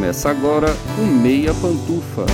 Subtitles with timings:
[0.00, 0.68] Começa agora
[0.98, 2.24] o Meia Pantufa.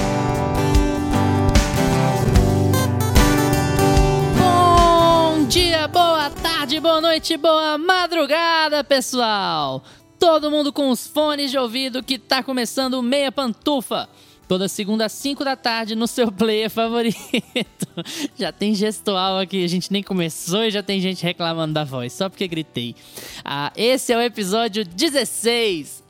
[4.38, 9.82] Bom dia, boa tarde, boa noite, boa madrugada, pessoal!
[10.16, 14.08] Todo mundo com os fones de ouvido que tá começando o Meia Pantufa.
[14.46, 17.18] Toda segunda às 5 da tarde no seu player favorito.
[18.38, 22.12] já tem gestual aqui, a gente nem começou e já tem gente reclamando da voz,
[22.12, 22.94] só porque gritei.
[23.44, 26.04] Ah, esse é o episódio 16.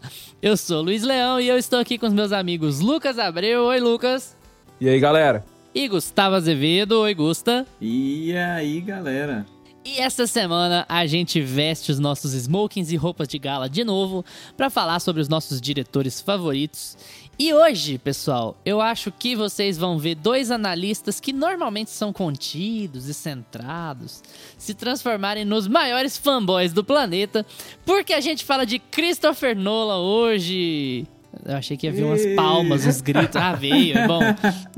[0.46, 3.64] Eu sou Luiz Leão e eu estou aqui com os meus amigos Lucas Abreu.
[3.64, 4.36] Oi, Lucas.
[4.80, 5.44] E aí, galera?
[5.74, 7.00] E Gustavo Azevedo.
[7.00, 7.66] Oi, Gusta.
[7.80, 9.44] E aí, galera?
[9.88, 14.24] E esta semana a gente veste os nossos smokings e roupas de gala de novo
[14.56, 16.98] para falar sobre os nossos diretores favoritos.
[17.38, 23.06] E hoje, pessoal, eu acho que vocês vão ver dois analistas que normalmente são contidos
[23.06, 24.24] e centrados
[24.58, 27.46] se transformarem nos maiores fanboys do planeta,
[27.84, 31.06] porque a gente fala de Christopher Nolan hoje.
[31.44, 33.36] Eu achei que ia vir umas palmas, uns gritos.
[33.36, 34.20] Ah, veio, é bom.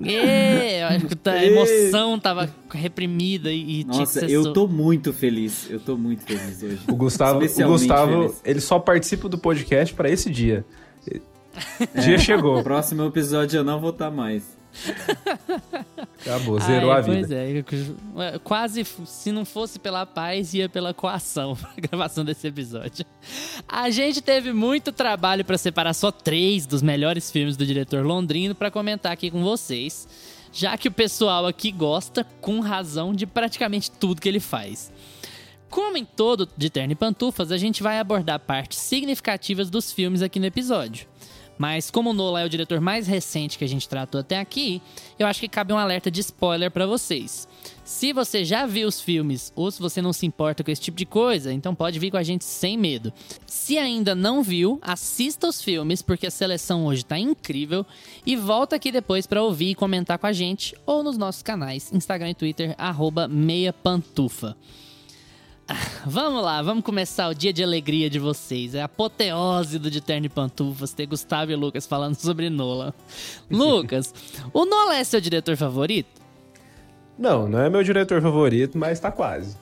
[0.04, 5.68] É, eu acho que a emoção tava reprimida e, Nossa, eu tô muito feliz.
[5.70, 6.78] Eu tô muito feliz hoje.
[6.88, 10.64] O Gustavo, o Gustavo ele só participa do podcast para esse dia.
[11.80, 12.62] É, dia chegou.
[12.62, 14.57] Próximo episódio eu não vou estar mais.
[16.20, 17.36] Acabou, zerou a vida.
[17.36, 23.04] É, quase se não fosse pela paz, ia pela coação a gravação desse episódio.
[23.66, 28.54] A gente teve muito trabalho para separar só três dos melhores filmes do diretor londrino
[28.54, 30.08] para comentar aqui com vocês,
[30.52, 34.92] já que o pessoal aqui gosta, com razão, de praticamente tudo que ele faz.
[35.68, 40.22] Como em todo de Terno e Pantufas, a gente vai abordar partes significativas dos filmes
[40.22, 41.06] aqui no episódio.
[41.58, 44.80] Mas como o Nolan é o diretor mais recente que a gente tratou até aqui,
[45.18, 47.48] eu acho que cabe um alerta de spoiler para vocês.
[47.84, 50.96] Se você já viu os filmes ou se você não se importa com esse tipo
[50.96, 53.12] de coisa, então pode vir com a gente sem medo.
[53.46, 57.84] Se ainda não viu, assista os filmes porque a seleção hoje tá incrível
[58.24, 61.92] e volta aqui depois para ouvir e comentar com a gente ou nos nossos canais
[61.92, 62.76] Instagram e Twitter
[63.28, 64.56] @meiapantufa.
[66.06, 68.74] Vamos lá, vamos começar o dia de alegria de vocês.
[68.74, 72.92] É a apoteose do De Terno e Pantufas ter Gustavo e Lucas falando sobre Nolan.
[73.50, 74.14] Lucas,
[74.52, 76.20] o Nolan é seu diretor favorito?
[77.18, 79.56] Não, não é meu diretor favorito, mas tá quase.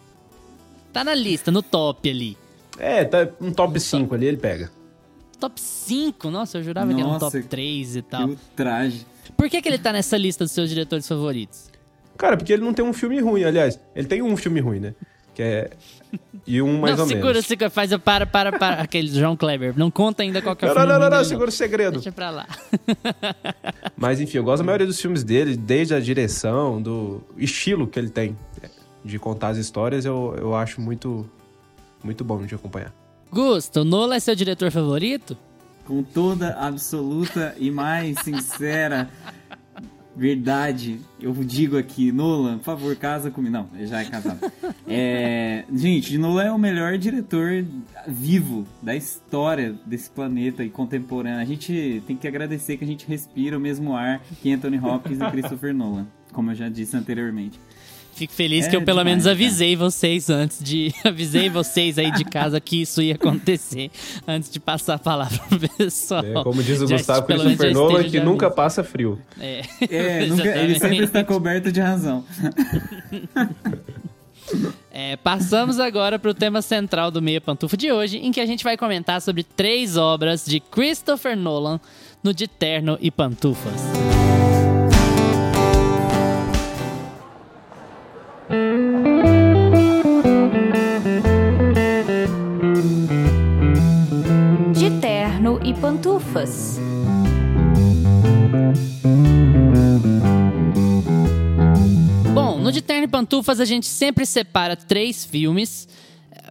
[0.93, 2.37] Tá na lista, no top ali.
[2.79, 4.71] É, tá um top 5 ali, ele pega.
[5.41, 6.31] Top 5?
[6.31, 8.29] Nossa, eu jurava Nossa, que era um top 3 e tal.
[8.29, 9.07] Que traje.
[9.37, 11.71] Por que, que ele tá nessa lista dos seus diretores favoritos?
[12.17, 13.79] Cara, porque ele não tem um filme ruim, aliás.
[13.95, 14.95] Ele tem um filme ruim, né?
[15.37, 15.71] Que é.
[16.47, 17.47] E um mais não, ou segura, menos.
[17.47, 18.81] Segura, faz o para, para, para.
[18.81, 19.75] Aquele João Kleber.
[19.77, 20.93] Não conta ainda qual que é o não, filme.
[20.93, 21.93] Não, não, não, não, segura o segredo.
[21.93, 22.47] Deixa pra lá.
[23.95, 27.99] Mas enfim, eu gosto da maioria dos filmes dele, desde a direção, do estilo que
[27.99, 28.35] ele tem
[29.05, 31.29] de contar as histórias, eu, eu acho muito,
[32.03, 32.95] muito bom de acompanhar.
[33.31, 35.37] Gusto, o Nola é seu diretor favorito?
[35.85, 39.11] Com toda absoluta e mais sincera
[40.17, 43.53] Verdade, eu digo aqui, Nolan, por favor, casa comigo.
[43.53, 44.41] Não, ele já é casado.
[44.89, 47.65] É, gente, Nolan é o melhor diretor
[48.07, 51.41] vivo da história desse planeta e contemporâneo.
[51.41, 55.19] A gente tem que agradecer que a gente respira o mesmo ar que Anthony Hopkins
[55.19, 57.59] e Christopher Nolan, como eu já disse anteriormente.
[58.17, 59.91] Fico feliz é que eu pelo demais, menos avisei cara.
[59.91, 60.91] vocês antes de.
[61.05, 63.91] avisei vocês aí de casa que isso ia acontecer
[64.27, 66.25] antes de passar a palavra pro pessoal.
[66.25, 69.21] É, como diz o já, Gustavo Christopher Nolan, que nunca passa frio.
[69.39, 72.25] É, é nunca, ele sempre está coberto de razão.
[74.93, 78.47] É, passamos agora para o tema central do Meia Pantufa de hoje, em que a
[78.47, 81.81] gente vai comentar sobre três obras de Christopher Nolan
[82.23, 84.16] no De Terno e Pantufas.
[95.67, 96.79] E pantufas.
[102.33, 105.89] Bom, no De Terno e Pantufas a gente sempre separa três filmes.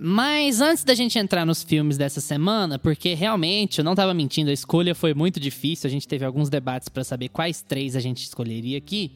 [0.01, 4.50] Mas antes da gente entrar nos filmes dessa semana, porque realmente eu não estava mentindo,
[4.50, 8.01] a escolha foi muito difícil, a gente teve alguns debates para saber quais três a
[8.01, 9.13] gente escolheria aqui.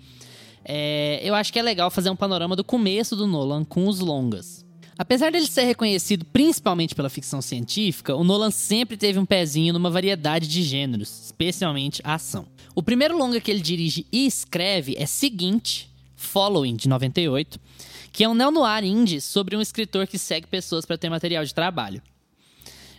[0.64, 4.00] É, eu acho que é legal fazer um panorama do começo do Nolan com os
[4.00, 4.59] longas.
[5.00, 9.90] Apesar dele ser reconhecido principalmente pela ficção científica, o Nolan sempre teve um pezinho numa
[9.90, 12.46] variedade de gêneros, especialmente a ação.
[12.76, 17.58] O primeiro longa que ele dirige e escreve é Seguinte, Following, de 98,
[18.12, 21.54] que é um neo-noir indie sobre um escritor que segue pessoas para ter material de
[21.54, 22.02] trabalho.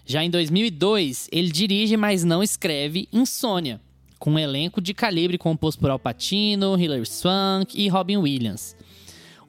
[0.07, 3.79] Já em 2002, ele dirige, mas não escreve Insônia,
[4.19, 8.75] com um elenco de calibre composto por Al Pacino, Hilary Swank e Robin Williams.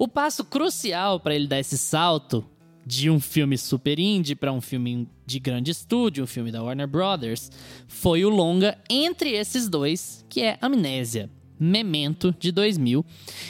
[0.01, 2.43] O passo crucial para ele dar esse salto
[2.83, 6.87] de um filme super indie para um filme de grande estúdio, um filme da Warner
[6.87, 7.51] Brothers,
[7.87, 11.29] foi o longa entre esses dois, que é Amnésia.
[11.59, 13.05] Memento de 2000.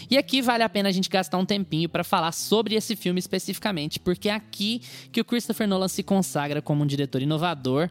[0.10, 3.20] E aqui vale a pena a gente gastar um tempinho para falar sobre esse filme
[3.20, 7.90] especificamente, porque é aqui que o Christopher Nolan se consagra como um diretor inovador,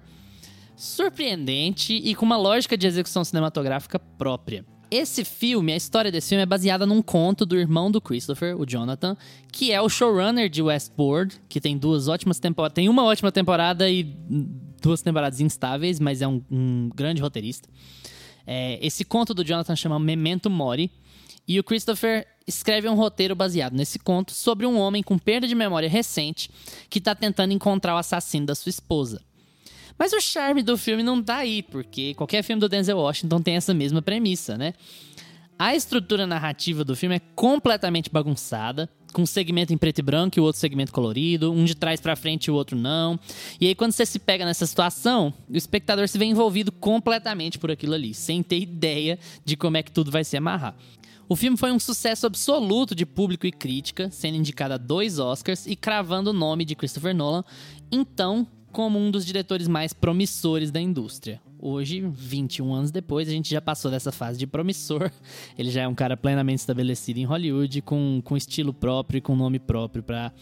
[0.76, 4.66] surpreendente e com uma lógica de execução cinematográfica própria.
[4.90, 8.66] Esse filme, a história desse filme é baseada num conto do irmão do Christopher, o
[8.66, 9.16] Jonathan,
[9.52, 13.88] que é o showrunner de Westworld, que tem duas ótimas temporadas, tem uma ótima temporada
[13.88, 14.02] e
[14.82, 17.68] duas temporadas instáveis, mas é um, um grande roteirista.
[18.44, 20.90] É, esse conto do Jonathan chama Memento Mori,
[21.46, 25.54] e o Christopher escreve um roteiro baseado nesse conto sobre um homem com perda de
[25.54, 26.50] memória recente
[26.88, 29.22] que está tentando encontrar o assassino da sua esposa.
[30.00, 33.56] Mas o charme do filme não tá aí, porque qualquer filme do Denzel Washington tem
[33.56, 34.72] essa mesma premissa, né?
[35.58, 40.38] A estrutura narrativa do filme é completamente bagunçada, com um segmento em preto e branco
[40.38, 43.20] e o outro segmento colorido, um de trás para frente e o outro não.
[43.60, 47.70] E aí quando você se pega nessa situação, o espectador se vê envolvido completamente por
[47.70, 50.74] aquilo ali, sem ter ideia de como é que tudo vai se amarrar.
[51.28, 55.66] O filme foi um sucesso absoluto de público e crítica, sendo indicado a dois Oscars
[55.66, 57.44] e cravando o nome de Christopher Nolan,
[57.92, 61.40] então como um dos diretores mais promissores da indústria.
[61.58, 65.10] Hoje, 21 anos depois, a gente já passou dessa fase de promissor.
[65.58, 69.36] Ele já é um cara plenamente estabelecido em Hollywood, com, com estilo próprio e com
[69.36, 70.32] nome próprio para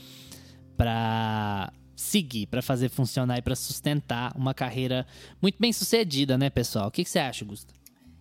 [0.76, 5.04] para seguir, para fazer funcionar e para sustentar uma carreira
[5.42, 6.86] muito bem sucedida, né, pessoal?
[6.86, 7.74] O que, que você acha, Gusto?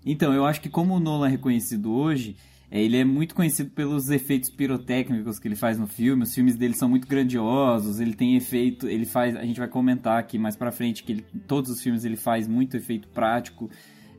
[0.03, 2.35] Então, eu acho que como o Nolan é reconhecido hoje,
[2.69, 6.23] ele é muito conhecido pelos efeitos pirotécnicos que ele faz no filme.
[6.23, 7.99] Os filmes dele são muito grandiosos.
[7.99, 9.35] Ele tem efeito, ele faz.
[9.35, 12.47] A gente vai comentar aqui mais para frente que ele, todos os filmes ele faz
[12.47, 13.69] muito efeito prático.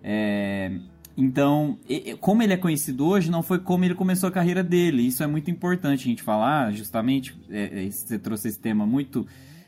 [0.03, 0.73] É,
[1.15, 1.79] então,
[2.21, 5.03] como ele é conhecido hoje, não foi como ele começou a carreira dele.
[5.03, 7.37] Isso é muito importante a gente falar, justamente.
[7.51, 9.27] É, é você trouxe esse tema muito,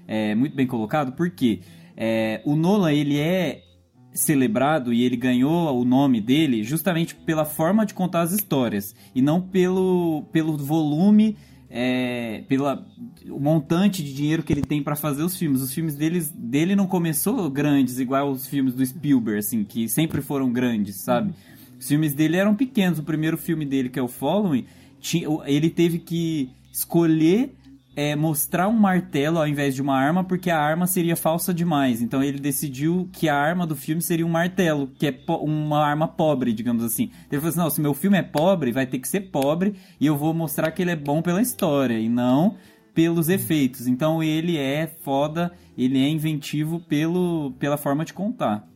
[0.09, 1.61] é, muito bem colocado, porque
[1.95, 3.63] é, o Nolan ele é
[4.13, 9.23] celebrado e ele ganhou o nome dele justamente pela forma de contar as histórias e
[9.23, 11.37] não pelo, pelo volume,
[11.69, 12.85] é, pela
[13.29, 15.63] o montante de dinheiro que ele tem para fazer os filmes.
[15.63, 20.21] Os filmes deles, dele não começou grandes igual os filmes do Spielberg, assim, que sempre
[20.21, 21.33] foram grandes, sabe?
[21.79, 22.99] Os filmes dele eram pequenos.
[22.99, 24.67] O primeiro filme dele, que é o Following,
[25.01, 27.55] tinha, ele teve que escolher
[27.97, 32.01] é, mostrar um martelo ao invés de uma arma, porque a arma seria falsa demais.
[32.01, 36.07] Então ele decidiu que a arma do filme seria um martelo, que é uma arma
[36.07, 37.11] pobre, digamos assim.
[37.31, 40.07] Ele falou assim: não, se meu filme é pobre, vai ter que ser pobre e
[40.07, 42.57] eu vou mostrar que ele é bom pela história e não
[42.95, 43.87] pelos efeitos.
[43.87, 48.67] Então ele é foda, ele é inventivo pelo, pela forma de contar.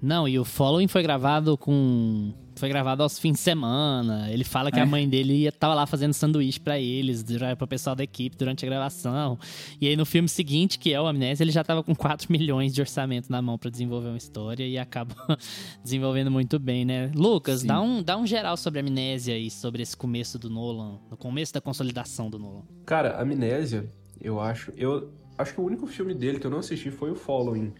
[0.00, 4.30] Não, e o Following foi gravado com foi gravado aos fins de semana.
[4.30, 4.82] Ele fala que é.
[4.82, 8.64] a mãe dele tava lá fazendo sanduíche para eles, para o pessoal da equipe durante
[8.64, 9.38] a gravação.
[9.80, 12.74] E aí no filme seguinte, que é o Amnésia, ele já tava com 4 milhões
[12.74, 15.14] de orçamento na mão para desenvolver uma história e acaba
[15.82, 17.10] desenvolvendo muito bem, né?
[17.14, 20.98] Lucas, dá um, dá um geral sobre a Amnésia e sobre esse começo do Nolan,
[21.10, 22.62] no começo da consolidação do Nolan.
[22.86, 23.90] Cara, Amnésia,
[24.20, 27.14] eu acho, eu acho que o único filme dele que eu não assisti foi o
[27.14, 27.72] Following.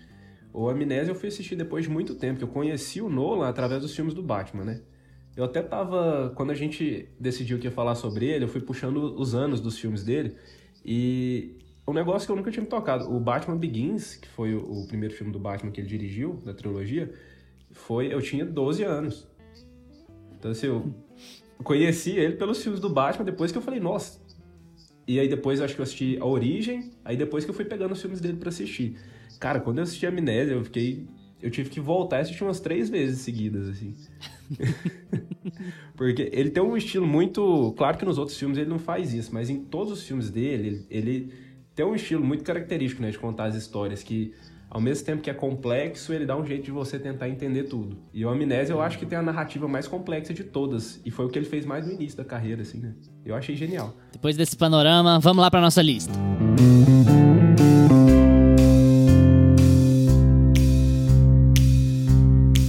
[0.55, 3.83] O Amnésia eu fui assistir depois de muito tempo, que eu conheci o Nolan através
[3.83, 4.83] dos filmes do Batman, né?
[5.37, 6.33] Eu até tava.
[6.37, 9.77] Quando a gente decidiu que ia falar sobre ele, eu fui puxando os anos dos
[9.77, 10.37] filmes dele.
[10.85, 11.57] E
[11.89, 13.13] um negócio que eu nunca tinha me tocado.
[13.13, 17.13] O Batman Begins, que foi o primeiro filme do Batman que ele dirigiu, da trilogia,
[17.73, 18.15] foi.
[18.15, 19.27] Eu tinha 12 anos.
[20.39, 20.95] Então, assim, eu
[21.65, 24.21] conheci ele pelos filmes do Batman, depois que eu falei, nossa.
[25.05, 27.91] E aí depois acho que eu assisti A Origem, aí depois que eu fui pegando
[27.91, 28.97] os filmes dele para assistir.
[29.45, 31.07] Cara, quando eu assisti Amnésia, eu fiquei.
[31.43, 33.95] Eu tive que voltar e assistir umas três vezes seguidas, assim.
[35.95, 37.75] Porque ele tem um estilo muito.
[37.77, 40.87] Claro que nos outros filmes ele não faz isso, mas em todos os filmes dele,
[40.89, 41.31] ele,
[41.75, 43.11] tem um estilo muito característico, né?
[43.11, 44.33] De contar as histórias que.
[44.71, 47.99] Ao mesmo tempo que é complexo, ele dá um jeito de você tentar entender tudo.
[48.15, 51.03] E o Amnésia eu acho que tem a narrativa mais complexa de todas.
[51.05, 52.95] E foi o que ele fez mais no início da carreira, assim, né?
[53.23, 53.95] Eu achei genial.
[54.11, 56.15] Depois desse panorama, vamos lá pra nossa lista.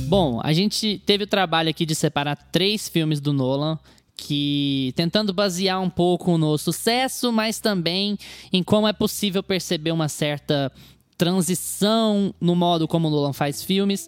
[0.08, 3.80] Bom, a gente teve o trabalho aqui de separar três filmes do Nolan
[4.16, 8.18] que tentando basear um pouco no sucesso, mas também
[8.54, 10.72] em como é possível perceber uma certa
[11.18, 14.08] transição no modo como o Nolan faz filmes.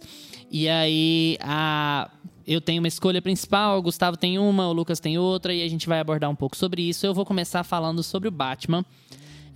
[0.52, 2.12] E aí a
[2.46, 5.68] eu tenho uma escolha principal, o Gustavo tem uma, o Lucas tem outra e a
[5.68, 7.06] gente vai abordar um pouco sobre isso.
[7.06, 8.86] Eu vou começar falando sobre o Batman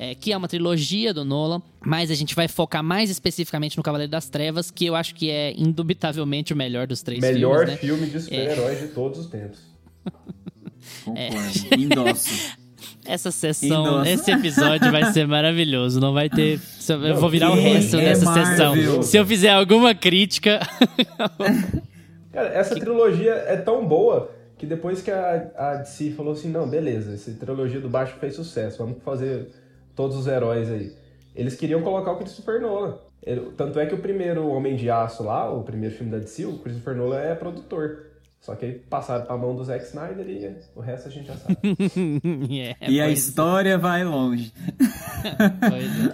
[0.01, 3.84] é, que é uma trilogia do Nolan, mas a gente vai focar mais especificamente no
[3.84, 7.81] Cavaleiro das Trevas, que eu acho que é indubitavelmente o melhor dos três melhor filmes.
[7.81, 8.08] Melhor né?
[8.08, 8.81] filme de super-heróis é.
[8.81, 9.60] de todos os tempos.
[11.05, 11.38] Concordo.
[11.72, 11.75] É.
[11.75, 12.58] Endosso.
[13.05, 14.10] Essa sessão, Nossa.
[14.10, 16.00] esse episódio vai ser maravilhoso.
[16.00, 16.60] Não vai ter.
[16.88, 18.75] Eu vou virar o resto é dessa Marvel.
[18.75, 19.03] sessão.
[19.03, 20.60] Se eu fizer alguma crítica.
[22.31, 26.70] Cara, essa trilogia é tão boa que depois que a, a DC falou assim, não,
[26.70, 29.48] beleza, essa trilogia do Baixo fez sucesso, vamos fazer
[29.95, 30.93] todos os heróis aí.
[31.36, 32.98] Eles queriam colocar o Christopher Nolan.
[33.24, 36.45] Ele- tanto é que o primeiro Homem de Aço lá, o primeiro filme da DC,
[36.45, 38.07] o Christopher Nolan é produtor.
[38.41, 41.36] Só que aí passaram pra mão do Zack Snyder e o resto a gente já
[41.36, 41.57] sabe.
[42.81, 44.51] É, e a pois- história vai longe.
[45.69, 46.13] Pois é.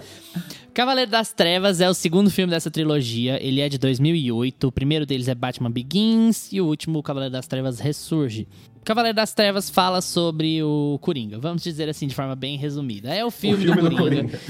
[0.78, 3.44] Cavaleiro das Trevas é o segundo filme dessa trilogia.
[3.44, 4.68] Ele é de 2008.
[4.68, 8.46] O primeiro deles é Batman Begins e o último, Cavaleiro das Trevas Ressurge.
[8.84, 11.36] Cavaleiro das Trevas fala sobre o Coringa.
[11.36, 13.12] Vamos dizer assim de forma bem resumida.
[13.12, 14.40] É o filme, filme do do Coringa.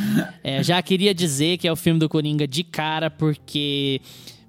[0.45, 3.99] É, já queria dizer que é o filme do Coringa de cara, porque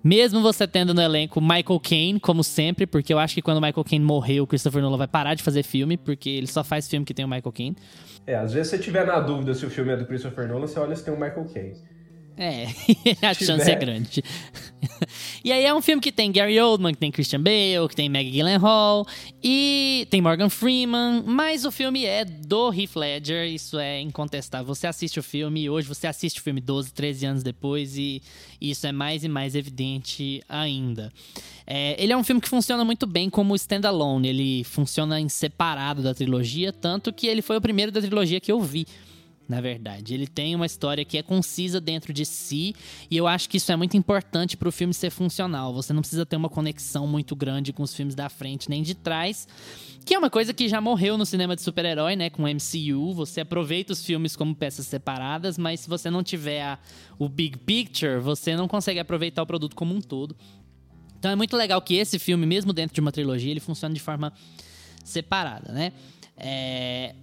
[0.04, 3.62] mesmo você tendo no elenco Michael Caine, como sempre, porque eu acho que quando o
[3.62, 6.90] Michael Caine morreu, o Christopher Nolan vai parar de fazer filme, porque ele só faz
[6.90, 7.78] filme que tem o Michael Caine.
[8.26, 10.80] É, às vezes você tiver na dúvida se o filme é do Christopher Nolan, você
[10.80, 11.84] olha se tem o Michael Caine.
[12.42, 12.68] É,
[13.22, 13.46] a tiver.
[13.46, 14.24] chance é grande.
[15.44, 18.08] e aí é um filme que tem Gary Oldman, que tem Christian Bale, que tem
[18.08, 19.06] Maggie Gyllenhaal
[19.44, 24.74] e tem Morgan Freeman, mas o filme é do Heath Ledger, isso é incontestável.
[24.74, 28.22] Você assiste o filme hoje, você assiste o filme 12, 13 anos depois e
[28.62, 31.12] isso é mais e mais evidente ainda.
[31.68, 36.02] É, ele é um filme que funciona muito bem como standalone, ele funciona em separado
[36.02, 38.88] da trilogia, tanto que ele foi o primeiro da trilogia que eu vi
[39.50, 40.14] na verdade.
[40.14, 42.76] Ele tem uma história que é concisa dentro de si,
[43.10, 45.74] e eu acho que isso é muito importante para o filme ser funcional.
[45.74, 48.94] Você não precisa ter uma conexão muito grande com os filmes da frente nem de
[48.94, 49.48] trás,
[50.06, 53.12] que é uma coisa que já morreu no cinema de super-herói, né, com o MCU.
[53.16, 56.80] Você aproveita os filmes como peças separadas, mas se você não tiver a-
[57.18, 60.36] o big picture, você não consegue aproveitar o produto como um todo.
[61.18, 64.00] Então é muito legal que esse filme, mesmo dentro de uma trilogia, ele funciona de
[64.00, 64.32] forma
[65.04, 65.92] separada, né?
[66.38, 67.14] É,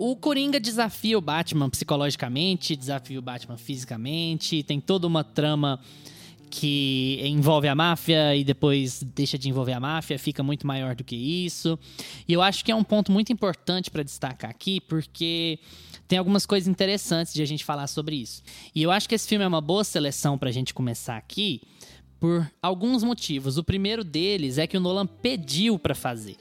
[0.00, 5.80] O Coringa desafia o Batman psicologicamente, desafia o Batman fisicamente, tem toda uma trama
[6.48, 11.02] que envolve a máfia e depois deixa de envolver a máfia, fica muito maior do
[11.02, 11.76] que isso.
[12.28, 15.58] E eu acho que é um ponto muito importante para destacar aqui, porque
[16.06, 18.40] tem algumas coisas interessantes de a gente falar sobre isso.
[18.72, 21.60] E eu acho que esse filme é uma boa seleção para a gente começar aqui
[22.20, 23.58] por alguns motivos.
[23.58, 26.36] O primeiro deles é que o Nolan pediu para fazer.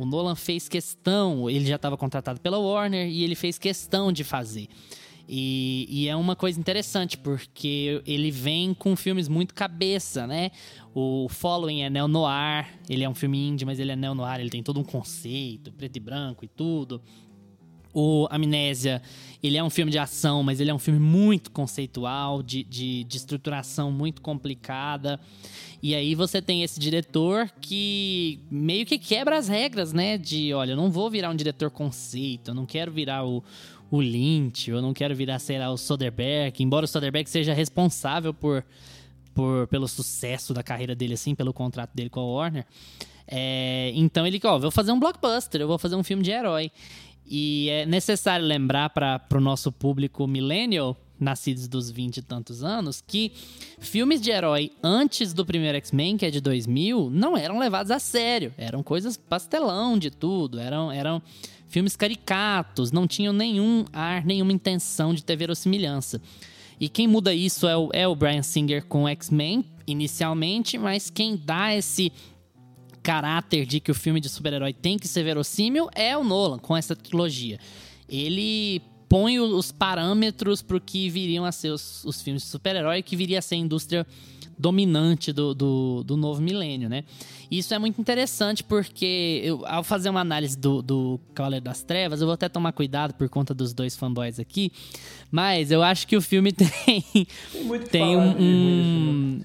[0.00, 4.24] O Nolan fez questão, ele já estava contratado pela Warner e ele fez questão de
[4.24, 4.66] fazer.
[5.28, 10.52] E, e é uma coisa interessante, porque ele vem com filmes muito cabeça, né?
[10.94, 14.62] O Following é neo-noir, ele é um filme indie, mas ele é neo-noir, ele tem
[14.62, 17.02] todo um conceito, preto e branco e tudo.
[17.92, 19.02] O Amnésia,
[19.42, 23.04] ele é um filme de ação, mas ele é um filme muito conceitual, de, de,
[23.04, 25.18] de estruturação muito complicada.
[25.82, 30.18] E aí você tem esse diretor que meio que quebra as regras, né?
[30.18, 33.42] De, olha, eu não vou virar um diretor conceito, eu não quero virar o,
[33.90, 36.62] o Lynch, eu não quero virar, sei lá, o Soderbergh.
[36.62, 38.64] Embora o Soderbergh seja responsável por,
[39.34, 42.66] por, pelo sucesso da carreira dele, assim, pelo contrato dele com a Warner.
[43.26, 46.70] É, então ele, ó, vou fazer um blockbuster, eu vou fazer um filme de herói.
[47.32, 53.00] E é necessário lembrar para o nosso público millennial, nascidos dos 20 e tantos anos,
[53.06, 53.30] que
[53.78, 58.00] filmes de herói antes do primeiro X-Men, que é de 2000, não eram levados a
[58.00, 58.52] sério.
[58.58, 61.22] Eram coisas pastelão de tudo, eram, eram
[61.68, 66.20] filmes caricatos, não tinham nenhum ar, nenhuma intenção de ter verossimilhança.
[66.80, 71.36] E quem muda isso é o, é o Brian Singer com X-Men, inicialmente, mas quem
[71.36, 72.10] dá esse
[73.02, 76.76] caráter de que o filme de super-herói tem que ser verossímil é o Nolan, com
[76.76, 77.58] essa trilogia.
[78.08, 83.02] Ele põe os parâmetros para o que viriam a ser os, os filmes de super-herói,
[83.02, 84.06] que viria a ser a indústria
[84.60, 87.02] dominante do, do, do novo milênio, né?
[87.50, 91.82] E Isso é muito interessante porque eu, ao fazer uma análise do, do Cavaleiro das
[91.82, 94.70] Trevas, eu vou até tomar cuidado por conta dos dois fanboys aqui,
[95.30, 99.40] mas eu acho que o filme tem Tem tem um, um-.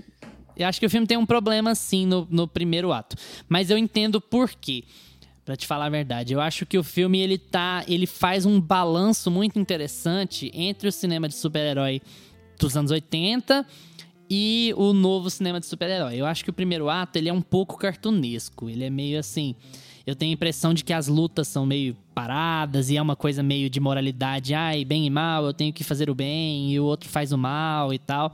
[0.55, 3.15] Eu acho que o filme tem um problema, sim, no, no primeiro ato.
[3.47, 4.83] Mas eu entendo por quê.
[5.43, 8.59] Pra te falar a verdade, eu acho que o filme ele tá, ele faz um
[8.59, 12.01] balanço muito interessante entre o cinema de super-herói
[12.59, 13.63] dos anos 80
[14.27, 16.15] e o novo cinema de super-herói.
[16.15, 19.55] Eu acho que o primeiro ato ele é um pouco cartunesco, ele é meio assim,
[20.05, 23.41] eu tenho a impressão de que as lutas são meio paradas e é uma coisa
[23.41, 26.85] meio de moralidade, ai, bem e mal, eu tenho que fazer o bem e o
[26.85, 28.33] outro faz o mal e tal.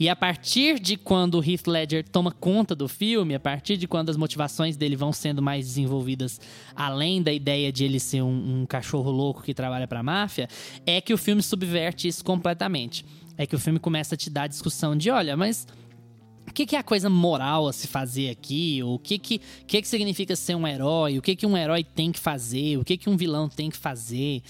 [0.00, 3.86] E a partir de quando o Heath Ledger toma conta do filme, a partir de
[3.86, 6.40] quando as motivações dele vão sendo mais desenvolvidas,
[6.74, 10.48] além da ideia de ele ser um, um cachorro louco que trabalha pra máfia,
[10.86, 13.04] é que o filme subverte isso completamente.
[13.36, 15.66] É que o filme começa a te dar a discussão de, olha, mas
[16.46, 18.82] o que, que, é a coisa moral a se fazer aqui?
[18.82, 21.18] O que que, que que significa ser um herói?
[21.18, 22.76] O que que um herói tem que fazer?
[22.78, 24.42] O que que um vilão tem que fazer?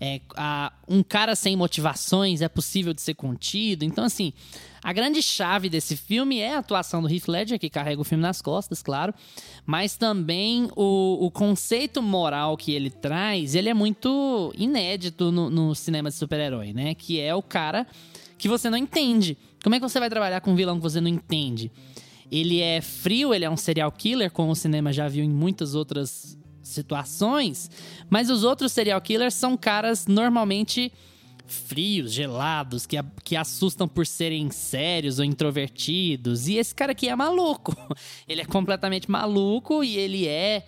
[0.00, 3.84] É, a, um cara sem motivações é possível de ser contido?
[3.84, 4.32] Então, assim,
[4.82, 8.22] a grande chave desse filme é a atuação do Heath Ledger, que carrega o filme
[8.22, 9.12] nas costas, claro,
[9.66, 15.74] mas também o, o conceito moral que ele traz, ele é muito inédito no, no
[15.74, 16.94] cinema de super-herói, né?
[16.94, 17.86] Que é o cara
[18.38, 19.36] que você não entende.
[19.62, 21.70] Como é que você vai trabalhar com um vilão que você não entende?
[22.30, 25.74] Ele é frio, ele é um serial killer, como o cinema já viu em muitas
[25.74, 27.70] outras situações,
[28.08, 30.92] mas os outros serial killers são caras normalmente
[31.50, 36.46] frios, gelados, que, que assustam por serem sérios ou introvertidos.
[36.46, 37.76] E esse cara aqui é maluco.
[38.28, 40.64] Ele é completamente maluco e ele é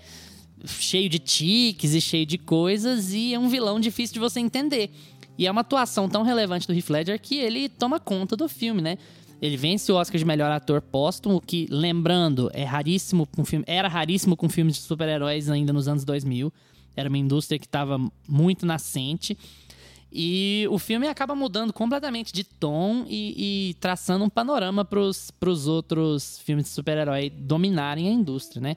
[0.65, 4.91] cheio de tiques e cheio de coisas e é um vilão difícil de você entender.
[5.39, 8.83] E é uma atuação tão relevante do Heath Ledger que ele toma conta do filme,
[8.83, 8.99] né?
[9.41, 13.89] Ele vence o Oscar de melhor ator póstumo, que, lembrando, é raríssimo com filme, era
[13.89, 16.53] raríssimo com filmes de super-heróis ainda nos anos 2000.
[16.95, 17.99] Era uma indústria que estava
[18.29, 19.37] muito nascente.
[20.13, 25.67] E o filme acaba mudando completamente de tom e, e traçando um panorama para os
[25.67, 28.77] outros filmes de super-herói dominarem a indústria, né?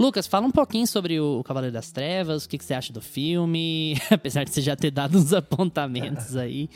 [0.00, 3.02] Lucas, fala um pouquinho sobre o Cavaleiro das Trevas, o que, que você acha do
[3.02, 6.70] filme, apesar de você já ter dado uns apontamentos aí.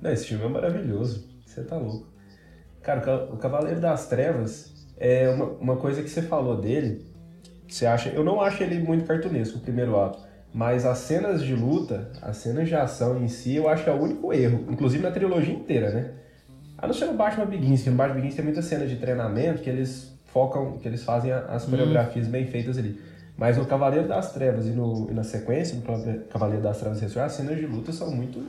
[0.00, 2.08] Não, esse filme é maravilhoso, você tá louco.
[2.82, 7.06] Cara, o Cavaleiro das Trevas é uma, uma coisa que você falou dele,
[7.68, 8.08] você acha...
[8.08, 10.18] Eu não acho ele muito cartunesco, o primeiro ato,
[10.52, 13.92] mas as cenas de luta, as cenas de ação em si, eu acho que é
[13.92, 16.14] o único erro, inclusive na trilogia inteira, né?
[16.76, 19.62] A não ser no Batman Begins, que no Batman Begins tem muita cena de treinamento
[19.62, 23.00] que eles focam, que eles fazem as coreografias bem feitas ali.
[23.36, 25.82] Mas no Cavaleiro das Trevas e, no, e na sequência, no
[26.28, 28.44] Cavaleiro das Trevas e as cenas de luta são muito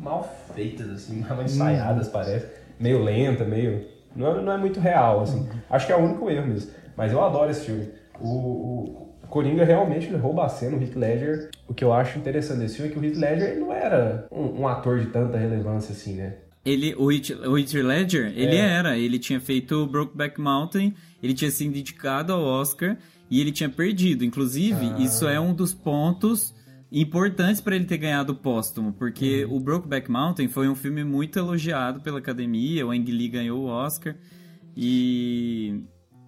[0.00, 2.12] mal feitas, assim, mal ensaiadas, uhum.
[2.12, 2.46] parece.
[2.78, 3.86] Meio lenta, meio.
[4.14, 5.40] Não é, não é muito real, assim.
[5.40, 5.48] Uhum.
[5.70, 6.70] Acho que é o único erro mesmo.
[6.96, 7.88] Mas eu adoro esse filme.
[8.20, 11.50] O, o Coringa realmente rouba a cena, o Heath Ledger.
[11.66, 14.60] O que eu acho interessante desse filme é que o Heath Ledger não era um,
[14.60, 16.34] um ator de tanta relevância assim, né?
[16.64, 18.60] Ele, o Heath, o Heath Ledger, ele é.
[18.60, 22.96] era, ele tinha feito Brokeback Mountain, ele tinha sido indicado ao Oscar
[23.28, 24.24] e ele tinha perdido.
[24.24, 24.98] Inclusive, ah.
[25.00, 26.54] isso é um dos pontos
[26.92, 29.56] importantes para ele ter ganhado o póstumo, porque uhum.
[29.56, 33.66] o Brokeback Mountain foi um filme muito elogiado pela academia, o Ang Lee ganhou o
[33.66, 34.14] Oscar
[34.76, 35.84] e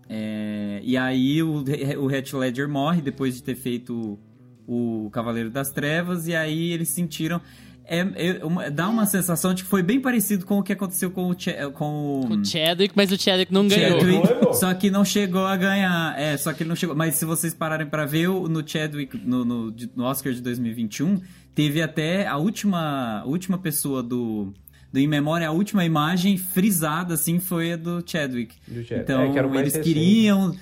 [0.09, 1.63] é, e aí o,
[2.01, 4.19] o Heath Ledger morre depois de ter feito
[4.67, 7.43] o Cavaleiro das Trevas e aí eles sentiram
[7.87, 11.11] é, é uma, dá uma sensação de que foi bem parecido com o que aconteceu
[11.11, 12.25] com o, Ch com...
[12.27, 14.01] com o Chadwick, mas o Chadwick não ganhou.
[14.01, 16.19] Chadwick, só que não chegou a ganhar.
[16.19, 16.97] É, só que ele não chegou.
[16.97, 21.21] Mas se vocês pararem para ver no Chadwick, no, no, no, Oscar de 2021,
[21.55, 24.55] teve até a última, a última pessoa do,
[24.91, 28.55] do Em Memória, a última imagem frisada, assim, foi a do Chadwick.
[28.67, 29.01] Do Chadwick.
[29.03, 30.57] Então, é, eles queriam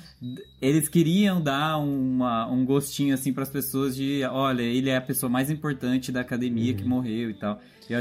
[0.62, 5.01] eles queriam dar uma, um gostinho assim para as pessoas de, olha, ele é a
[5.01, 6.79] pessoa mais importante da academia uhum.
[6.79, 7.61] que morreu e tal.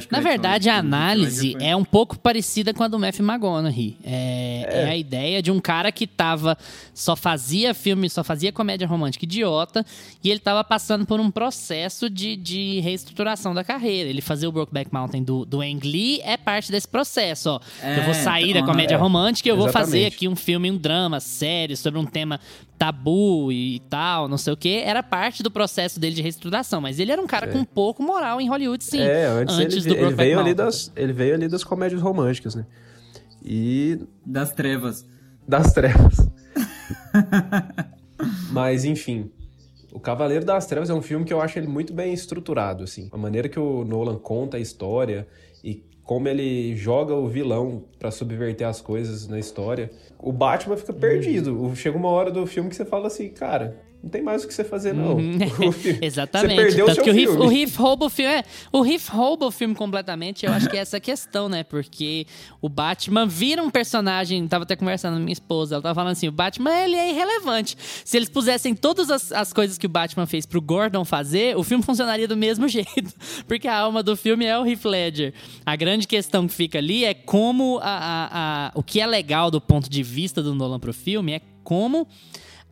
[0.10, 3.98] Na verdade, a análise é um pouco parecida com a do Matthew McConaughey.
[4.04, 4.82] É, é.
[4.84, 6.58] é, a ideia de um cara que tava
[6.94, 9.86] só fazia filme, só fazia comédia romântica idiota,
[10.24, 14.10] e ele tava passando por um processo de, de reestruturação da carreira.
[14.10, 17.60] Ele fazer o Brokeback Mountain do, do Ang Lee é parte desse processo, ó.
[17.82, 19.74] É, eu vou sair da comédia é, romântica e eu exatamente.
[19.74, 22.40] vou fazer aqui um filme, um drama sério sobre um tema
[22.78, 26.82] tabu e tal, não sei o que, era parte do processo dele de reestruturação.
[26.82, 27.52] Mas ele era um cara é.
[27.52, 29.02] com pouco moral em Hollywood, sim.
[29.02, 32.56] É, antes, antes ele, do ele veio ali das Ele veio ali das comédias românticas,
[32.56, 32.66] né?
[33.44, 34.00] E.
[34.26, 35.06] Das trevas.
[35.48, 36.28] Das trevas.
[38.52, 39.32] Mas, enfim.
[39.94, 43.10] O Cavaleiro das Trevas é um filme que eu acho ele muito bem estruturado, assim.
[43.12, 45.28] A maneira que o Nolan conta a história
[46.12, 49.90] como ele joga o vilão para subverter as coisas na história.
[50.20, 51.58] O Batman fica perdido.
[51.58, 51.74] Uhum.
[51.74, 54.54] Chega uma hora do filme que você fala assim, cara, não tem mais o que
[54.54, 55.18] você fazer, não.
[55.18, 55.38] Uhum.
[56.02, 56.56] Exatamente.
[56.56, 57.40] Você perdeu Tanto o seu que filme.
[57.40, 58.32] o Riff, rouba o filme.
[58.32, 60.46] É, o Riff rouba o filme completamente.
[60.46, 61.64] Eu acho que é essa questão, né?
[61.64, 62.26] Porque
[62.60, 64.48] o Batman vira um personagem.
[64.48, 65.76] Tava até conversando com minha esposa.
[65.76, 67.78] Ela tava falando assim: o Batman ele é irrelevante.
[68.04, 71.64] Se eles pusessem todas as, as coisas que o Batman fez pro Gordon fazer, o
[71.64, 73.14] filme funcionaria do mesmo jeito.
[73.48, 75.34] Porque a alma do filme é o Heath Ledger.
[75.64, 78.30] A grande questão que fica ali é como a, a,
[78.68, 82.08] a, o que é legal do ponto de vista do Nolan pro filme é como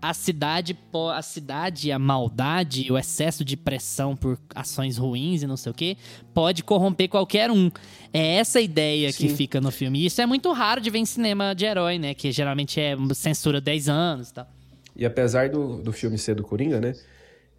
[0.02, 0.78] a cidade,
[1.14, 5.76] a cidade, a maldade, o excesso de pressão por ações ruins e não sei o
[5.76, 5.98] que,
[6.34, 7.70] pode corromper qualquer um.
[8.14, 9.28] É essa a ideia Sim.
[9.28, 10.00] que fica no filme.
[10.00, 12.14] E isso é muito raro de ver em cinema de herói, né?
[12.14, 14.48] Que geralmente é censura 10 anos e tal.
[14.96, 16.94] E apesar do, do filme ser do Coringa, né?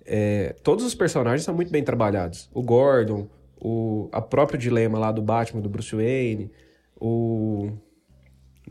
[0.04, 2.48] É, todos os personagens são muito bem trabalhados.
[2.52, 3.28] O Gordon,
[3.60, 6.50] o a próprio dilema lá do Batman, do Bruce Wayne,
[7.00, 7.70] o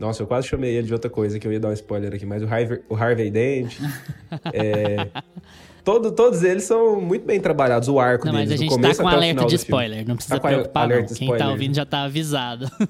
[0.00, 2.24] Nossa, eu quase chamei ele de outra coisa, que eu ia dar um spoiler aqui,
[2.24, 3.76] mas o Harvey, o Harvey Dent.
[4.52, 5.08] é,
[5.84, 8.70] todo, todos eles são muito bem trabalhados, o arco Não, mas deles, a do gente
[8.70, 9.56] tá começo com até o alerta de filme.
[9.62, 10.96] spoiler, não precisa Tá com a- preocupar não.
[10.96, 11.48] Quem tá spoiler.
[11.48, 12.66] ouvindo já tá avisado.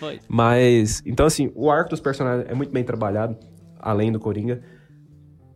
[0.28, 3.36] Mas, então assim, o arco dos personagens é muito bem trabalhado,
[3.78, 4.62] além do Coringa.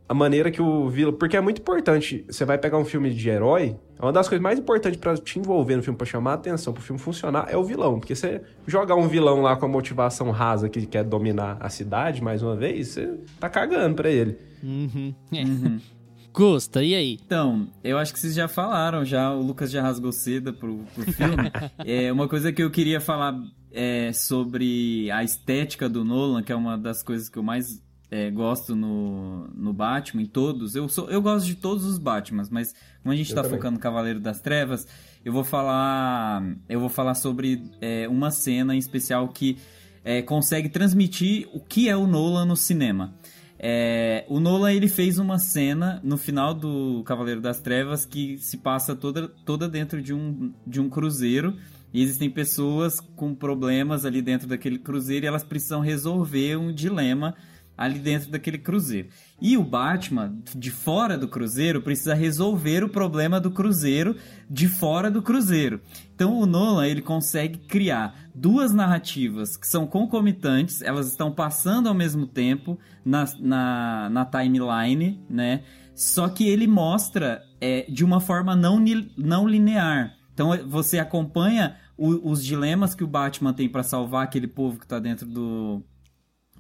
[0.09, 1.13] A maneira que o vilão.
[1.13, 2.25] Porque é muito importante.
[2.31, 3.77] Você vai pegar um filme de herói.
[3.99, 6.73] É uma das coisas mais importantes pra te envolver no filme, pra chamar a atenção,
[6.73, 7.99] pro filme funcionar, é o vilão.
[7.99, 12.23] Porque você jogar um vilão lá com a motivação rasa que quer dominar a cidade,
[12.23, 14.39] mais uma vez, você tá cagando pra ele.
[14.63, 15.15] Uhum.
[15.33, 15.99] É.
[16.33, 17.19] Gusta, e aí?
[17.25, 21.13] Então, eu acho que vocês já falaram, já o Lucas já rasgou seda pro, pro
[21.13, 21.51] filme.
[21.85, 23.35] é, uma coisa que eu queria falar
[23.73, 28.31] é, sobre a estética do Nolan, que é uma das coisas que eu mais é,
[28.31, 30.75] gosto no, no Batman, em todos.
[30.75, 33.57] Eu, sou, eu gosto de todos os Batmans, mas como a gente tá também.
[33.57, 34.87] focando no Cavaleiro das Trevas,
[35.25, 36.43] eu vou falar.
[36.69, 39.59] Eu vou falar sobre é, uma cena em especial que
[40.05, 43.15] é, consegue transmitir o que é o Nolan no cinema.
[43.59, 48.57] É, o Nolan ele fez uma cena no final do Cavaleiro das Trevas que se
[48.57, 51.57] passa toda, toda dentro de um, de um cruzeiro
[51.93, 57.35] e existem pessoas com problemas ali dentro daquele cruzeiro e elas precisam resolver um dilema
[57.79, 59.09] ali dentro daquele cruzeiro.
[59.41, 64.17] E o Batman, de fora do cruzeiro, precisa resolver o problema do cruzeiro
[64.51, 65.81] de fora do cruzeiro.
[66.13, 71.95] Então o Nolan ele consegue criar duas narrativas que são concomitantes, elas estão passando ao
[71.95, 75.63] mesmo tempo na, na, na timeline, né?
[75.95, 78.83] Só que ele mostra é, de uma forma não,
[79.17, 80.15] não linear.
[80.35, 84.85] Então você acompanha o- os dilemas que o Batman tem para salvar aquele povo que
[84.85, 85.83] está dentro do,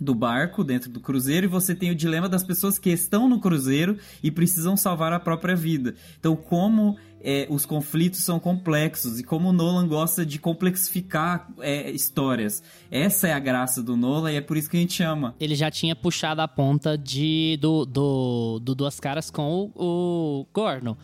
[0.00, 3.40] do barco, dentro do cruzeiro, e você tem o dilema das pessoas que estão no
[3.40, 5.94] cruzeiro e precisam salvar a própria vida.
[6.18, 11.90] Então, como é, os conflitos são complexos e como o Nolan gosta de complexificar é,
[11.90, 12.62] histórias.
[12.90, 15.34] Essa é a graça do Nolan e é por isso que a gente chama.
[15.40, 20.46] Ele já tinha puxado a ponta de, do, do, do Duas Caras com o, o
[20.52, 20.96] Gordon.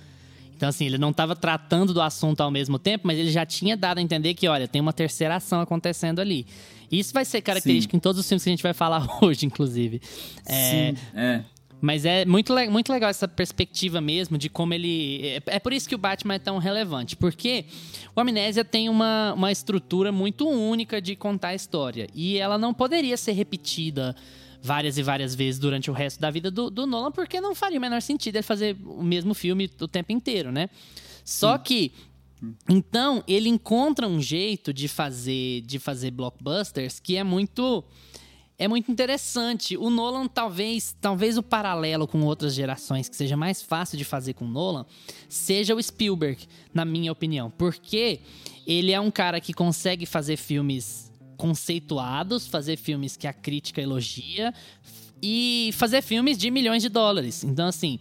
[0.65, 3.77] Então, assim, ele não estava tratando do assunto ao mesmo tempo, mas ele já tinha
[3.77, 6.47] dado a entender que, olha, tem uma terceira ação acontecendo ali.
[6.91, 9.45] E Isso vai ser característico em todos os filmes que a gente vai falar hoje,
[9.45, 10.01] inclusive.
[10.47, 11.45] É, Sim, é.
[11.83, 15.21] Mas é muito, muito legal essa perspectiva mesmo de como ele.
[15.47, 17.15] É, é por isso que o Batman é tão relevante.
[17.15, 17.67] Porque
[18.17, 22.07] o Amnésia tem uma, uma estrutura muito única de contar a história.
[22.15, 24.17] E ela não poderia ser repetida
[24.65, 27.79] várias e várias vezes durante o resto da vida do, do Nolan, porque não faria
[27.79, 30.71] o menor sentido ele fazer o mesmo filme o tempo inteiro, né?
[31.23, 31.93] Só que.
[32.69, 37.83] Então, ele encontra um jeito de fazer de fazer blockbusters que é muito
[38.59, 39.77] é muito interessante.
[39.77, 44.35] O Nolan, talvez, talvez o paralelo com outras gerações que seja mais fácil de fazer
[44.35, 44.87] com o Nolan,
[45.29, 47.51] seja o Spielberg, na minha opinião.
[47.51, 48.21] Porque
[48.67, 51.04] ele é um cara que consegue fazer filmes
[51.37, 54.53] conceituados, fazer filmes que a crítica elogia
[55.23, 57.45] e fazer filmes de milhões de dólares.
[57.45, 57.99] Então, assim,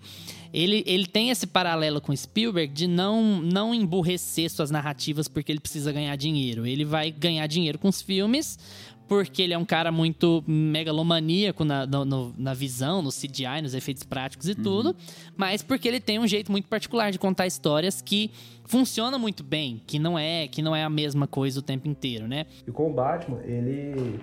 [0.54, 5.60] ele, ele tem esse paralelo com Spielberg de não, não emburrecer suas narrativas porque ele
[5.60, 6.67] precisa ganhar dinheiro.
[6.67, 8.60] Ele vai ganhar dinheiro com os filmes
[9.08, 13.74] porque ele é um cara muito megalomaníaco na, no- no- na visão, no CGI, nos
[13.74, 14.96] efeitos práticos e tudo,
[15.36, 18.32] mas porque ele tem um jeito muito particular de contar histórias que
[18.66, 22.28] funciona muito bem, que não é que não é a mesma coisa o tempo inteiro,
[22.28, 22.46] né?
[22.68, 24.20] E com o Batman, ele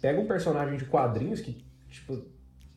[0.00, 1.56] pega um personagem de quadrinhos que,
[1.90, 2.22] tipo,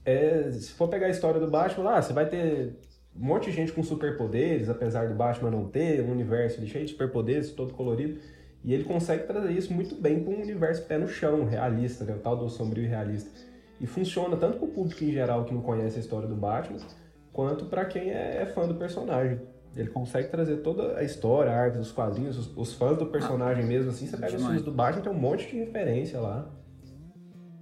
[0.06, 2.76] é, se for pegar a história do Batman, ah, você vai ter
[3.16, 6.92] um monte de gente com superpoderes, apesar do Batman não ter, um universo cheio de
[6.92, 8.20] superpoderes, todo colorido.
[8.64, 12.14] E ele consegue trazer isso muito bem para um universo pé no chão, realista, né?
[12.14, 13.30] o tal do sombrio e realista.
[13.80, 16.78] E funciona tanto para o público em geral que não conhece a história do Batman,
[17.34, 19.40] quanto para quem é, é fã do personagem.
[19.76, 23.66] Ele consegue trazer toda a história, a arte dos quadrinhos, os, os fãs do personagem
[23.66, 26.48] mesmo, assim, você pega os filmes do Batman, tem um monte de referência lá.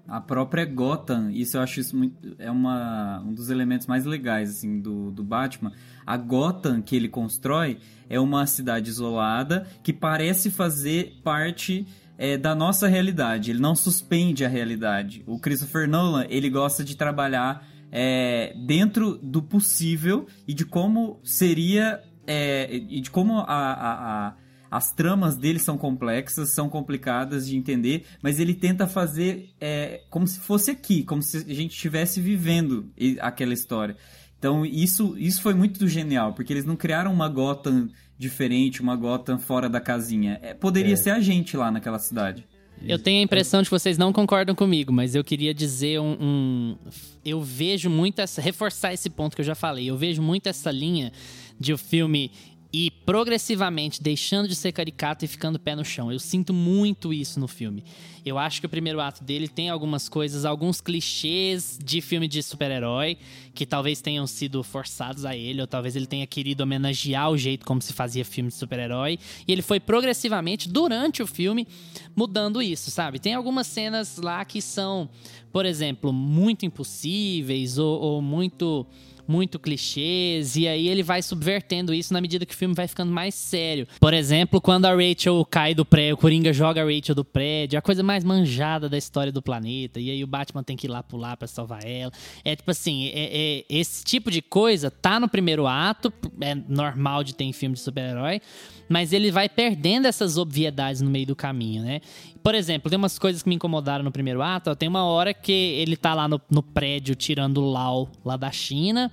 [0.09, 4.49] A própria Gotham, isso eu acho isso muito, é uma, um dos elementos mais legais
[4.49, 5.71] assim do, do Batman.
[6.05, 7.77] A Gotham que ele constrói
[8.09, 11.85] é uma cidade isolada que parece fazer parte
[12.17, 13.51] é, da nossa realidade.
[13.51, 15.23] Ele não suspende a realidade.
[15.27, 22.01] O Christopher Nolan ele gosta de trabalhar é, dentro do possível e de como seria
[22.27, 24.33] é, e de como a- a- a
[24.71, 30.27] as tramas dele são complexas, são complicadas de entender, mas ele tenta fazer é, como
[30.27, 33.95] se fosse aqui, como se a gente estivesse vivendo aquela história.
[34.37, 39.37] Então isso, isso foi muito genial, porque eles não criaram uma Gotham diferente, uma Gotham
[39.39, 40.39] fora da casinha.
[40.41, 40.97] É, poderia É.
[40.97, 42.45] ser a gente lá naquela cidade.
[42.81, 46.15] Eu tenho a impressão de que vocês não concordam comigo, mas eu queria dizer um.
[46.21, 46.77] um-
[47.25, 48.41] eu vejo muito essa.
[48.41, 49.89] reforçar esse ponto que eu já falei.
[49.89, 51.11] Eu vejo muito essa linha
[51.59, 52.31] de o filme
[52.71, 56.11] e progressivamente deixando de ser caricato e ficando pé no chão.
[56.11, 57.83] Eu sinto muito isso no filme.
[58.23, 62.43] Eu acho que o primeiro ato dele tem algumas coisas, alguns clichês de filme de
[62.43, 63.17] super-herói
[63.55, 67.65] que talvez tenham sido forçados a ele, ou talvez ele tenha querido homenagear o jeito
[67.65, 69.17] como se fazia filme de super-herói.
[69.47, 71.67] E ele foi progressivamente, durante o filme,
[72.15, 73.17] mudando isso, sabe?
[73.17, 75.09] Tem algumas cenas lá que são,
[75.51, 78.85] por exemplo, muito impossíveis ou, ou muito
[79.29, 83.11] muito clichês, e aí ele vai subvertendo isso na medida que o filme vai ficando
[83.11, 83.87] mais sério.
[83.99, 87.77] Por exemplo, quando a Rachel cai do prédio, o Coringa joga a Rachel do prédio,
[87.77, 90.89] a coisa mais manjada da história do planeta, e aí o Batman tem que ir
[90.89, 92.11] lá pular para salvar ela.
[92.43, 96.11] É tipo assim, é, é, esse tipo de coisa tá no primeiro ato,
[96.41, 98.41] é normal de ter em filme de super-herói,
[98.89, 102.01] mas ele vai perdendo essas obviedades no meio do caminho, né?
[102.43, 104.71] Por exemplo, tem umas coisas que me incomodaram no primeiro ato.
[104.71, 108.35] Ó, tem uma hora que ele tá lá no, no prédio tirando o Lau lá
[108.35, 109.11] da China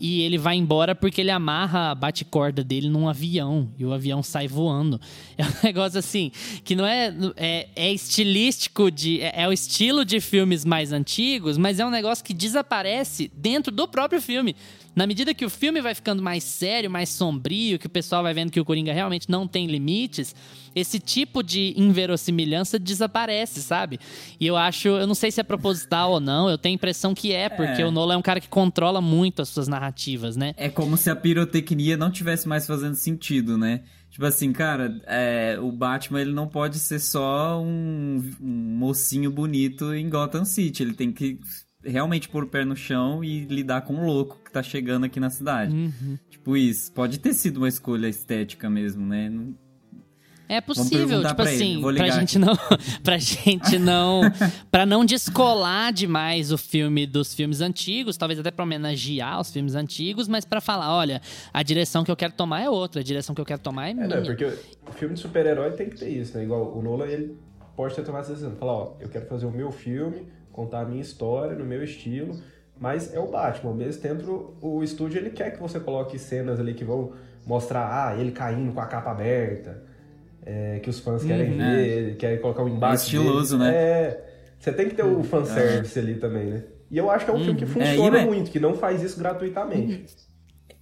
[0.00, 4.22] e ele vai embora porque ele amarra a bate-corda dele num avião e o avião
[4.22, 4.98] sai voando.
[5.36, 6.30] É um negócio assim
[6.64, 11.56] que não é é, é estilístico de é, é, o estilo de filmes mais antigos,
[11.56, 14.54] mas é um negócio que desaparece dentro do próprio filme.
[14.94, 18.34] Na medida que o filme vai ficando mais sério, mais sombrio, que o pessoal vai
[18.34, 20.34] vendo que o Coringa realmente não tem limites,
[20.74, 23.98] esse tipo de inverossimilhança desaparece, sabe?
[24.38, 27.14] E eu acho, eu não sei se é proposital ou não, eu tenho a impressão
[27.14, 27.86] que é, porque é.
[27.86, 30.54] o Nolan é um cara que controla muito as suas narrativas, né?
[30.56, 33.82] É como se a pirotecnia não tivesse mais fazendo sentido, né?
[34.10, 39.94] Tipo assim, cara, é, o Batman ele não pode ser só um, um mocinho bonito
[39.94, 40.82] em Gotham City.
[40.82, 41.38] Ele tem que
[41.84, 45.18] realmente pôr o pé no chão e lidar com o louco que tá chegando aqui
[45.18, 45.74] na cidade.
[45.74, 46.18] Uhum.
[46.28, 46.92] Tipo isso.
[46.92, 49.30] Pode ter sido uma escolha estética mesmo, né?
[50.50, 52.54] É possível, tipo assim, pra gente não,
[53.04, 54.22] pra gente não,
[54.68, 59.76] para não descolar demais o filme dos filmes antigos, talvez até para homenagear os filmes
[59.76, 61.22] antigos, mas para falar, olha,
[61.54, 63.90] a direção que eu quero tomar é outra, a direção que eu quero tomar é,
[63.92, 64.08] é minha.
[64.08, 66.42] Não, porque o filme de super-herói tem que ter isso, né?
[66.42, 67.38] Igual o Nolan, ele
[67.76, 70.84] pode ter tomado essa decisão, falar, ó, eu quero fazer o meu filme, contar a
[70.84, 72.38] minha história no meu estilo,
[72.78, 73.70] mas é o Batman.
[73.70, 77.12] Ao mesmo tempo, o estúdio ele quer que você coloque cenas ali que vão
[77.46, 79.82] mostrar ah, ele caindo com a capa aberta,
[80.44, 82.14] é, que os fãs querem uhum, ver, é.
[82.14, 82.94] querem colocar um embate.
[82.94, 83.70] É estiloso, dele.
[83.70, 83.76] né?
[83.76, 84.24] É,
[84.58, 85.24] você tem que ter o uhum.
[85.24, 86.02] fanservice é.
[86.02, 86.64] ali também, né?
[86.90, 87.44] E eu acho que é um uhum.
[87.44, 87.70] filme que uhum.
[87.70, 90.06] funciona é, muito, que não faz isso gratuitamente.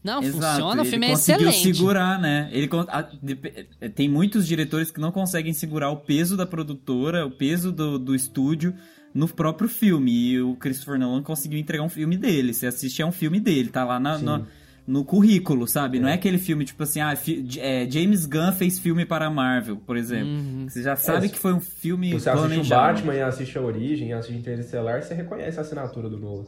[0.02, 0.62] Não, Exato.
[0.62, 1.76] funciona, o filme ele é conseguiu excelente.
[1.76, 2.48] segurar, né?
[2.52, 7.72] Ele a, tem muitos diretores que não conseguem segurar o peso da produtora, o peso
[7.72, 8.74] do, do estúdio
[9.18, 10.12] no próprio filme.
[10.12, 12.54] E o Christopher Nolan conseguiu entregar um filme dele.
[12.54, 14.46] Você assiste, é um filme dele, tá lá na, no,
[14.86, 15.98] no currículo, sabe?
[15.98, 16.00] É.
[16.00, 17.12] Não é aquele filme tipo assim, ah,
[17.58, 20.28] é, James Gunn fez filme para a Marvel, por exemplo.
[20.28, 20.66] Uhum.
[20.68, 23.60] Você já sabe é, que foi um filme Você assiste o Batman e assiste a
[23.60, 26.44] Origem, assiste Interestelar, você reconhece a assinatura do Nolan.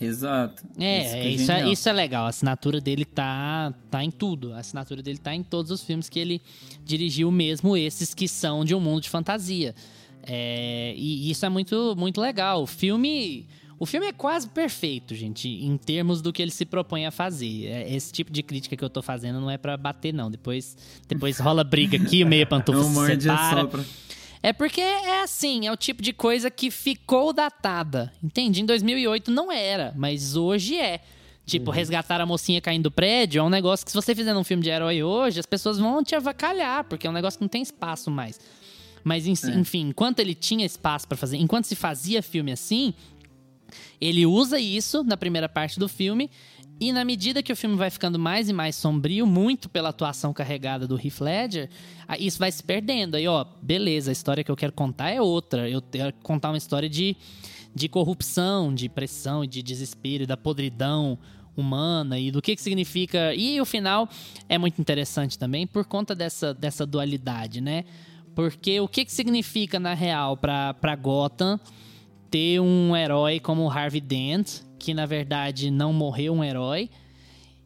[0.00, 0.64] Exato.
[0.78, 2.26] É, isso, é, isso, é, isso, é, legal.
[2.26, 4.52] A assinatura dele tá, tá em tudo.
[4.52, 6.42] A assinatura dele tá em todos os filmes que ele
[6.84, 9.74] dirigiu, mesmo esses que são de um mundo de fantasia.
[10.24, 12.62] É, e isso é muito, muito legal.
[12.62, 13.46] O filme.
[13.78, 17.66] O filme é quase perfeito, gente, em termos do que ele se propõe a fazer.
[17.66, 20.30] É, esse tipo de crítica que eu tô fazendo não é para bater, não.
[20.30, 20.76] Depois,
[21.08, 23.68] depois rola briga aqui, o meia pantufa se separa.
[24.40, 28.12] É porque é assim, é o tipo de coisa que ficou datada.
[28.22, 28.62] Entende?
[28.62, 31.00] Em 2008 não era, mas hoje é.
[31.44, 31.76] Tipo, uhum.
[31.76, 34.62] resgatar a mocinha caindo do prédio é um negócio que se você fizer um filme
[34.62, 37.62] de herói hoje, as pessoas vão te avacalhar, porque é um negócio que não tem
[37.62, 38.38] espaço mais.
[39.04, 39.50] Mas, é.
[39.50, 42.94] enfim, enquanto ele tinha espaço para fazer, enquanto se fazia filme assim,
[44.00, 46.30] ele usa isso na primeira parte do filme.
[46.80, 50.32] E na medida que o filme vai ficando mais e mais sombrio, muito pela atuação
[50.32, 51.70] carregada do Heath Ledger,
[52.18, 53.14] isso vai se perdendo.
[53.14, 55.68] Aí, ó, beleza, a história que eu quero contar é outra.
[55.68, 57.16] Eu quero contar uma história de,
[57.72, 61.18] de corrupção, de pressão, de desespero, da podridão
[61.56, 63.32] humana e do que, que significa.
[63.34, 64.08] E o final
[64.48, 67.84] é muito interessante também por conta dessa, dessa dualidade, né?
[68.34, 71.58] Porque o que, que significa, na real, pra, pra Gotham
[72.30, 76.88] ter um herói como Harvey Dent, que na verdade não morreu um herói,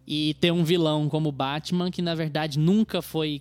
[0.06, 3.40] e ter um vilão como Batman, que na verdade nunca foi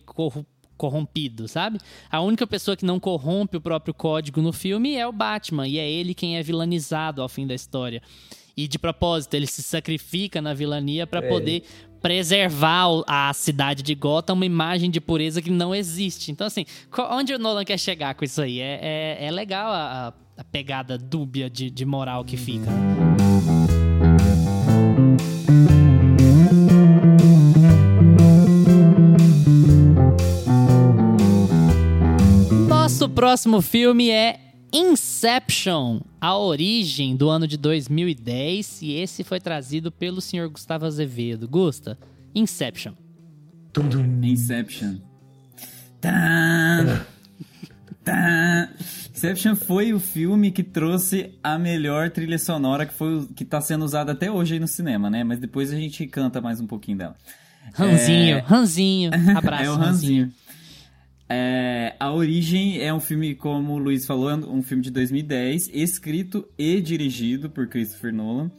[0.77, 1.79] corrompido, sabe?
[2.11, 5.79] A única pessoa que não corrompe o próprio código no filme é o Batman, e
[5.79, 8.01] é ele quem é vilanizado ao fim da história.
[8.57, 11.29] E de propósito, ele se sacrifica na vilania para é.
[11.29, 11.63] poder
[12.05, 16.31] preservar a cidade de Gotham uma imagem de pureza que não existe.
[16.31, 16.63] Então, assim,
[17.09, 18.59] onde o Nolan quer chegar com isso aí?
[18.59, 22.69] É, é, é legal a, a, pegada dúbia de, de moral que fica.
[32.69, 34.44] Nosso próximo filme é
[34.77, 41.47] Inception, a origem do ano de 2010, e esse foi trazido pelo senhor Gustavo Azevedo.
[41.47, 41.97] Gusta,
[42.35, 42.93] Inception.
[44.21, 44.97] Inception.
[46.01, 47.05] Tá.
[48.03, 48.69] Tá.
[49.13, 53.85] Inception foi o filme que trouxe a melhor trilha sonora que foi que tá sendo
[53.85, 55.23] usada até hoje aí no cinema, né?
[55.23, 57.15] Mas depois a gente canta mais um pouquinho dela.
[57.73, 58.39] Ranzinho, É.
[58.39, 59.11] Ranzinho.
[59.35, 60.31] Abraço, é o Ranzinho.
[61.27, 66.47] É, a Origem é um filme, como o Luiz falou, um filme de 2010, escrito
[66.57, 68.51] e dirigido por Christopher Nolan.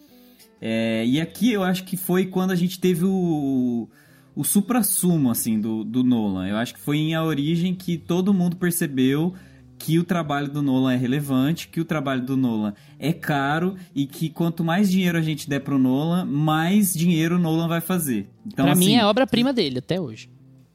[0.61, 3.89] É, e aqui eu acho que foi quando a gente teve o,
[4.35, 6.49] o supra-sumo, assim, do, do Nolan.
[6.49, 9.35] Eu acho que foi em A Origem que todo mundo percebeu
[9.79, 14.07] que o trabalho do Nolan é relevante, que o trabalho do Nolan é caro e
[14.07, 18.29] que quanto mais dinheiro a gente der pro Nolan, mais dinheiro o Nolan vai fazer.
[18.47, 20.31] Então, pra assim, mim é a obra-prima dele, até hoje.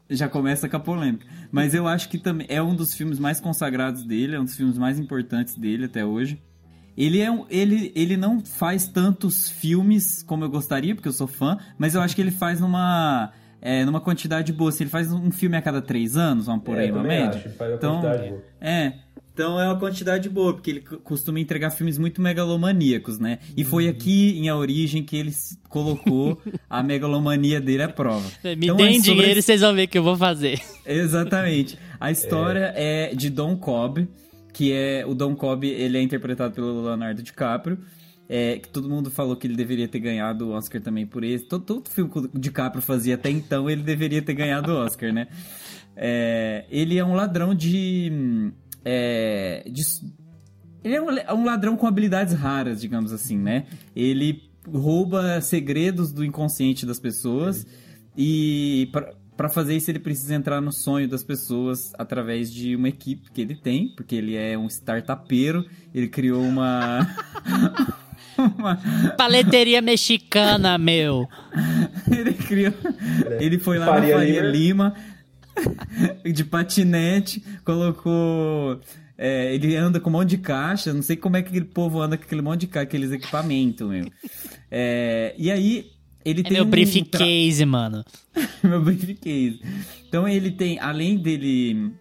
[0.10, 1.25] já começa com a polêmica.
[1.51, 4.55] Mas eu acho que também é um dos filmes mais consagrados dele, é um dos
[4.55, 6.41] filmes mais importantes dele até hoje.
[6.97, 11.27] Ele, é um, ele, ele não faz tantos filmes como eu gostaria, porque eu sou
[11.27, 14.71] fã, mas eu acho que ele faz numa, é, numa quantidade boa.
[14.71, 17.29] Se ele faz um filme a cada três anos, vamos por É, aí, uma média.
[17.29, 18.01] acho, então,
[18.59, 18.93] é.
[19.41, 23.39] Então é uma quantidade boa, porque ele costuma entregar filmes muito megalomaníacos, né?
[23.58, 23.89] E foi Uhum.
[23.89, 25.34] aqui em A Origem que ele
[25.67, 28.30] colocou a megalomania dele à prova.
[28.43, 30.62] Me Então, deem é sobre dinheiro e vocês vão ver o que eu vou fazer.
[30.86, 31.75] Exatamente.
[31.99, 34.08] A história é, de Don Cobb,
[34.54, 37.80] que é o Don Cobb, ele é interpretado pelo Leonardo DiCaprio.
[38.30, 41.45] É, que todo mundo falou que ele deveria ter ganhado o Oscar também por esse.
[41.45, 45.12] Todo, todo filme que o DiCaprio fazia até então, ele deveria ter ganhado o Oscar,
[45.12, 45.27] né?
[45.95, 48.51] É, ele é um ladrão de.
[48.83, 49.81] É, de
[50.83, 53.65] ele é um, é um ladrão com habilidades raras, digamos assim, né?
[53.95, 57.65] Ele rouba segredos do inconsciente das pessoas
[58.17, 62.89] e pra- pra fazer isso ele precisa entrar no sonho das pessoas através de uma
[62.89, 67.07] equipe que ele tem, porque ele é um startupeiro, ele criou uma
[68.57, 68.77] uma
[69.17, 71.27] Paleteria mexicana, meu.
[72.11, 72.73] ele criou
[73.39, 74.51] ele foi lá Faria na Faria Lima.
[74.51, 74.95] Lima
[76.33, 78.79] de patinete, colocou.
[79.17, 82.01] é, ele anda com um monte de caixa, não sei como é que aquele povo
[82.01, 84.05] anda com aquele monte de caixa, aqueles equipamentos, meu.
[84.69, 85.91] É, e aí,
[86.23, 88.03] ele É tem meu um tra- briefcase, mano.
[88.63, 89.59] meu briefcase.
[90.07, 91.91] Então ele tem, além dele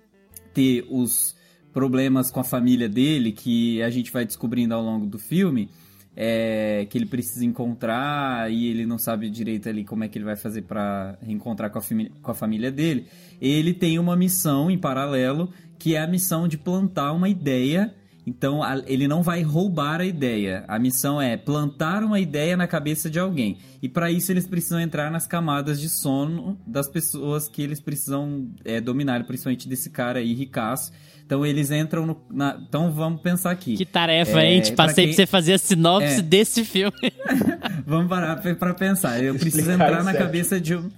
[0.54, 1.34] ter os
[1.72, 5.68] problemas com a família dele, que a gente vai descobrindo ao longo do filme,
[6.16, 10.24] é, que ele precisa encontrar e ele não sabe direito ali como é que ele
[10.24, 11.82] vai fazer pra reencontrar com a,
[12.22, 13.06] com a família dele,
[13.40, 17.94] ele tem uma missão em paralelo, que é a missão de plantar uma ideia
[18.26, 20.62] então a- ele não vai roubar a ideia.
[20.68, 23.56] A missão é plantar uma ideia na cabeça de alguém.
[23.82, 28.50] E para isso eles precisam entrar nas camadas de sono das pessoas que eles precisam
[28.62, 30.92] é, dominar, principalmente desse cara aí ricaço.
[31.30, 32.20] Então eles entram no.
[32.28, 33.76] na- então vamos pensar aqui.
[33.76, 34.60] Que tarefa, É, hein?
[34.62, 36.22] Te pra passei quem- pra você fazer a sinopse É.
[36.22, 36.92] desse filme.
[37.86, 39.22] Vamos parar pra- pra pensar.
[39.22, 40.26] Eu preciso Explicar entrar na Inception.
[40.26, 40.88] cabeça de um.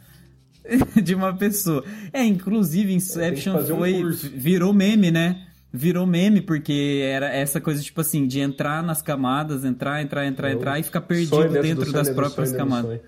[1.03, 1.85] De uma pessoa.
[2.15, 3.93] É, inclusive, Inception fazer um foi.
[4.01, 4.31] curso.
[4.35, 5.43] virou meme, né?
[5.71, 10.51] Virou meme, porque era essa coisa, tipo assim, de entrar nas camadas, entrar, entrar, entrar,
[10.51, 13.01] Eu entrar e ficar perdido do dentro das dentro do próprias camadas.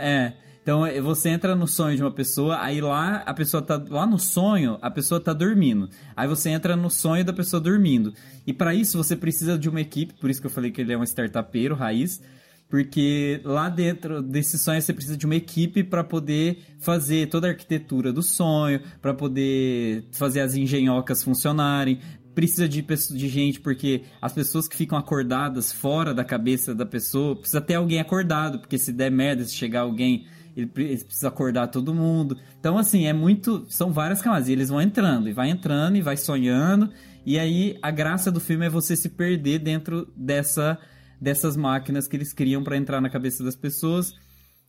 [0.00, 0.32] É.
[0.62, 4.06] Então é, você entra no sonho de uma pessoa, aí lá a pessoa tá lá
[4.06, 5.88] no sonho, a pessoa tá dormindo.
[6.16, 8.14] Aí você entra no sonho da pessoa dormindo.
[8.46, 10.92] E para isso você precisa de uma equipe, por isso que eu falei que ele
[10.92, 12.22] é um startupeiro raiz,
[12.68, 17.50] porque lá dentro desse sonho você precisa de uma equipe para poder fazer toda a
[17.50, 21.98] arquitetura do sonho, para poder fazer as engenhocas funcionarem,
[22.34, 27.36] precisa de, de gente, porque as pessoas que ficam acordadas fora da cabeça da pessoa,
[27.36, 31.28] precisa ter alguém acordado, porque se der merda, se chegar alguém, ele, pre- ele precisa
[31.28, 32.36] acordar todo mundo.
[32.58, 33.66] Então, assim, é muito.
[33.68, 34.48] São várias camadas.
[34.48, 36.90] E eles vão entrando, e vai entrando, e vai sonhando.
[37.24, 40.78] E aí, a graça do filme é você se perder dentro dessa,
[41.20, 44.12] dessas máquinas que eles criam para entrar na cabeça das pessoas.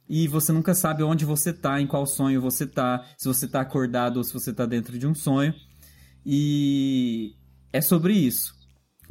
[0.07, 3.61] E você nunca sabe onde você tá, em qual sonho você tá, se você tá
[3.61, 5.53] acordado ou se você tá dentro de um sonho.
[6.25, 7.35] E
[7.71, 8.62] é sobre isso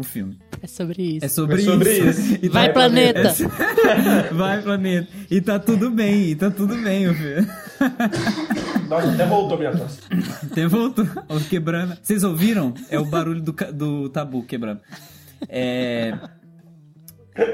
[0.02, 0.38] o filme.
[0.62, 1.24] É sobre isso.
[1.24, 2.20] É sobre, É sobre isso.
[2.20, 2.38] isso.
[2.42, 3.20] E Vai, tá- planeta!
[3.28, 5.08] É- Vai, planeta.
[5.30, 7.46] E tá tudo bem, e tá tudo bem, meu filho.
[8.88, 10.00] Nossa, até voltou minha tosse.
[10.50, 11.06] Até voltou.
[11.28, 11.96] Ó, Quebrando.
[12.02, 12.74] Vocês ouviram?
[12.90, 14.80] É o barulho do, do tabu quebrando.
[15.48, 16.16] É...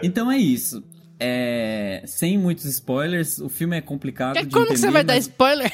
[0.02, 0.82] Então é isso.
[1.20, 2.02] É...
[2.06, 5.24] Sem muitos spoilers, o filme é complicado de Como que você entender, vai dar mas-
[5.24, 5.72] spoiler?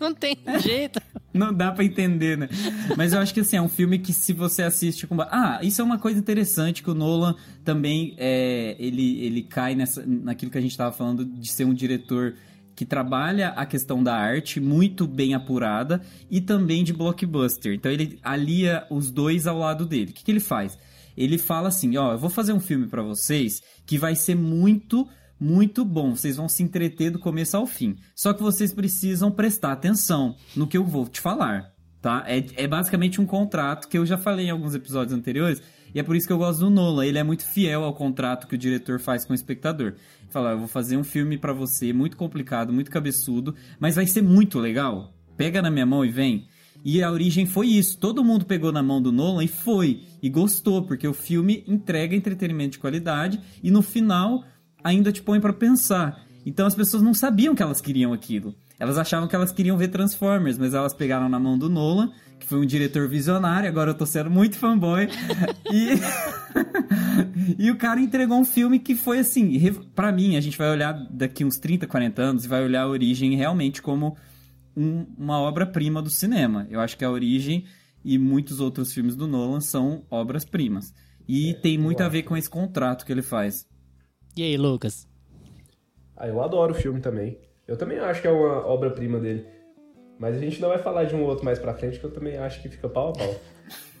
[0.00, 1.00] Não tem jeito.
[1.32, 2.48] Não dá pra entender, né?
[2.96, 5.20] Mas eu acho que assim, é um filme que se você assiste com.
[5.22, 10.04] Ah, isso é uma coisa interessante que o Nolan também é, ele, ele cai nessa,
[10.04, 12.34] naquilo que a gente tava falando de ser um diretor
[12.74, 16.00] que trabalha a questão da arte muito bem apurada
[16.30, 17.74] e também de blockbuster.
[17.74, 20.10] Então ele alia os dois ao lado dele.
[20.10, 20.78] O que, que ele faz?
[21.16, 25.06] Ele fala assim, ó, eu vou fazer um filme pra vocês que vai ser muito
[25.40, 26.14] muito bom.
[26.14, 27.96] Vocês vão se entreter do começo ao fim.
[28.14, 31.72] Só que vocês precisam prestar atenção no que eu vou te falar,
[32.02, 32.22] tá?
[32.26, 35.62] É, é basicamente um contrato que eu já falei em alguns episódios anteriores.
[35.94, 37.06] E é por isso que eu gosto do Nolan.
[37.06, 39.88] Ele é muito fiel ao contrato que o diretor faz com o espectador.
[39.88, 44.06] Ele fala, eu vou fazer um filme para você muito complicado, muito cabeçudo, mas vai
[44.06, 45.12] ser muito legal.
[45.36, 46.46] Pega na minha mão e vem.
[46.84, 47.98] E a origem foi isso.
[47.98, 50.02] Todo mundo pegou na mão do Nolan e foi.
[50.22, 54.44] E gostou, porque o filme entrega entretenimento de qualidade e no final
[54.82, 56.24] ainda te põe para pensar.
[56.44, 58.54] Então as pessoas não sabiam que elas queriam aquilo.
[58.78, 62.46] Elas achavam que elas queriam ver Transformers, mas elas pegaram na mão do Nolan, que
[62.46, 65.06] foi um diretor visionário, agora eu tô sendo muito fanboy.
[65.70, 66.00] e...
[67.62, 69.60] e o cara entregou um filme que foi assim,
[69.94, 72.88] para mim, a gente vai olhar daqui uns 30, 40 anos e vai olhar a
[72.88, 74.16] origem realmente como
[74.74, 76.66] um, uma obra-prima do cinema.
[76.70, 77.66] Eu acho que a origem
[78.04, 80.94] e muitos outros filmes do Nolan são obras-primas.
[81.28, 83.66] E é, tem muito a ver com esse contrato que ele faz.
[84.36, 85.08] E aí, Lucas?
[86.16, 87.38] Ah, eu adoro o filme também.
[87.66, 89.46] Eu também acho que é uma obra-prima dele.
[90.18, 92.36] Mas a gente não vai falar de um outro mais pra frente, que eu também
[92.36, 93.34] acho que fica pau a pau.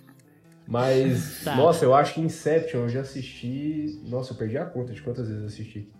[0.68, 1.56] Mas, tá.
[1.56, 4.00] nossa, eu acho que Inception eu já assisti.
[4.04, 5.90] Nossa, eu perdi a conta de quantas vezes eu assisti.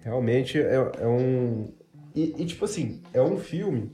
[0.00, 1.72] Realmente é, é um.
[2.14, 3.90] E, e, tipo assim, é um filme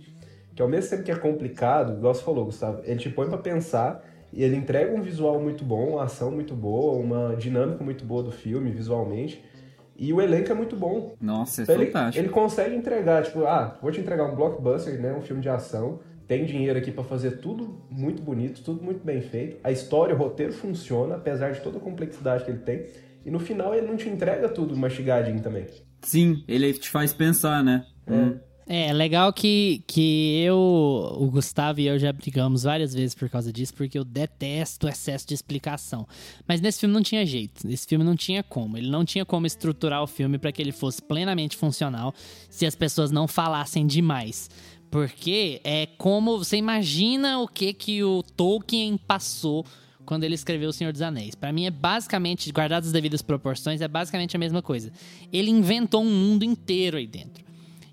[0.54, 3.38] que ao mesmo tempo que é complicado, igual você falou, Gustavo, ele te põe pra
[3.38, 4.02] pensar
[4.32, 8.22] e ele entrega um visual muito bom, uma ação muito boa, uma dinâmica muito boa
[8.22, 9.42] do filme, visualmente.
[9.98, 11.14] E o elenco é muito bom.
[11.20, 12.18] Nossa, é então fantástico.
[12.18, 15.14] Ele, ele consegue entregar, tipo, ah, vou te entregar um blockbuster, né?
[15.14, 16.00] Um filme de ação.
[16.26, 19.58] Tem dinheiro aqui para fazer tudo muito bonito, tudo muito bem feito.
[19.62, 22.86] A história, o roteiro funciona, apesar de toda a complexidade que ele tem.
[23.24, 25.66] E no final ele não te entrega tudo mastigadinho também.
[26.02, 27.84] Sim, ele te faz pensar, né?
[28.06, 28.12] É.
[28.12, 28.38] Hum.
[28.68, 33.52] É, legal que, que eu, o Gustavo e eu já brigamos várias vezes por causa
[33.52, 36.04] disso, porque eu detesto o excesso de explicação.
[36.48, 38.76] Mas nesse filme não tinha jeito, nesse filme não tinha como.
[38.76, 42.12] Ele não tinha como estruturar o filme para que ele fosse plenamente funcional
[42.50, 44.50] se as pessoas não falassem demais.
[44.90, 49.64] Porque é como você imagina o que que o Tolkien passou
[50.04, 51.36] quando ele escreveu O Senhor dos Anéis.
[51.36, 54.90] Para mim é basicamente, guardadas as devidas proporções, é basicamente a mesma coisa.
[55.32, 57.45] Ele inventou um mundo inteiro aí dentro.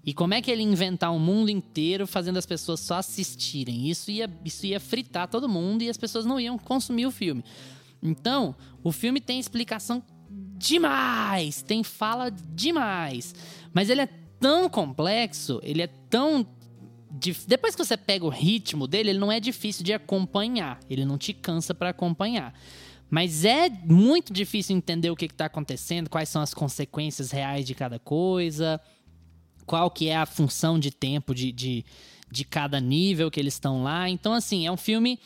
[0.06, 3.89] E como é que ele inventar um mundo inteiro fazendo as pessoas só assistirem?
[3.89, 7.43] Isso ia, isso ia fritar todo mundo e as pessoas não iam consumir o filme.
[8.01, 10.04] Então, o filme tem explicação
[10.58, 13.34] demais, tem fala demais.
[13.74, 16.45] Mas ele é tão complexo, ele é tão.
[17.47, 20.82] Depois que você pega o ritmo dele, ele não é difícil de acompanhar.
[20.89, 22.54] Ele não te cansa para acompanhar.
[23.10, 27.74] Mas é muito difícil entender o que está acontecendo, quais são as consequências reais de
[27.74, 28.82] cada coisa
[29.66, 31.86] qual que é a função de tempo de, de,
[32.30, 34.09] de cada nível que eles estão lá.
[34.09, 35.20] Então, assim, é um filme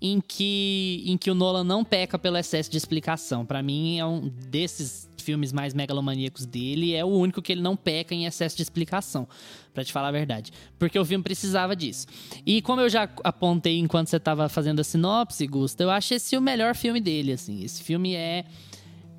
[0.00, 3.46] em que, em que o Nolan não peca pelo excesso de explicação.
[3.46, 7.76] Para mim, é um desses filmes mais megalomaníacos dele, é o único que ele não
[7.76, 9.28] peca em excesso de explicação,
[9.72, 10.50] para te falar a verdade.
[10.76, 12.08] Porque o filme precisava disso.
[12.44, 16.36] E como eu já apontei enquanto você tava fazendo a sinopse, Gusta, eu acho esse
[16.36, 17.62] o melhor filme dele, assim.
[17.62, 18.44] Esse filme é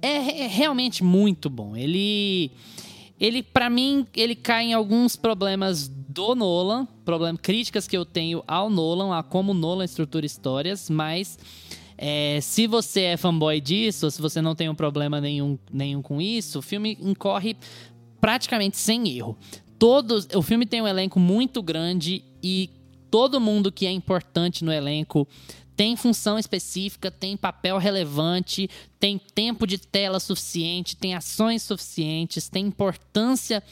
[0.01, 1.77] é, é realmente muito bom.
[1.77, 2.51] Ele
[3.19, 8.43] ele, para mim, ele cai em alguns problemas do Nolan, problem, críticas que eu tenho
[8.47, 11.37] ao Nolan, a como o Nolan estrutura histórias, mas
[11.97, 16.21] é, se você é fanboy disso, se você não tem um problema nenhum, nenhum com
[16.21, 17.55] isso, o filme incorre
[18.19, 19.37] praticamente sem erro.
[19.79, 22.69] Todos, o filme tem um elenco muito grande e
[23.09, 25.27] todo mundo que é importante no elenco
[25.75, 28.69] tem função específica, tem papel relevante,
[28.99, 33.63] tem tempo de tela suficiente, tem ações suficientes, tem importância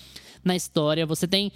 [0.44, 1.06] na história.
[1.06, 1.52] Você tem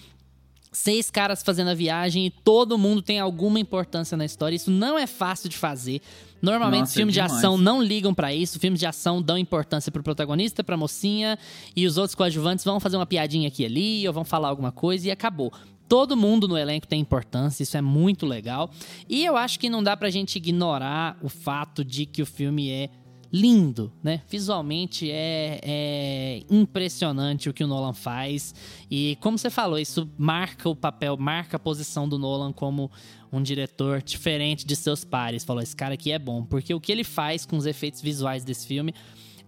[0.71, 4.55] seis caras fazendo a viagem e todo mundo tem alguma importância na história.
[4.55, 6.01] Isso não é fácil de fazer.
[6.41, 8.59] Normalmente Nossa, filmes é de ação não ligam para isso.
[8.59, 11.39] Filmes de ação dão importância pro protagonista, pra mocinha
[11.75, 14.71] e os outros coadjuvantes vão fazer uma piadinha aqui e ali ou vão falar alguma
[14.71, 15.51] coisa e acabou.
[15.87, 18.69] Todo mundo no elenco tem importância, isso é muito legal.
[19.07, 22.69] E eu acho que não dá pra gente ignorar o fato de que o filme
[22.69, 22.89] é
[23.31, 24.21] lindo, né?
[24.29, 28.55] Visualmente é, é, impressionante o que o Nolan faz.
[28.89, 32.89] E como você falou, isso marca o papel, marca a posição do Nolan como
[33.31, 35.43] um diretor diferente de seus pares.
[35.43, 38.45] Falou, esse cara aqui é bom, porque o que ele faz com os efeitos visuais
[38.45, 38.93] desse filme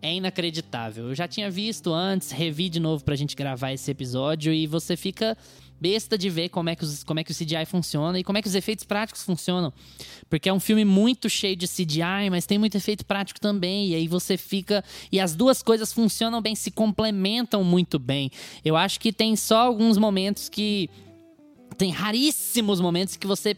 [0.02, 1.08] é inacreditável.
[1.08, 4.96] Eu já tinha visto antes, revi de novo pra gente gravar esse episódio e você
[4.96, 5.38] fica
[5.80, 8.38] besta de ver como é, que os, como é que o CGI funciona e como
[8.38, 9.72] é que os efeitos práticos funcionam.
[10.30, 13.90] Porque é um filme muito cheio de CGI, mas tem muito efeito prático também.
[13.90, 14.84] E aí você fica.
[15.12, 18.32] E as duas coisas funcionam bem, se complementam muito bem.
[18.64, 20.90] Eu acho que tem só alguns momentos que.
[21.78, 23.56] Tem raríssimos momentos que você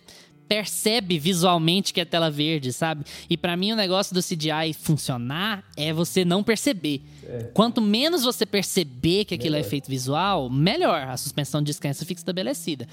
[0.49, 3.05] percebe visualmente que é tela verde, sabe?
[3.29, 7.03] E para mim o negócio do CGI funcionar é você não perceber.
[7.23, 7.43] É.
[7.53, 9.65] Quanto menos você perceber que aquilo é melhor.
[9.65, 11.07] é efeito visual, melhor.
[11.07, 12.87] A suspensão de descanso fica estabelecida.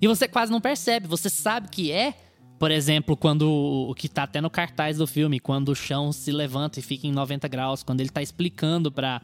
[0.00, 2.14] E você quase não percebe, você sabe que é,
[2.58, 6.32] por exemplo, quando o que tá até no cartaz do filme, quando o chão se
[6.32, 9.20] levanta e fica em 90 graus, quando ele tá explicando para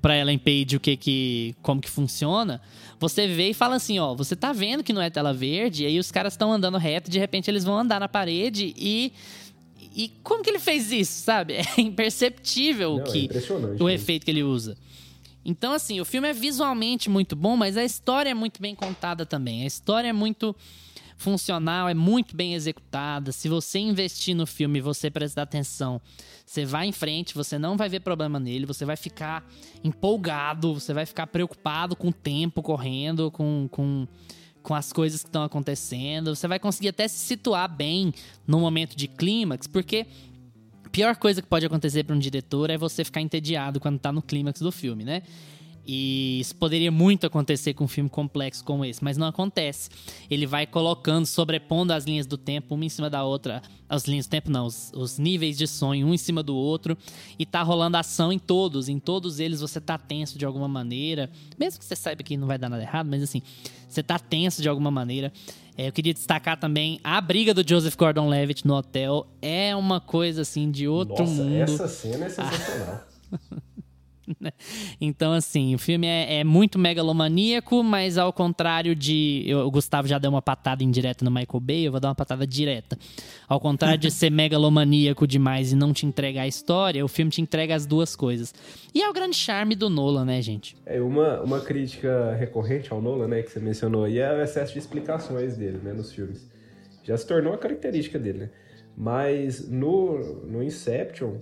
[0.00, 2.60] para Ellen Page o que que como que funciona,
[2.98, 5.86] você vê e fala assim, ó, você tá vendo que não é tela verde, e
[5.86, 9.12] aí os caras estão andando reto, de repente eles vão andar na parede e
[9.98, 11.54] e como que ele fez isso, sabe?
[11.76, 13.94] É imperceptível não, que é o né?
[13.94, 14.76] efeito que ele usa.
[15.42, 19.24] Então, assim, o filme é visualmente muito bom, mas a história é muito bem contada
[19.24, 19.62] também.
[19.62, 20.54] A história é muito
[21.16, 23.32] funcional, é muito bem executada.
[23.32, 26.00] Se você investir no filme e você prestar atenção,
[26.44, 29.44] você vai em frente, você não vai ver problema nele, você vai ficar
[29.82, 34.06] empolgado, você vai ficar preocupado com o tempo correndo, com, com,
[34.62, 36.34] com as coisas que estão acontecendo.
[36.34, 38.12] Você vai conseguir até se situar bem
[38.46, 40.06] no momento de clímax, porque
[40.84, 44.12] a pior coisa que pode acontecer para um diretor é você ficar entediado quando tá
[44.12, 45.22] no clímax do filme, né?
[45.86, 49.88] E isso poderia muito acontecer com um filme complexo como esse, mas não acontece.
[50.28, 53.62] Ele vai colocando, sobrepondo as linhas do tempo, uma em cima da outra.
[53.88, 56.98] As linhas do tempo, não, os, os níveis de sonho, um em cima do outro.
[57.38, 58.88] E tá rolando ação em todos.
[58.88, 61.30] Em todos eles você tá tenso de alguma maneira.
[61.56, 63.40] Mesmo que você saiba que não vai dar nada errado, mas assim,
[63.88, 65.32] você tá tenso de alguma maneira.
[65.78, 69.26] É, eu queria destacar também a briga do Joseph Gordon-Levitt no hotel.
[69.40, 71.54] É uma coisa assim de outro Nossa, mundo.
[71.54, 73.06] Essa cena é sensacional.
[74.40, 74.52] Né?
[75.00, 79.44] Então, assim, o filme é, é, muito megalomaníaco, mas ao contrário de.
[79.46, 82.14] Eu, o Gustavo já deu uma patada indireta no Michael Bay, eu vou dar uma
[82.14, 82.98] patada direta.
[83.48, 87.40] Ao contrário de ser megalomaníaco demais e não te entregar a história, o filme te
[87.40, 88.52] entrega as duas coisas.
[88.94, 90.76] E é o grande charme do Nolan, né, gente?
[90.84, 94.72] É, uma, uma crítica recorrente ao Nolan, né, que você mencionou aí, é o excesso
[94.72, 96.46] de explicações dele, né, nos filmes.
[97.04, 98.50] Já se tornou uma característica dele, né?
[98.96, 101.34] Mas no, no Inception,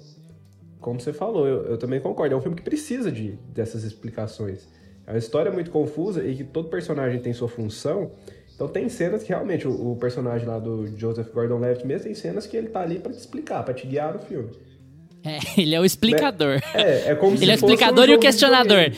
[0.85, 2.35] como você falou, eu, eu, também concordo.
[2.35, 4.69] É um filme que precisa de, dessas explicações.
[5.07, 8.11] É uma história muito confusa e que todo personagem tem sua função.
[8.55, 12.47] Então tem cenas que realmente o, o personagem lá do Joseph Gordon-Levitt mesmo tem cenas
[12.47, 14.51] que ele tá ali para te explicar, para te guiar no filme.
[15.25, 16.61] É, ele é o explicador.
[16.75, 18.93] É, é como Ele é o explicador um e o questionador.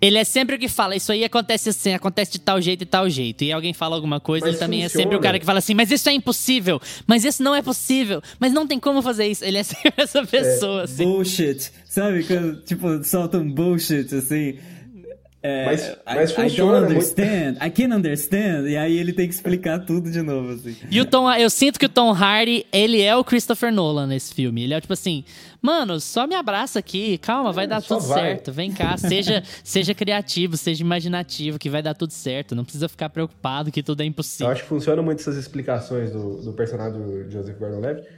[0.00, 2.86] Ele é sempre o que fala, isso aí acontece assim, acontece de tal jeito e
[2.86, 3.44] tal jeito.
[3.44, 5.02] E alguém fala alguma coisa, mas ele também funciona.
[5.02, 7.62] é sempre o cara que fala assim, mas isso é impossível, mas isso não é
[7.62, 9.44] possível, mas não tem como fazer isso.
[9.44, 11.04] Ele é sempre essa pessoa, é, assim.
[11.04, 11.72] Bullshit.
[11.86, 14.58] Sabe, quando, tipo, solta um bullshit, assim.
[15.46, 17.64] É, mas, mas I, funciona I don't understand, muito...
[17.64, 20.76] I can understand, e aí ele tem que explicar tudo de novo, assim.
[20.90, 24.34] E o Tom, eu sinto que o Tom Hardy, ele é o Christopher Nolan nesse
[24.34, 24.64] filme.
[24.64, 25.24] Ele é tipo assim,
[25.62, 28.22] mano, só me abraça aqui, calma, vai é, dar tudo vai.
[28.22, 28.50] certo.
[28.50, 32.56] Vem cá, seja, seja criativo, seja imaginativo, que vai dar tudo certo.
[32.56, 34.48] Não precisa ficar preocupado que tudo é impossível.
[34.48, 38.08] Eu acho que funciona muito essas explicações do, do personagem do Joseph Gordon-Levitt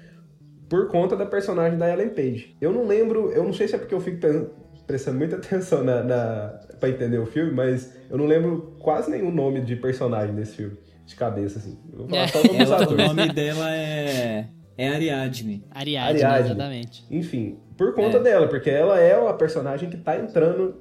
[0.66, 2.57] por conta da personagem da Ellen Page.
[2.59, 5.85] Eu não lembro, eu não sei se é porque eu fico pensando prestando muita atenção
[5.85, 10.35] na, na para entender o filme, mas eu não lembro quase nenhum nome de personagem
[10.35, 10.76] desse filme,
[11.07, 11.79] de cabeça, assim.
[11.93, 12.26] vou falar é.
[12.29, 14.49] só o Ela, O nome dela é.
[14.76, 15.64] É Ariadne.
[15.70, 16.51] Ariadne, Ariadne.
[16.53, 17.05] exatamente.
[17.11, 18.22] Enfim, por conta é.
[18.22, 20.76] dela, porque ela é a personagem que tá entrando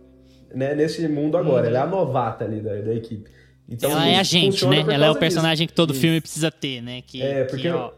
[0.54, 1.64] né, nesse mundo agora.
[1.64, 1.70] Uhum.
[1.70, 3.30] Ela é a novata ali da, da equipe.
[3.68, 4.86] Então, ela é a gente, né?
[4.88, 5.74] Ela é o personagem disso.
[5.74, 6.00] que todo Isso.
[6.00, 7.02] filme precisa ter, né?
[7.02, 7.92] Que, é, porque que, ó,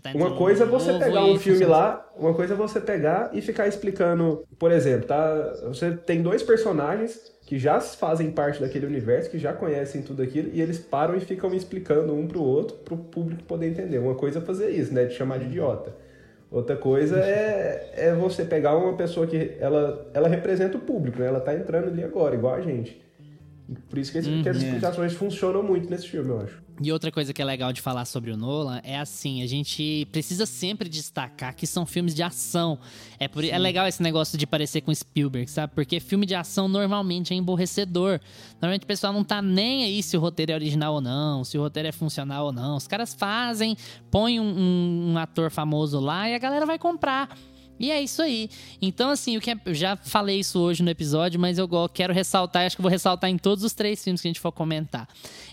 [0.00, 3.40] Tá uma coisa é você pegar um filme lá, uma coisa é você pegar e
[3.40, 5.54] ficar explicando, por exemplo, tá?
[5.68, 10.50] Você tem dois personagens que já fazem parte daquele universo, que já conhecem tudo aquilo,
[10.52, 13.98] e eles param e ficam explicando um pro outro, pro público poder entender.
[13.98, 15.04] Uma coisa é fazer isso, né?
[15.04, 15.94] De chamar de idiota.
[16.50, 21.28] Outra coisa é, é você pegar uma pessoa que ela, ela representa o público, né?
[21.28, 23.00] Ela tá entrando ali agora, igual a gente.
[23.88, 24.42] Por isso que, esse, uhum.
[24.42, 26.65] que as explicações funcionam muito nesse filme, eu acho.
[26.80, 30.06] E outra coisa que é legal de falar sobre o Nolan é assim, a gente
[30.12, 32.78] precisa sempre destacar que são filmes de ação.
[33.18, 35.72] É, por, é legal esse negócio de parecer com Spielberg, sabe?
[35.74, 38.20] Porque filme de ação normalmente é emborrecedor.
[38.60, 41.56] Normalmente o pessoal não tá nem aí se o roteiro é original ou não, se
[41.56, 42.76] o roteiro é funcional ou não.
[42.76, 43.74] Os caras fazem,
[44.10, 47.34] põem um, um, um ator famoso lá e a galera vai comprar.
[47.78, 48.48] E é isso aí.
[48.80, 52.12] Então, assim, o que é, eu já falei isso hoje no episódio, mas eu quero
[52.12, 55.08] ressaltar, acho que vou ressaltar em todos os três filmes que a gente for comentar.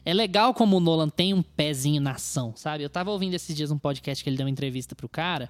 [0.05, 2.83] É legal como o Nolan tem um pezinho na ação, sabe?
[2.83, 5.49] Eu tava ouvindo esses dias um podcast que ele deu uma entrevista pro cara.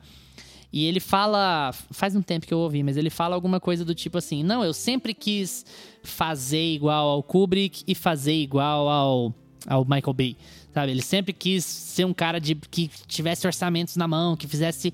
[0.73, 1.71] E ele fala.
[1.91, 4.63] Faz um tempo que eu ouvi, mas ele fala alguma coisa do tipo assim: Não,
[4.63, 5.63] eu sempre quis
[6.01, 9.35] fazer igual ao Kubrick e fazer igual ao,
[9.67, 10.35] ao Michael Bay.
[10.73, 10.91] Sabe?
[10.91, 14.91] Ele sempre quis ser um cara de, que tivesse orçamentos na mão, que fizesse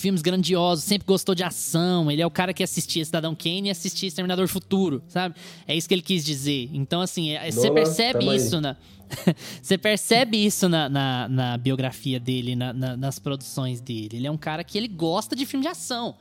[0.00, 2.10] filmes grandiosos, sempre gostou de ação.
[2.10, 5.34] Ele é o cara que assistia Cidadão Kane e assistia Exterminador Futuro, sabe?
[5.66, 6.68] É isso que ele quis dizer.
[6.72, 8.76] Então, assim, é- você Nola, percebe isso na.
[9.62, 14.08] Você percebe isso na, na, na biografia dele, na- na- nas produções dele.
[14.14, 16.16] Ele é um cara que ele gosta de filme de ação.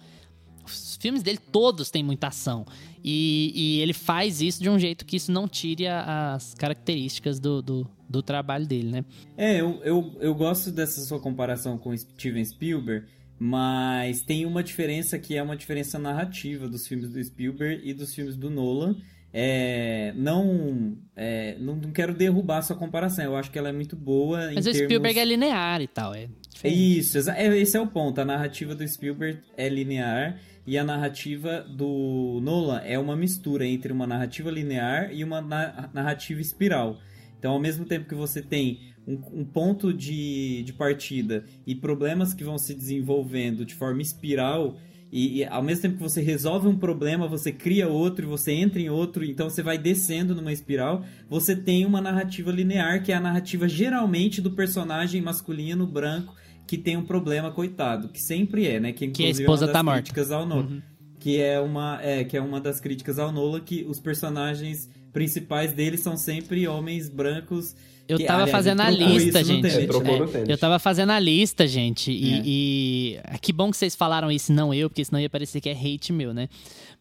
[0.64, 2.64] Os filmes dele todos têm muita ação.
[3.04, 7.40] E, e ele faz isso de um jeito que isso não tire a- as características
[7.40, 9.06] do, do, do trabalho dele, né?
[9.36, 13.08] É, eu, eu, eu gosto dessa sua comparação com Steven Spielberg,
[13.40, 18.14] mas tem uma diferença que é uma diferença narrativa dos filmes do Spielberg e dos
[18.14, 18.96] filmes do Nolan.
[19.38, 23.94] É, não, é, não, não quero derrubar sua comparação, eu acho que ela é muito
[23.94, 24.78] boa Mas o termos...
[24.78, 26.16] Spielberg é linear e tal.
[26.16, 27.00] É diferente.
[27.00, 28.22] Isso, é, esse é o ponto.
[28.22, 33.92] A narrativa do Spielberg é linear e a narrativa do Nolan é uma mistura entre
[33.92, 36.98] uma narrativa linear e uma na- narrativa espiral.
[37.38, 42.34] Então, ao mesmo tempo que você tem um, um ponto de, de partida e problemas
[42.34, 44.78] que vão se desenvolvendo de forma espiral,
[45.12, 48.52] e, e ao mesmo tempo que você resolve um problema, você cria outro, e você
[48.52, 53.12] entra em outro, então você vai descendo numa espiral, você tem uma narrativa linear, que
[53.12, 56.36] é a narrativa geralmente do personagem masculino branco
[56.68, 58.92] que tem um problema, coitado, que sempre é, né?
[58.92, 60.02] Que, Que a esposa é uma das tá morta.
[60.02, 60.82] críticas ao Nolan.
[61.20, 65.74] Que é uma é, que é uma das críticas ao Nolan que os personagens principais
[65.74, 67.76] dele são sempre homens brancos.
[68.08, 69.64] Eu que, tava aliás, fazendo a lista, gente.
[69.88, 70.50] No Tenet.
[70.52, 72.12] Eu tava fazendo a lista, gente.
[72.12, 72.42] E, É.
[72.46, 75.70] e- é que bom que vocês falaram isso, não eu, porque senão ia parecer que
[75.70, 76.48] é hate meu, né?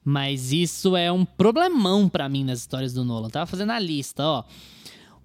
[0.04, 3.28] Mas isso é um problemão pra mim nas histórias do Nolan.
[3.30, 4.44] Tava fazendo a lista, ó.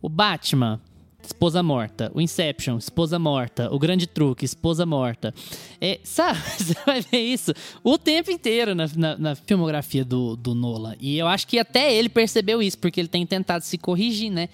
[0.02, 0.80] O Batman,
[1.22, 2.10] esposa morta.
[2.14, 3.74] O Inception, esposa morta.
[3.74, 5.34] O Grande Truque, esposa morta.
[5.82, 7.54] É, sabe, você vai ver isso
[7.84, 10.96] o tempo inteiro na, na- na filmografia do, do Nolan.
[11.00, 14.48] E eu acho que até ele percebeu isso, porque ele tem tentado se corrigir, né?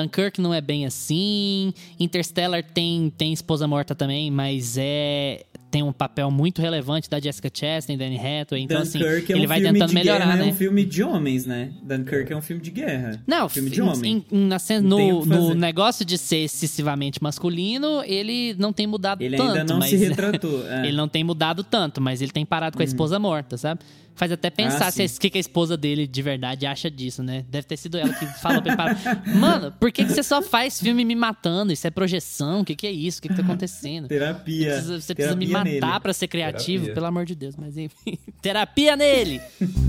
[0.00, 1.72] Dunkirk não é bem assim.
[1.98, 7.50] Interstellar tem, tem esposa morta também, mas é tem um papel muito relevante da Jessica
[7.52, 8.62] Chastain, Danny Hathaway.
[8.62, 10.48] Então, assim, Dunkirk é um ele vai tentando melhorar, guerra, né?
[10.48, 11.70] É um filme de homens, né?
[11.82, 13.22] Dunkirk é um filme de guerra.
[13.26, 14.24] Não, filme de em- homem.
[14.30, 19.50] em- na no, no negócio de ser excessivamente masculino, ele não tem mudado Ele tanto.
[19.58, 20.66] ainda não mas se retratou.
[20.70, 20.86] é.
[20.86, 23.80] ele não tem mudado tanto, mas ele tem parado com a esposa morta, sabe?
[24.16, 27.22] Faz até pensar Ah, se o que, que a esposa dele de verdade acha disso,
[27.22, 27.44] né?
[27.48, 28.96] Deve ter sido ela que falou pra ele.
[29.38, 31.72] Mano, por que, que você só faz filme me matando?
[31.72, 32.60] Isso é projeção?
[32.60, 33.18] O que, que é isso?
[33.18, 34.08] O que, que tá acontecendo?
[34.08, 34.64] Terapia.
[34.70, 36.00] Você precisa, você precisa me Terapia matar nele.
[36.00, 36.94] pra ser criativo, Terapia.
[36.94, 37.56] pelo amor de Deus.
[37.56, 39.40] Mas enfim, terapia nele!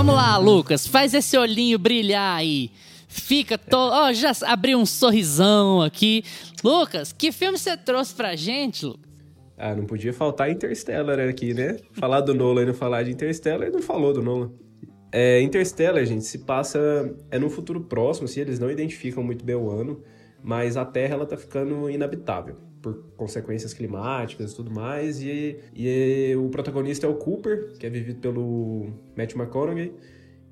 [0.00, 2.70] Vamos lá, Lucas, faz esse olhinho brilhar aí.
[3.06, 3.92] Fica todo.
[3.92, 6.24] Ó, já abriu um sorrisão aqui.
[6.64, 9.04] Lucas, que filme você trouxe pra gente, Lucas?
[9.58, 11.76] Ah, não podia faltar Interstellar aqui, né?
[11.92, 14.50] Falar do Nolan e não falar de Interstellar, não falou do Nolan.
[15.12, 17.14] É, Interstellar, gente, se passa...
[17.30, 20.02] É num futuro próximo, assim, eles não identificam muito bem o ano,
[20.42, 26.34] mas a Terra, ela tá ficando inabitável por consequências climáticas e tudo mais, e, e
[26.36, 29.92] o protagonista é o Cooper, que é vivido pelo Matt McConaughey,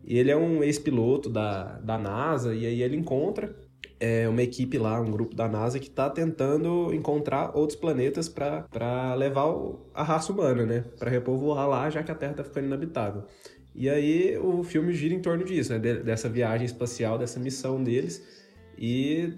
[0.05, 3.55] e ele é um ex-piloto da, da NASA, e aí ele encontra
[4.01, 9.15] é, uma equipe lá, um grupo da NASA que está tentando encontrar outros planetas para
[9.17, 10.85] levar o- a raça humana, né?
[10.99, 13.25] Para repovoar lá, já que a Terra está ficando inabitável.
[13.75, 15.79] E aí o filme gira em torno disso, né?
[15.81, 18.25] De- dessa viagem espacial, dessa missão deles
[18.79, 19.33] e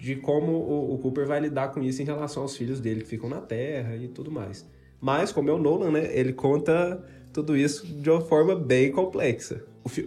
[0.00, 3.06] de como o, o Cooper vai lidar com isso em relação aos filhos dele que
[3.08, 4.66] ficam na Terra e tudo mais.
[5.00, 6.10] Mas, como é o Nolan, né?
[6.18, 9.62] Ele conta tudo isso de uma forma bem complexa.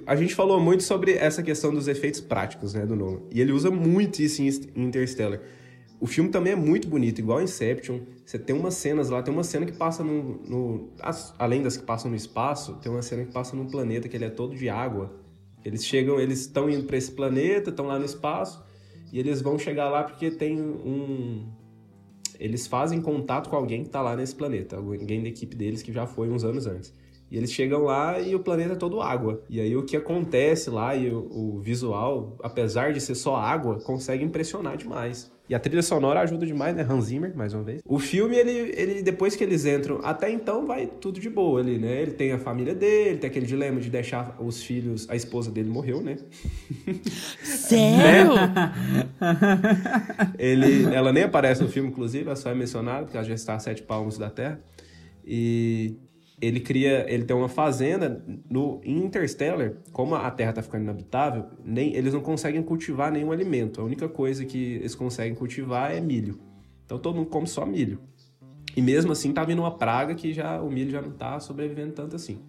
[0.05, 3.21] A gente falou muito sobre essa questão dos efeitos práticos, né, do Nolan.
[3.31, 5.39] E ele usa muito isso em Interstellar.
[5.99, 7.99] O filme também é muito bonito, igual Inception.
[8.25, 10.39] Você tem umas cenas lá, tem uma cena que passa no.
[10.47, 10.89] no-
[11.39, 14.25] além das que passam no espaço, tem uma cena que passa num planeta que ele
[14.25, 15.13] é todo de água.
[15.63, 18.61] Eles chegam, eles estão indo para esse planeta, estão lá no espaço,
[19.13, 21.45] e eles vão chegar lá porque tem um.
[22.39, 25.93] Eles fazem contato com alguém que tá lá nesse planeta, alguém da equipe deles que
[25.93, 26.91] já foi uns anos antes.
[27.29, 29.43] E eles chegam lá e o planeta é todo água.
[29.47, 33.79] E aí o que acontece lá e o, o visual, apesar de ser só água,
[33.81, 35.31] consegue impressionar demais.
[35.49, 36.87] E a trilha sonora ajuda demais, né?
[36.89, 37.81] Hans Zimmer, mais uma vez.
[37.85, 41.77] O filme, ele, ele depois que eles entram, até então vai tudo de boa ali,
[41.77, 42.01] né?
[42.01, 45.05] Ele tem a família dele, tem aquele dilema de deixar os filhos.
[45.09, 46.17] A esposa dele morreu, né?
[47.43, 48.31] Sério?
[50.39, 53.55] Ele, ela nem aparece no filme, inclusive, ela só é mencionada, porque ela já está
[53.55, 54.61] a sete palmos da Terra.
[55.25, 55.97] E
[56.43, 61.45] ele cria, ele tem uma fazenda no em Interstellar, como a Terra está ficando inabitável,
[61.63, 63.79] nem eles não conseguem cultivar nenhum alimento.
[63.79, 66.37] A única coisa que eles conseguem cultivar é milho.
[66.85, 67.99] Então todo mundo come só milho.
[68.75, 71.93] E mesmo assim tá vindo uma praga que já o milho já não tá sobrevivendo
[71.93, 72.39] tanto assim.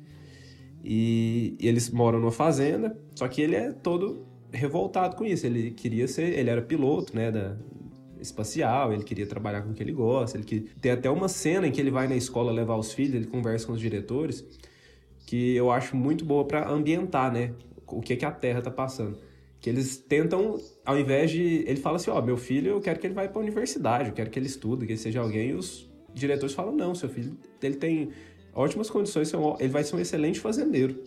[0.83, 5.47] E, e eles moram numa fazenda, só que ele é todo revoltado com isso.
[5.47, 7.57] Ele queria ser, ele era piloto, né, da
[8.25, 10.37] espacial, ele queria trabalhar com o que ele gosta.
[10.37, 13.15] Ele que tem até uma cena em que ele vai na escola levar os filhos,
[13.15, 14.45] ele conversa com os diretores,
[15.27, 17.53] que eu acho muito boa para ambientar, né,
[17.87, 19.19] o que que a Terra tá passando.
[19.61, 21.65] Que eles tentam, ao invés de.
[21.67, 24.11] Ele fala assim: Ó, oh, meu filho, eu quero que ele vá para a universidade,
[24.11, 25.51] eu quero que ele estude, que ele seja alguém.
[25.51, 28.11] E os diretores falam: Não, seu filho, ele tem
[28.53, 31.03] ótimas condições, ele vai ser um excelente fazendeiro.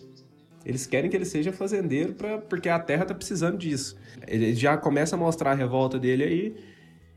[0.67, 3.95] Eles querem que ele seja fazendeiro pra, porque a terra tá precisando disso.
[4.27, 6.55] Ele já começa a mostrar a revolta dele aí.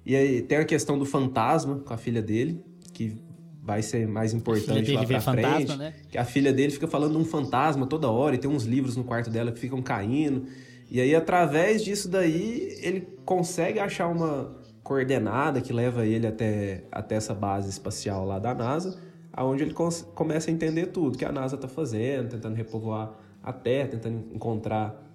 [0.05, 3.18] E aí tem a questão do fantasma com a filha dele, que
[3.62, 5.44] vai ser mais importante lá pra frente.
[5.44, 5.94] Fantasma, né?
[6.11, 8.96] Que a filha dele fica falando de um fantasma toda hora e tem uns livros
[8.96, 10.46] no quarto dela que ficam caindo.
[10.90, 17.14] E aí, através disso daí, ele consegue achar uma coordenada que leva ele até, até
[17.14, 18.98] essa base espacial lá da NASA,
[19.32, 19.74] aonde ele
[20.14, 25.09] começa a entender tudo que a NASA está fazendo, tentando repovoar a Terra, tentando encontrar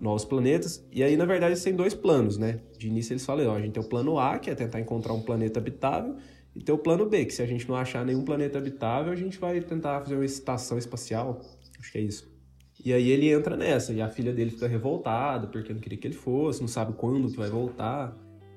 [0.00, 0.86] novos planetas.
[0.92, 2.60] E aí, na verdade, eles têm dois planos, né?
[2.78, 5.12] De início eles falam, ó, a gente tem o plano A, que é tentar encontrar
[5.12, 6.16] um planeta habitável,
[6.54, 9.16] e tem o plano B, que se a gente não achar nenhum planeta habitável, a
[9.16, 11.40] gente vai tentar fazer uma estação espacial.
[11.78, 12.34] Acho que é isso.
[12.82, 16.06] E aí ele entra nessa, e a filha dele fica revoltada, porque não queria que
[16.06, 18.16] ele fosse, não sabe quando que vai voltar.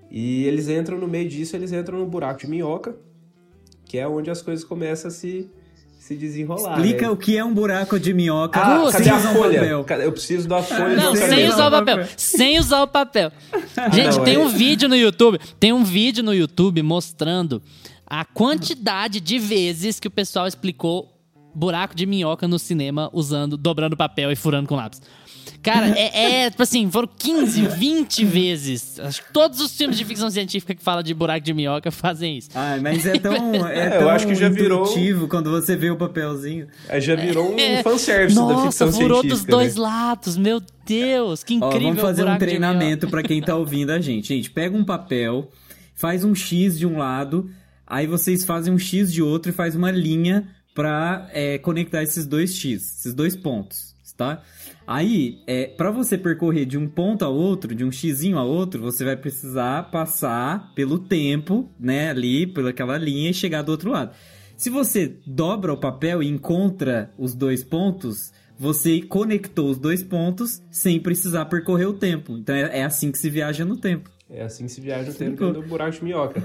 [0.09, 2.97] E eles entram no meio disso, eles entram no buraco de minhoca,
[3.85, 5.49] que é onde as coisas começam a se,
[6.09, 6.75] se desenrolar.
[6.75, 7.11] Explica né?
[7.11, 8.59] o que é um buraco de minhoca.
[8.59, 9.59] Ah, cadê a folha?
[9.63, 10.95] Eu preciso da folha.
[10.95, 12.07] Não, sem usar o papel.
[12.17, 13.31] Sem usar o papel.
[13.93, 14.39] Gente, não, tem é...
[14.39, 17.61] um vídeo no YouTube, tem um vídeo no YouTube mostrando
[18.07, 21.15] a quantidade de vezes que o pessoal explicou
[21.53, 24.99] buraco de minhoca no cinema usando, dobrando papel e furando com lápis.
[25.61, 28.99] Cara, é, é, tipo assim, foram 15, 20 vezes.
[28.99, 32.37] Acho que todos os filmes de ficção científica que falam de buraco de minhoca fazem
[32.37, 32.49] isso.
[32.55, 33.33] Ah, mas é tão,
[33.67, 34.85] é, é tão eu acho que já virou
[35.29, 36.67] quando você vê o papelzinho.
[36.87, 39.09] É, já virou um é, fanservice Nossa, da ficção científica.
[39.09, 39.81] Nossa, furou dos dois né?
[39.81, 41.77] lados, meu Deus, que incrível.
[41.77, 44.29] Ó, vamos fazer um treinamento para quem tá ouvindo a gente.
[44.29, 45.49] Gente, pega um papel,
[45.93, 47.49] faz um X de um lado,
[47.85, 52.25] aí vocês fazem um X de outro e faz uma linha para é, conectar esses
[52.25, 54.41] dois X, esses dois pontos, tá?
[54.91, 58.81] Aí, é, para você percorrer de um ponto a outro, de um xizinho a outro,
[58.81, 64.15] você vai precisar passar pelo tempo, né, ali, pelaquela linha e chegar do outro lado.
[64.57, 70.59] Se você dobra o papel e encontra os dois pontos, você conectou os dois pontos
[70.71, 72.35] sem precisar percorrer o tempo.
[72.35, 74.09] Então é, é assim que se viaja no tempo.
[74.27, 76.41] É assim que se viaja no tempo do buraco de minhoca.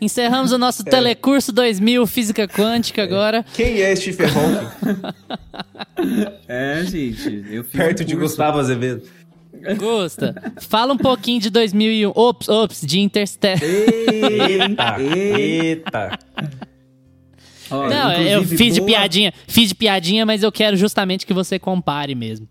[0.00, 0.90] Encerramos o nosso é.
[0.90, 3.04] Telecurso 2000 Física Quântica é.
[3.04, 3.44] agora.
[3.54, 4.66] Quem é Stephen Hawking?
[6.48, 7.44] é, gente.
[7.50, 9.02] Eu Perto um de Gustavo Azevedo.
[9.78, 12.12] Gusta, fala um pouquinho de 2001.
[12.14, 13.62] Ops, ops, de Interstellar.
[13.62, 16.18] Eita, eita.
[17.70, 18.72] Não, eu fiz boa...
[18.72, 22.46] de piadinha, fiz de piadinha, mas eu quero justamente que você compare mesmo.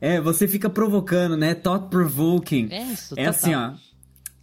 [0.00, 1.54] É, você fica provocando, né?
[1.54, 2.68] Thought provoking.
[2.70, 3.30] É isso, É total.
[3.30, 3.72] assim, ó.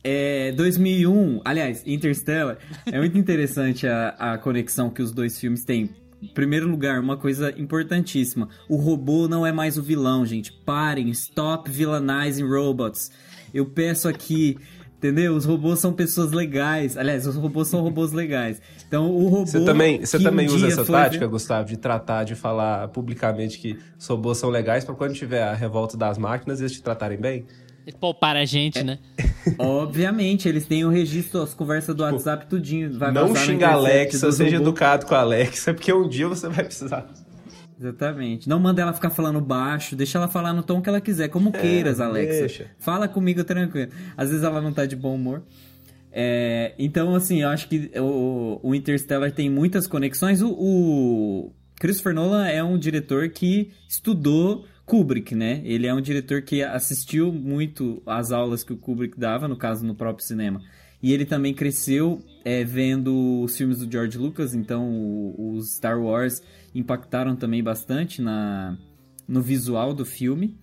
[0.04, 5.89] É, 2001, aliás, Interstellar, é muito interessante a, a conexão que os dois filmes têm.
[6.22, 10.52] Em primeiro lugar, uma coisa importantíssima: o robô não é mais o vilão, gente.
[10.52, 13.12] Parem, stop villainizing robots.
[13.54, 14.58] Eu peço aqui,
[14.98, 15.36] entendeu?
[15.36, 16.98] Os robôs são pessoas legais.
[16.98, 18.62] Aliás, os robôs são robôs legais.
[18.88, 19.45] Então, o robô.
[19.45, 23.78] Você também, você também um usa essa tática, Gustavo, de tratar, de falar publicamente que
[23.98, 27.45] os robôs são legais para quando tiver a revolta das máquinas eles te tratarem bem?
[27.91, 28.99] Poupar a gente, é, né?
[29.57, 32.97] Obviamente, eles têm o registro, as conversas do tipo, WhatsApp, tudinho.
[32.97, 34.69] Vai não xinga a Alexa, seja robô.
[34.69, 37.07] educado com a Alexa, porque um dia você vai precisar.
[37.79, 38.49] Exatamente.
[38.49, 41.49] Não manda ela ficar falando baixo, deixa ela falar no tom que ela quiser, como
[41.49, 42.39] é, queiras, Alexa.
[42.39, 42.65] Deixa.
[42.79, 43.91] Fala comigo tranquilo.
[44.15, 45.43] Às vezes ela não tá de bom humor.
[46.11, 50.41] É, então, assim, eu acho que o, o Interstellar tem muitas conexões.
[50.41, 55.61] O, o Christopher Nolan é um diretor que estudou Kubrick, né?
[55.65, 59.85] Ele é um diretor que assistiu muito às aulas que o Kubrick dava, no caso,
[59.85, 60.61] no próprio cinema.
[61.03, 66.41] E ele também cresceu é, vendo os filmes do George Lucas, então os Star Wars
[66.73, 68.77] impactaram também bastante na,
[69.27, 70.55] no visual do filme.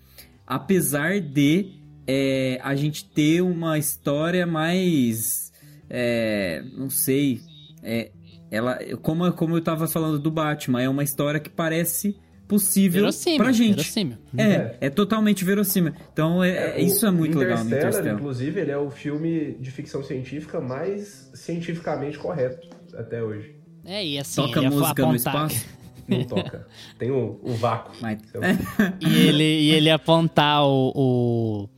[0.47, 1.75] Apesar de
[2.07, 5.53] é, a gente ter uma história mais.
[5.89, 7.43] É, não sei.
[7.83, 8.11] É,
[8.51, 12.17] ela, como, como eu estava falando do Batman, é uma história que parece
[12.55, 13.77] possível verossímil, pra gente.
[13.77, 14.19] Verossímil.
[14.37, 15.93] É, é totalmente verossímil.
[16.13, 18.15] Então, é, é isso é muito legal no Interstellar.
[18.15, 23.55] Inclusive, ele é o filme de ficção científica mais cientificamente correto até hoje.
[23.85, 25.67] É, e assim, Toca música no espaço?
[26.07, 26.67] Não toca.
[26.99, 27.95] Tem o, o vácuo.
[28.01, 28.19] Mas...
[29.01, 31.69] E, ele, e ele apontar o, o...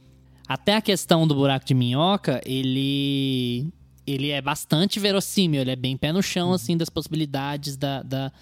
[0.48, 3.72] Até a questão do buraco de minhoca, ele...
[4.06, 8.32] Ele é bastante verossímil, ele é bem pé no chão, assim, das possibilidades da, da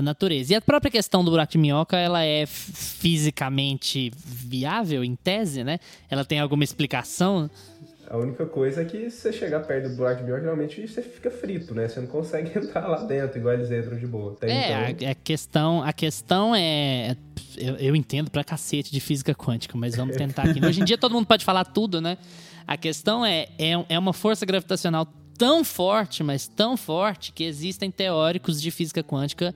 [0.00, 0.52] da natureza.
[0.52, 5.78] E a própria questão do buraco de minhoca, ela é fisicamente viável, em tese, né?
[6.08, 7.50] Ela tem alguma explicação?
[8.08, 11.00] A única coisa é que se você chegar perto do buraco de minhoca, geralmente você
[11.00, 11.86] fica frito, né?
[11.86, 14.32] Você não consegue entrar lá dentro, igual eles entram de boa.
[14.32, 17.16] Até É, então, a, a questão, a questão é.
[17.56, 20.64] Eu, eu entendo pra cacete de física quântica, mas vamos tentar aqui.
[20.64, 22.18] Hoje em dia todo mundo pode falar tudo, né?
[22.66, 25.06] A questão é, é, é uma força gravitacional
[25.40, 29.54] tão forte, mas tão forte, que existem teóricos de física quântica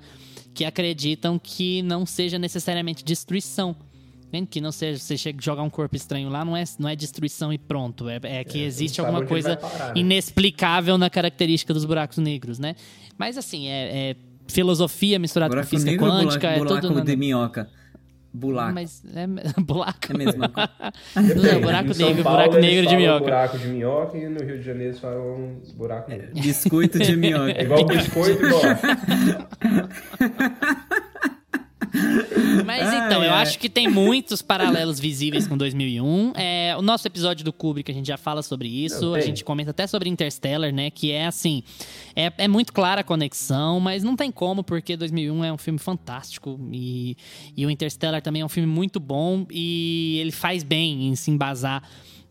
[0.54, 3.74] que acreditam que não seja necessariamente destruição.
[4.28, 4.46] Entende?
[4.50, 6.96] Que não seja, você chega a jogar um corpo estranho lá, não é, não é
[6.96, 8.08] destruição e pronto.
[8.08, 10.00] É, é que existe sabe alguma coisa parar, né?
[10.00, 12.74] inexplicável na característica dos buracos negros, né?
[13.18, 14.16] Mas assim, é, é
[14.48, 16.94] filosofia misturada com física negro quântica, buraco, é buraco tudo...
[16.96, 17.70] na- de minhoca?
[18.36, 18.74] Bulaco.
[18.74, 19.26] Mas é
[19.62, 19.98] buraco.
[20.10, 20.70] É a mesma coisa.
[21.14, 23.20] Não, buraco Em São negro, Paulo, buraco eles negro de minhoca.
[23.24, 26.16] buraco de minhoca e no Rio de Janeiro eles falam buraco É.
[26.16, 26.30] negro.
[26.34, 27.54] Biscoito de minhoca.
[27.62, 28.62] Igual biscoito, igual.
[32.64, 33.42] Mas Ai, então, eu ai.
[33.42, 36.32] acho que tem muitos paralelos visíveis com 2001.
[36.34, 39.00] É, o nosso episódio do Kubrick, a gente já fala sobre isso.
[39.02, 40.90] Não, a gente comenta até sobre Interstellar, né?
[40.90, 41.62] Que é assim,
[42.16, 45.78] é, é muito clara a conexão, mas não tem como, porque 2001 é um filme
[45.78, 46.58] fantástico.
[46.72, 47.16] E,
[47.56, 49.46] e o Interstellar também é um filme muito bom.
[49.50, 51.82] E ele faz bem em se embasar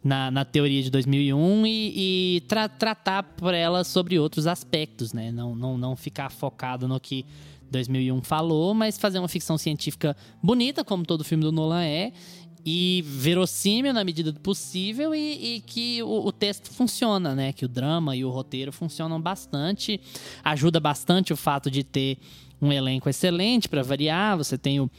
[0.03, 1.93] na, na teoria de 2001 e,
[2.37, 5.31] e tra- tratar por ela sobre outros aspectos, né?
[5.31, 7.25] Não, não, não ficar focado no que
[7.73, 12.13] 2001 falou, mas fazer uma ficção científica bonita, como todo filme do Nolan é,
[12.65, 17.51] e verossímil na medida do possível e, e que o, o texto funciona, né?
[17.51, 19.99] Que o drama e o roteiro funcionam bastante.
[20.43, 22.17] Ajuda bastante o fato de ter
[22.61, 24.37] um elenco excelente para variar.
[24.37, 24.89] Você tem o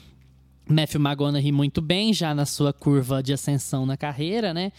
[0.68, 4.72] Matthew McConaughey muito bem, já na sua curva de ascensão na carreira, né?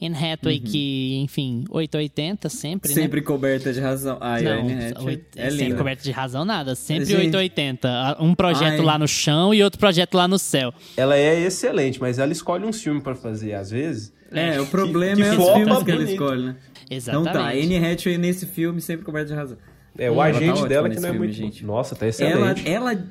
[0.00, 2.94] Anne Hathaway, que, enfim, 880 sempre, né?
[2.94, 4.18] Sempre coberta de razão.
[4.20, 5.76] Ai, Não, a Anne Hathaway é sempre linda.
[5.78, 6.74] coberto de razão, nada.
[6.74, 7.16] Sempre Gente.
[7.34, 8.16] 880.
[8.20, 8.84] Um projeto Ai.
[8.84, 10.72] lá no chão e outro projeto lá no céu.
[10.98, 14.12] Ela é excelente, mas ela escolhe um filme pra fazer, às vezes.
[14.30, 16.56] É, o problema que é os filmes que ela escolhe, né?
[16.90, 17.30] Exatamente.
[17.30, 19.56] Então tá, Anne Hathaway nesse filme sempre coberta de razão.
[19.98, 21.32] É, o tá agente ótima dela que não é filme, muito.
[21.34, 21.64] gente.
[21.64, 22.68] Nossa, tá excelente.
[22.68, 23.04] ela, ela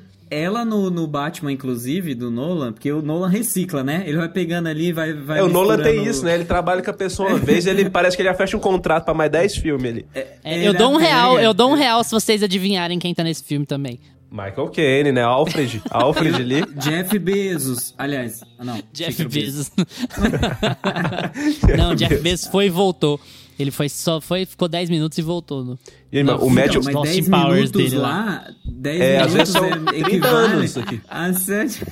[0.64, 4.02] no, no Batman, inclusive, do Nolan, porque o Nolan recicla, né?
[4.06, 5.12] Ele vai pegando ali, vai.
[5.12, 6.34] vai É, o Nolan tem isso, né?
[6.34, 9.04] Ele trabalha com a pessoa uma vez, ele parece que ele já fecha um contrato
[9.04, 10.06] pra mais 10 filmes ali.
[10.14, 13.22] É, Ele eu dou um real, eu dou um real se vocês adivinharem quem tá
[13.22, 14.00] nesse filme também.
[14.30, 15.22] Michael Caine, né?
[15.22, 15.82] Alfred.
[15.90, 16.64] Alfred ali.
[16.74, 17.94] Jeff Bezos.
[17.96, 18.82] Aliás, ah, não.
[18.92, 19.70] Jeff Chico Bezos.
[21.76, 23.20] Não, Jeff Bezos foi e voltou.
[23.58, 25.64] Ele foi só foi, ficou 10 minutos e voltou.
[25.64, 25.78] No...
[26.12, 26.80] E aí, mano, o Matthew.
[26.80, 28.08] Então, mas Austin 10 Powers minutos dele lá.
[28.08, 31.00] lá, 10 É, minutos às vezes são é, 30 equivale anos aqui.
[31.08, 31.86] a 7...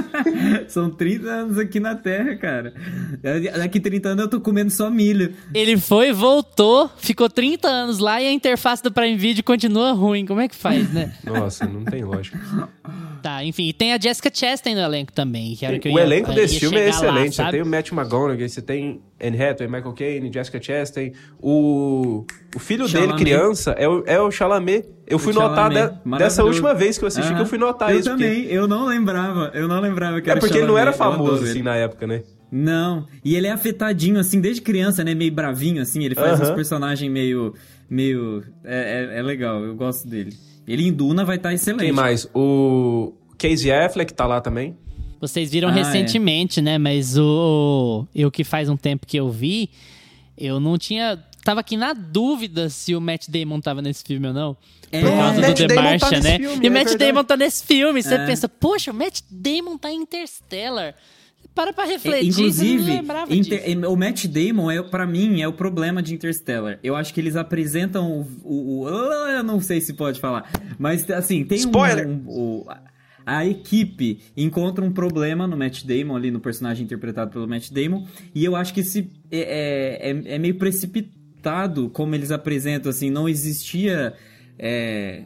[0.68, 2.74] São 30 anos aqui na Terra, cara.
[3.58, 5.32] Daqui 30 anos eu tô comendo só milho.
[5.54, 10.26] Ele foi, voltou, ficou 30 anos lá e a interface do Prime Video continua ruim.
[10.26, 11.12] Como é que faz, né?
[11.24, 12.38] Nossa, não tem lógica.
[13.22, 13.68] Tá, enfim.
[13.68, 15.54] E tem a Jessica Chastain no elenco também.
[15.56, 17.36] Que era o que eu o ia- elenco desse filme é chegar lá, excelente.
[17.36, 21.12] você tem o Matthew McConaughey, você tem Anne Hathaway, Michael Caine, Jessica Chastain.
[21.40, 22.24] O,
[22.56, 23.18] o filho dele, Chalamet.
[23.24, 24.84] criança, é o, é o Chalamet.
[25.06, 27.58] Eu fui O notar Chalamet, de- dessa última vez que eu assisti, que eu fui
[27.58, 28.10] notar eu isso.
[28.10, 29.50] porque- também, eu não lembrava.
[29.54, 31.62] Eu não lembrava que É era porque ele não era Chalamet, eu famoso, assim, ele.
[31.62, 32.22] na época, né?
[32.50, 35.14] Não, e ele é afetadinho, assim, desde criança, né?
[35.14, 36.04] Meio bravinho, assim.
[36.04, 36.50] Ele faz Aham.
[36.50, 37.54] uns personagens meio.
[37.90, 38.42] meio.
[38.64, 40.32] É, é, é legal, eu gosto dele.
[40.66, 41.82] Ele em Duna vai estar excelente.
[41.84, 42.28] Quem mais?
[42.34, 44.76] O Casey Affleck tá lá também.
[45.20, 46.78] Vocês viram Ah, recentemente, né?
[46.78, 49.70] Mas o eu que faz um tempo que eu vi,
[50.36, 54.34] eu não tinha tava aqui na dúvida se o Matt Damon tava nesse filme ou
[54.34, 54.56] não.
[54.92, 56.38] É, Por causa do The Damon tá Martian, né?
[56.38, 57.12] filme, e o é Matt verdade.
[57.12, 58.02] Damon tá nesse filme.
[58.02, 58.26] Você É.
[58.26, 60.94] pensa, poxa, o Matt Damon tá em Interstellar.
[61.54, 62.92] Para pra É, refletir, Inclusive,
[63.30, 63.90] Inter- disso.
[63.90, 66.78] o Matt Damon, é, para mim, é o problema de Interstellar.
[66.82, 68.26] Eu acho que eles apresentam o.
[68.44, 70.50] o- o- eu não sei se pode falar.
[70.78, 72.06] Mas, assim, tem um- Spoiler!
[72.06, 72.22] um.
[72.26, 72.66] o-
[73.24, 78.04] a equipe encontra um problema no Matt Damon, ali no personagem interpretado pelo Matt Damon,
[78.34, 81.15] e eu acho que esse é, é, é meio precipitado
[81.92, 84.14] como eles apresentam, assim, não existia.
[84.58, 85.22] É...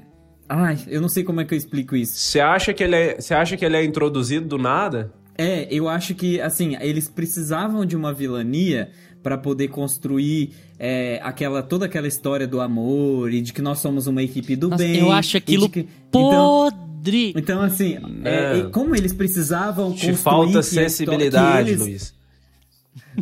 [0.49, 2.15] Ai, eu não sei como é que eu explico isso.
[2.19, 5.13] Você acha que ele é, você acha que ele é introduzido do nada?
[5.39, 8.91] É, eu acho que, assim, eles precisavam de uma vilania
[9.23, 14.07] pra poder construir é, aquela toda aquela história do amor e de que nós somos
[14.07, 14.97] uma equipe do Nossa, bem.
[14.99, 17.33] eu acho aquilo que- então, podre.
[17.37, 22.15] então, assim, é, como eles precisavam Te construir falta sensibilidade, que eles- Luiz.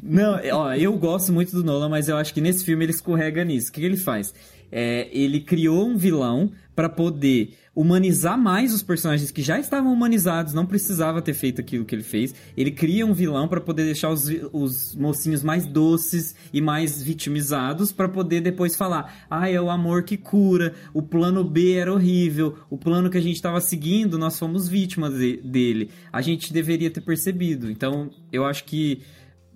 [0.03, 3.45] Não, ó, eu gosto muito do Nolan, mas eu acho que nesse filme ele escorrega
[3.45, 3.71] nisso.
[3.71, 4.33] O que, que ele faz?
[4.71, 10.53] é, ele criou um vilão para poder humanizar mais os personagens que já estavam humanizados,
[10.53, 12.35] não precisava ter feito aquilo que ele fez.
[12.57, 17.93] Ele cria um vilão para poder deixar os, os mocinhos mais doces e mais vitimizados
[17.93, 22.57] para poder depois falar: "Ah, é o amor que cura, o plano B era horrível,
[22.71, 25.91] o plano que a gente estava seguindo, nós fomos vítimas de, dele.
[26.13, 27.71] A gente deveria ter percebido".
[27.71, 29.03] Então, eu acho que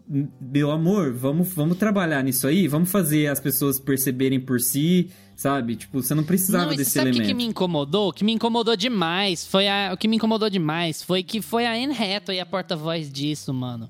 [0.08, 5.76] meu amor, vamos, vamos trabalhar nisso aí, vamos fazer as pessoas perceberem por si, sabe?
[5.76, 7.24] Tipo, você não precisava não, desse sabe elemento.
[7.24, 8.08] o que me incomodou?
[8.08, 11.66] O que me incomodou demais foi a, o que me incomodou demais foi que foi
[11.66, 13.88] a Anne Hathaway a porta-voz disso, mano.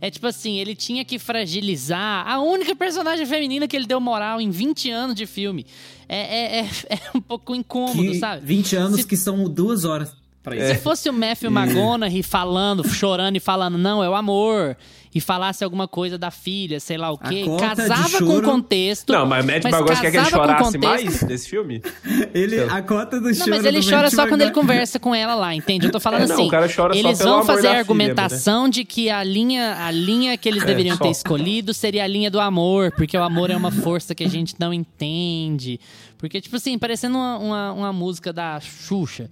[0.00, 4.40] É tipo assim, ele tinha que fragilizar a única personagem feminina que ele deu moral
[4.40, 5.64] em 20 anos de filme.
[6.08, 8.44] É, é, é, é um pouco incômodo, que sabe?
[8.44, 10.14] 20 anos Se- que são duas horas.
[10.44, 14.76] Se fosse o Matthew McConaughey falando, chorando e falando, não, é o amor,
[15.14, 19.12] e falasse alguma coisa da filha, sei lá o quê, casava com o contexto.
[19.12, 21.80] Não, mas o Matt Bargosa quer que ele chorasse mais desse filme?
[22.34, 25.34] Ele, a cota do Não, choro mas ele chora só quando ele conversa com ela
[25.36, 25.86] lá, entende?
[25.86, 26.46] Eu tô falando É, não, assim.
[26.46, 29.76] o cara chora só eles pelo vão fazer a filha, argumentação de que a linha,
[29.86, 31.04] a linha que eles É, deveriam só.
[31.04, 34.28] ter escolhido seria a linha do amor, porque o amor é uma força que a
[34.28, 35.78] gente não entende.
[36.18, 39.30] Porque, tipo assim, parecendo uma, uma, uma música da Xuxa.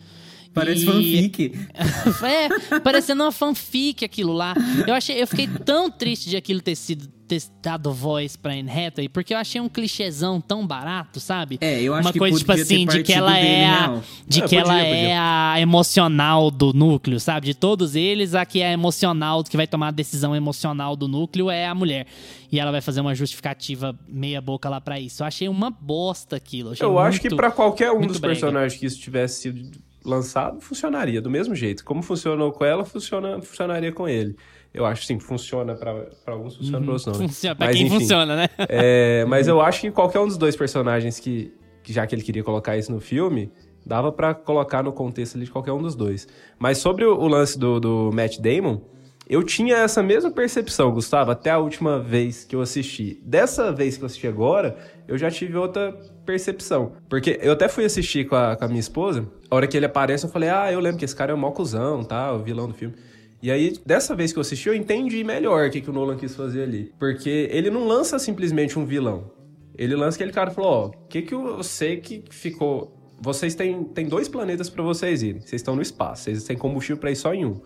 [0.54, 1.52] Parece E- fanfic.
[2.24, 4.54] é, parecendo uma fanfic aquilo lá.
[4.86, 8.68] Eu achei, eu fiquei tão triste de aquilo ter sido ter dado voz pra Anne
[8.70, 11.56] Hathaway, porque eu achei um clichêzão tão barato, sabe?
[11.62, 14.00] É, eu acho Uma que coisa tipo podia assim, de que ela dele, é a,
[14.28, 15.52] de É, que ela podia, é podia.
[15.54, 17.46] a emocional do núcleo, sabe?
[17.46, 21.48] De todos eles, a que é emocional, que vai tomar a decisão emocional do núcleo
[21.50, 22.06] é a mulher.
[22.50, 25.22] E ela vai fazer uma justificativa meia boca lá pra isso.
[25.22, 26.72] Eu achei uma bosta aquilo.
[26.72, 28.34] achei Eu acho que muito- pra qualquer um muito dos brega.
[28.34, 29.70] personagens que isso tivesse sido
[30.04, 31.84] lançado, funcionaria do mesmo jeito.
[31.84, 34.36] Como funcionou com ela, funciona, funcionaria com ele.
[34.74, 35.92] Eu acho sim, funciona pra
[36.26, 37.12] alguns, funciona pra outros não.
[37.12, 37.28] né?
[37.28, 37.98] Funciona, pra Mas, quem enfim.
[37.98, 38.48] funciona, né?
[38.68, 42.22] É, mas eu acho que qualquer um dos dois personagens que, que já que ele
[42.22, 43.50] queria colocar isso no filme,
[43.84, 46.26] dava pra colocar no contexto ali de qualquer um dos dois.
[46.58, 48.80] Mas sobre o, o lance do, do Matt Damon,
[49.28, 53.20] eu tinha essa mesma percepção, Gustavo, até a última vez que eu assisti.
[53.24, 54.76] Dessa vez que eu assisti agora,
[55.06, 55.94] eu já tive outra
[56.24, 56.92] percepção.
[57.08, 59.86] Porque eu até fui assistir com a, com a minha esposa, a hora que ele
[59.86, 62.32] aparece, eu falei, ah, eu lembro que esse cara é o mau cuzão, tá?
[62.32, 62.94] O vilão do filme.
[63.42, 66.16] E aí, dessa vez que eu assisti, eu entendi melhor o que, que o Nolan
[66.16, 66.92] quis fazer ali.
[66.98, 69.32] Porque ele não lança simplesmente um vilão.
[69.76, 72.96] Ele lança aquele cara e falou, ó, o que que eu sei que ficou...
[73.20, 75.40] Vocês têm, têm dois planetas pra vocês irem.
[75.40, 76.24] Vocês estão no espaço.
[76.24, 77.60] Vocês têm combustível pra ir só em um.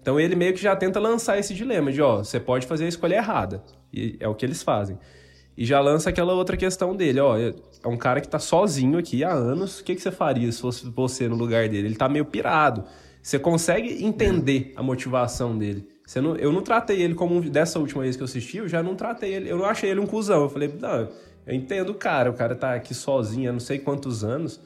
[0.00, 2.88] Então ele meio que já tenta lançar esse dilema de, ó, você pode fazer a
[2.88, 3.62] escolha errada.
[3.92, 4.98] E é o que eles fazem.
[5.58, 7.52] E já lança aquela outra questão dele, ó, é
[7.84, 10.88] um cara que tá sozinho aqui há anos, o que, que você faria se fosse
[10.88, 11.88] você no lugar dele?
[11.88, 12.84] Ele tá meio pirado.
[13.20, 15.88] Você consegue entender a motivação dele.
[16.06, 18.84] Você não, eu não tratei ele como, dessa última vez que eu assisti, eu já
[18.84, 20.42] não tratei ele, eu não achei ele um cuzão.
[20.42, 21.08] Eu falei, não,
[21.44, 24.60] eu entendo o cara, o cara tá aqui sozinho há não sei quantos anos,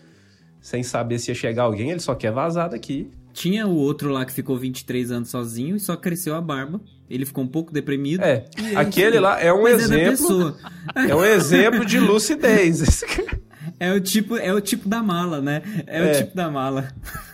[0.61, 3.11] sem saber se ia chegar alguém, ele só quer vazar daqui.
[3.33, 6.81] Tinha o outro lá que ficou 23 anos sozinho e só cresceu a barba.
[7.09, 8.23] Ele ficou um pouco deprimido.
[8.23, 10.11] É, aquele lá é um Mas é exemplo.
[10.11, 10.57] pessoa.
[10.95, 13.03] É um exemplo de lucidez.
[13.79, 15.63] É o tipo, é o tipo da mala, né?
[15.87, 16.13] É, É.
[16.13, 16.89] o tipo da mala.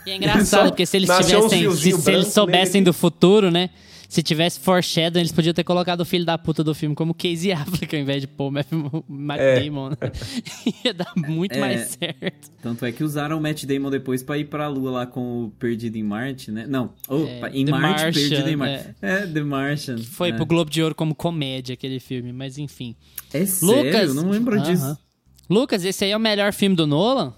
[0.05, 1.41] E é engraçado, porque se eles tivessem.
[1.49, 2.85] Se, fiozinhos se eles soubessem nele.
[2.85, 3.69] do futuro, né?
[4.09, 7.51] Se tivesse foreshadowing, eles podiam ter colocado o filho da puta do filme como Casey
[7.53, 8.67] Affleck ao invés de pôr o Matt
[9.07, 9.59] Matt É.
[9.63, 9.89] Damon.
[9.91, 9.95] né?
[10.83, 11.59] Ia dar muito É.
[11.59, 12.51] mais certo.
[12.59, 15.51] Tanto é que usaram o Matt Damon depois pra ir pra lua lá com o
[15.51, 16.65] Perdido em Marte, né?
[16.67, 18.95] Não, oh, É, em The Marte, Martian, Perdido em Marte.
[18.99, 19.97] É, The Martian.
[19.99, 20.33] Foi é.
[20.33, 22.95] pro Globo de Ouro como comédia aquele filme, mas enfim.
[23.31, 23.83] É sério?
[23.85, 24.15] Lucas.
[24.15, 24.63] Não lembro Aham.
[24.73, 24.97] disso.
[25.47, 27.33] Lucas, esse aí é o melhor filme do Nolan?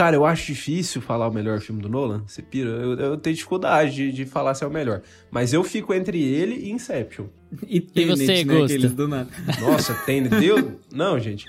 [0.00, 2.22] Cara, eu acho difícil falar o melhor filme do Nolan.
[2.26, 2.70] Você pira?
[2.70, 5.02] Eu, eu tenho dificuldade de, de falar se é o melhor.
[5.30, 7.26] Mas eu fico entre ele e Inception.
[7.68, 8.62] E, Tenet, você, né?
[8.64, 9.28] Aqueles do nada.
[9.60, 10.22] Nossa, tem.
[10.22, 10.64] Deus.
[10.90, 11.44] Não, gente.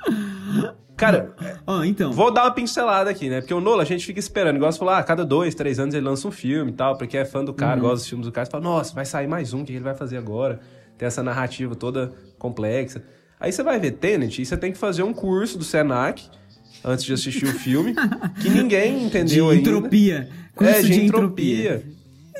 [0.97, 1.33] Cara,
[1.65, 2.11] Ó, então.
[2.11, 3.39] vou dar uma pincelada aqui, né?
[3.39, 4.57] Porque o Nolan a gente fica esperando.
[4.57, 6.97] Igual você falou, ah, a cada dois, três anos ele lança um filme e tal.
[6.97, 8.43] Porque é fã do cara, gosta dos filmes do cara.
[8.43, 10.59] Você fala, nossa, vai sair mais um, o que ele vai fazer agora?
[10.97, 13.01] Tem essa narrativa toda complexa.
[13.39, 16.29] Aí você vai ver Tenet e você tem que fazer um curso do Senac
[16.83, 17.93] antes de assistir o filme,
[18.41, 19.69] que ninguém De entendeu ainda.
[19.69, 20.29] entropia.
[20.55, 21.83] Curso É, de, de entropia.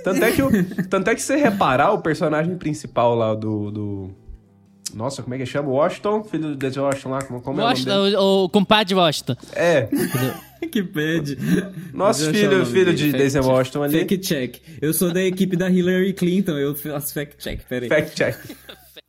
[0.04, 0.50] Tanto é, que o,
[0.90, 4.10] tanto é que você reparar, o personagem principal lá do, do...
[4.96, 5.70] Nossa, como é que chama?
[5.70, 6.24] Washington?
[6.24, 8.16] Filho do Denzel Washington lá, como, como é o nome Washington, dele?
[8.18, 9.36] o, o compadre Washington.
[9.54, 9.88] É,
[10.72, 11.38] que pede.
[11.94, 14.00] nosso eu filho, filho de Denzel Washington ali.
[14.00, 14.56] Fact check.
[14.82, 17.88] Eu sou da equipe da Hillary Clinton, eu faço fact check, peraí.
[17.88, 18.36] Fact check.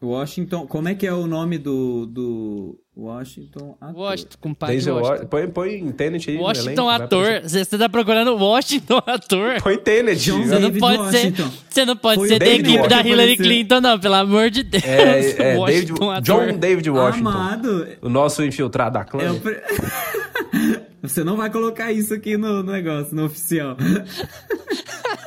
[0.02, 0.66] Washington.
[0.66, 2.06] Como é que é o nome do.
[2.06, 3.96] do Washington ator?
[4.02, 5.22] Washington, com pai de Denzel Washington.
[5.22, 6.36] Wa- põe, põe em Tenet aí.
[6.36, 7.40] no Washington ator.
[7.42, 9.62] Você tá procurando Washington ator.
[9.62, 10.22] Põe Tenet.
[10.22, 11.50] John Você não pode Washington.
[11.50, 13.44] ser, você não pode Foi ser da equipe da Washington Hillary apareceu.
[13.44, 14.84] Clinton, não, pelo amor de Deus.
[14.84, 15.92] É, é David.
[16.22, 17.28] John David Washington.
[17.30, 17.86] Amado.
[18.02, 19.22] O nosso infiltrado da clã.
[19.36, 19.62] É pre-
[21.02, 23.76] Você não vai colocar isso aqui no negócio, no oficial.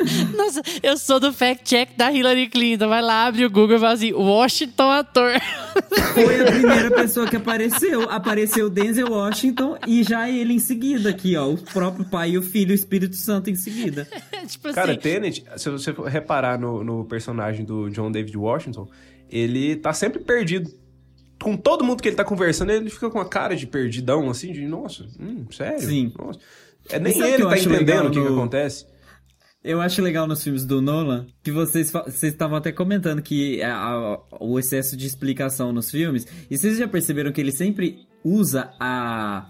[0.35, 2.87] Nossa, eu sou do fact-check da Hillary Clinton.
[2.87, 5.31] Vai lá, abre o Google e fala assim, Washington ator.
[6.13, 8.03] Foi a primeira pessoa que apareceu.
[8.09, 11.49] Apareceu Denzel Washington e já ele em seguida aqui, ó.
[11.49, 14.07] O próprio pai e o filho, o Espírito Santo em seguida.
[14.47, 18.87] tipo Cara, assim, Tenet, se você for reparar no, no personagem do John David Washington,
[19.29, 20.71] ele tá sempre perdido.
[21.41, 24.53] Com todo mundo que ele tá conversando, ele fica com a cara de perdidão, assim,
[24.53, 25.81] de nossa, hum, sério?
[25.81, 26.13] Sim.
[26.17, 26.39] Nossa.
[26.89, 28.85] É, nem que ele tá entendendo o que, que no- acontece.
[29.65, 33.75] Eu acho legal nos filmes do Nolan que vocês vocês estavam até comentando que a-
[33.75, 36.25] a- o excesso de explicação nos filmes.
[36.49, 39.47] E vocês já perceberam que ele sempre usa a,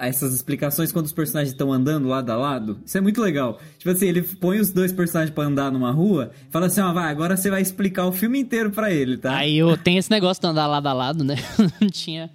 [0.00, 2.78] essas explicações quando os personagens estão andando lado a lado?
[2.84, 3.58] Isso é muito legal.
[3.78, 6.92] Tipo assim, ele põe os dois personagens pra andar numa rua e fala assim: ó,
[6.92, 9.34] vai, agora você vai explicar o filme inteiro pra ele, tá?
[9.36, 11.36] Aí eu tenho esse negócio de andar lado a lado, né?
[11.58, 12.28] Eu não tinha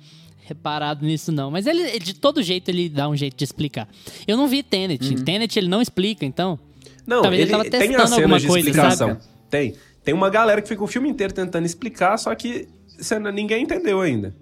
[0.45, 1.51] reparado nisso, não.
[1.51, 3.87] Mas ele, ele, de todo jeito, ele dá um jeito de explicar.
[4.27, 5.09] Eu não vi Tenet.
[5.13, 5.23] Uhum.
[5.23, 6.59] Tenet, ele não explica, então.
[7.05, 9.07] Não, Talvez ele ele, tava tem as cenas alguma de coisa, explicação.
[9.09, 9.21] sabe?
[9.49, 9.75] Tem.
[10.03, 12.67] Tem uma galera que fica o filme inteiro tentando explicar, só que
[13.33, 14.35] ninguém entendeu ainda.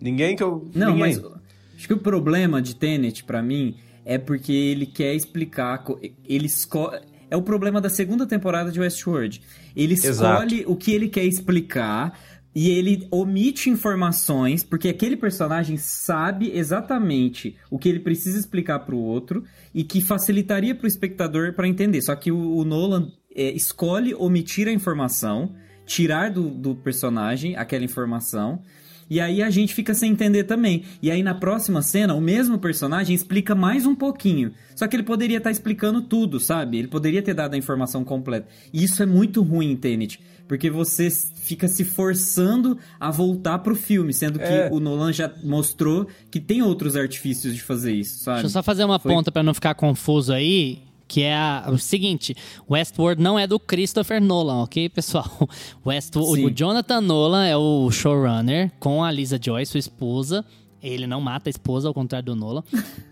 [0.00, 0.68] Ninguém que eu.
[0.74, 1.16] Não, ninguém.
[1.16, 1.32] mas
[1.76, 5.82] acho que o problema de Tenet, pra mim, é porque ele quer explicar.
[6.24, 7.00] Ele escolhe.
[7.28, 9.42] É o problema da segunda temporada de Westworld.
[9.74, 10.44] Ele Exato.
[10.44, 12.16] escolhe o que ele quer explicar
[12.56, 18.96] e ele omite informações, porque aquele personagem sabe exatamente o que ele precisa explicar pro
[18.96, 19.44] outro
[19.74, 22.00] e que facilitaria pro espectador pra entender.
[22.00, 25.54] Só que o, o Nolan é, escolhe omitir a informação,
[25.84, 28.62] tirar do, do personagem aquela informação.
[29.08, 30.82] E aí a gente fica sem entender também.
[31.00, 34.52] E aí na próxima cena, o mesmo personagem explica mais um pouquinho.
[34.74, 36.78] Só que ele poderia estar explicando tudo, sabe?
[36.78, 38.48] Ele poderia ter dado a informação completa.
[38.72, 40.20] E isso é muito ruim em Tenet.
[40.48, 44.68] Porque você fica se forçando a voltar pro filme, sendo que É.
[44.72, 48.36] o Nolan já mostrou que tem outros artifícios de fazer isso, sabe?
[48.36, 50.82] Deixa eu só fazer uma Foi- ponta pra não ficar confuso aí.
[51.08, 52.34] Que é a- o seguinte:
[52.68, 55.30] Westworld não é do Christopher Nolan, ok, pessoal?
[55.86, 56.46] Westworld, Sim.
[56.46, 60.44] o Jonathan Nolan é o showrunner com a Lisa Joy, sua esposa.
[60.82, 62.62] Ele não mata a esposa, ao contrário do Nolan,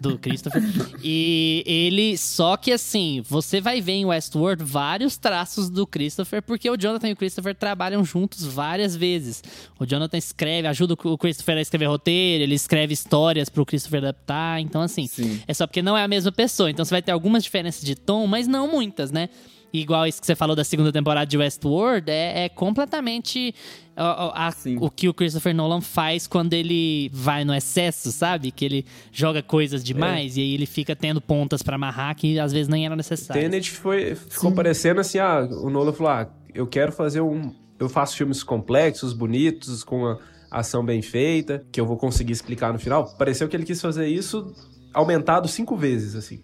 [0.01, 0.62] do Christopher.
[1.03, 2.17] E ele.
[2.17, 7.09] Só que assim, você vai ver em Westworld vários traços do Christopher, porque o Jonathan
[7.09, 9.43] e o Christopher trabalham juntos várias vezes.
[9.79, 14.61] O Jonathan escreve, ajuda o Christopher a escrever roteiro, ele escreve histórias pro Christopher adaptar.
[14.61, 15.41] Então, assim, Sim.
[15.47, 16.71] é só porque não é a mesma pessoa.
[16.71, 19.29] Então você vai ter algumas diferenças de tom, mas não muitas, né?
[19.77, 23.53] Igual isso que você falou da segunda temporada de Westworld, é, é completamente
[23.97, 24.79] a- Sim.
[24.81, 28.53] o que o Christopher Nolan faz quando ele vai no excesso, sabe?
[28.53, 32.53] Que ele joga coisas demais e aí ele fica tendo pontas pra amarrar que às
[32.53, 33.43] vezes nem era necessário.
[33.43, 37.53] Tenet foi, ficou parecendo assim, ah, o Nolan falou, ah, eu quero fazer um...
[37.77, 40.18] Eu faço filmes complexos, bonitos, com a
[40.53, 43.12] ação bem feita, que eu vou conseguir explicar no final.
[43.18, 44.55] Pareceu que ele quis fazer isso
[44.93, 46.41] aumentado cinco vezes, assim.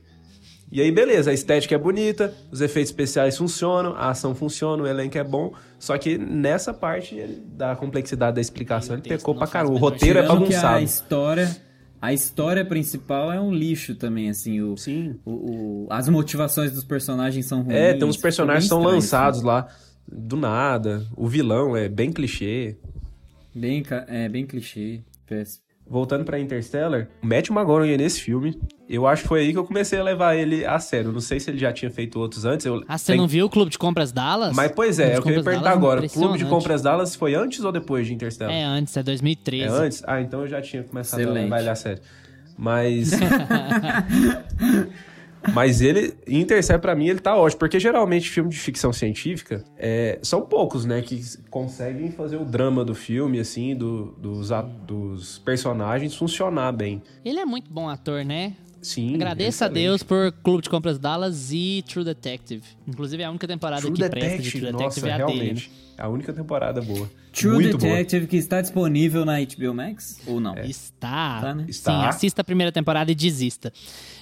[0.73, 4.87] E aí, beleza, a estética é bonita, os efeitos especiais funcionam, a ação funciona, o
[4.87, 7.17] elenco é bom, só que nessa parte
[7.57, 9.75] da complexidade da explicação ele pecou pra caramba.
[9.75, 10.85] O roteiro é que a bagunçado.
[10.85, 11.57] história,
[12.01, 14.61] a história principal é um lixo também, assim.
[14.61, 15.19] O, Sim.
[15.25, 17.77] o- o- as motivações dos personagens são ruins.
[17.77, 19.67] É, tem uns personagens que são estranho, lançados lá
[20.07, 21.05] do nada.
[21.17, 22.77] O vilão é bem clichê.
[22.81, 23.61] assim.
[23.61, 25.01] Bem, é, bem clichê.
[25.27, 25.65] Péssimo.
[25.91, 28.57] Voltando pra Interstellar, o Matt McGonaghy nesse filme,
[28.89, 31.11] eu acho que foi aí que eu comecei a levar ele a sério.
[31.11, 32.65] Não sei se ele já tinha feito outros antes.
[32.65, 34.55] Eu, Ah, você tem- não viu o Clube de Compras Dallas?
[34.55, 36.09] Mas, pois é, eu queria perguntar Dallas é agora.
[36.09, 36.45] Clube de.
[36.45, 38.55] Compras Dallas foi antes ou depois de Interstellar?
[38.55, 39.65] É antes, é 2013.
[39.65, 40.03] É antes?
[40.07, 41.43] Ah, então eu já tinha começado a Excelente.
[41.43, 42.01] levar ele a sério.
[42.57, 43.11] Mas.
[45.55, 47.59] Mas ele, Interstellar pra mim, ele tá ótimo.
[47.59, 51.01] Porque geralmente filme de ficção científica é, são poucos, né?
[51.03, 51.21] Que
[51.51, 57.03] conseguem fazer o drama do filme, assim, do- dos, a- dos personagens funcionar bem.
[57.25, 58.55] Ele é muito bom ator, né?
[58.83, 59.15] Sim.
[59.15, 59.69] Agradeça a.
[59.69, 62.63] Deus por Clube de Compras Dallas e True Detective.
[62.89, 65.17] Inclusive, é a única temporada True que presta de Detective, True nossa, Detective é a
[65.19, 65.29] dele.
[65.29, 65.35] né?
[65.45, 65.71] realmente.
[65.99, 67.11] A única temporada boa.
[67.31, 67.91] True Muito boa.
[67.93, 70.19] Detective que está disponível na HBO Max?
[70.27, 70.57] Ou não?
[70.61, 71.41] Está.
[71.43, 71.67] Tá, né?
[71.69, 71.93] Está.
[72.01, 73.71] Sim, assista a primeira temporada e desista.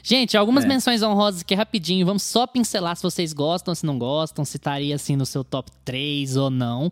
[0.02, 0.66] Gente, algumas É.
[0.68, 2.04] menções honrosas aqui rapidinho.
[2.04, 5.70] Vamos só pincelar se vocês gostam, se não gostam, se estaria assim no seu top
[5.84, 6.90] 3 ou não.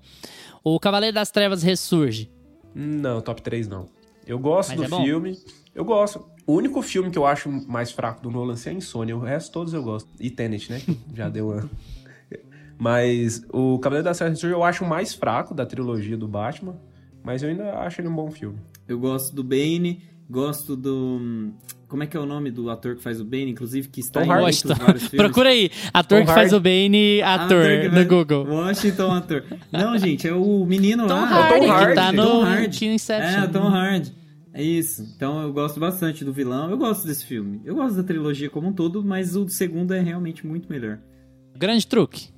[0.62, 2.30] O Cavaleiro das Trevas ressurge.
[2.72, 3.88] Não, top 3 não.
[4.24, 5.36] Eu gosto Mas do é filme.
[5.74, 6.24] Eu gosto.
[6.46, 9.16] O único filme que eu acho mais fraco do Nolan é Insônia.
[9.16, 10.08] O resto todos eu gosto.
[10.20, 10.80] E Tenet, né?
[10.80, 11.68] que Já deu uma.
[12.78, 16.76] Mas o Cavaleiro da Serra Ressurge eu acho o mais fraco da trilogia do Batman,
[17.24, 18.58] mas eu ainda acho ele um bom filme.
[18.86, 21.52] Eu gosto do Bane, gosto do.
[21.88, 24.20] Como é que é o nome do ator que faz o Bane, inclusive, que está
[24.20, 24.74] Tom em Washington.
[24.74, 25.16] vários filmes?
[25.26, 25.70] Procura aí.
[25.94, 26.54] Ator Tom que faz Hardy.
[26.56, 28.44] o Bane, ator, que no Google.
[28.46, 29.44] Washington, ator.
[29.72, 31.26] Não, gente, é o menino Tom lá.
[31.26, 31.94] Hardy, que Hardy.
[31.94, 32.78] tá Tom no Hardy.
[32.78, 33.42] que Inception.
[33.42, 34.12] É, Tom Hardy.
[34.58, 35.02] É isso.
[35.14, 36.70] Então eu gosto bastante do vilão.
[36.70, 37.60] Eu gosto desse filme.
[37.64, 40.98] Eu gosto da trilogia como um todo, mas o segundo é realmente muito melhor.
[41.54, 42.30] Grande truque.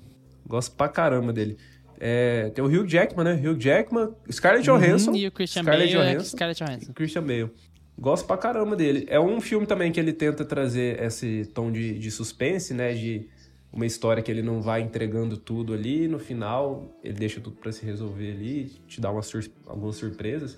[0.47, 1.57] Gosto pra caramba dele.
[2.01, 3.35] É, tem o Hugh Jackman, né?
[3.35, 5.11] Hugh Jackman, Scarlett Johansson.
[5.11, 6.93] Uhum, e o Christian Scarlett Bale é Johansson Scarlett e Johansson.
[6.93, 7.51] Christian Bale.
[7.99, 9.05] Gosto pra caramba dele.
[9.09, 12.95] É um filme também que ele tenta trazer esse tom de, de suspense, né?
[12.95, 13.29] De
[13.73, 16.07] uma história que ele não vai entregando tudo ali.
[16.09, 20.57] No final, ele deixa tudo pra se resolver ali, te dá sur- algumas surpresas.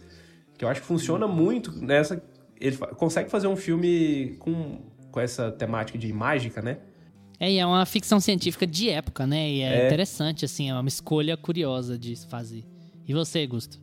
[0.60, 2.22] Que eu acho que funciona muito nessa.
[2.60, 6.76] Ele consegue fazer um filme com, com essa temática de mágica, né?
[7.38, 9.48] É, e é uma ficção científica de época, né?
[9.48, 9.86] E é, É.
[9.86, 12.62] interessante, assim, é uma escolha curiosa de se fazer.
[13.08, 13.80] E você, Gusto?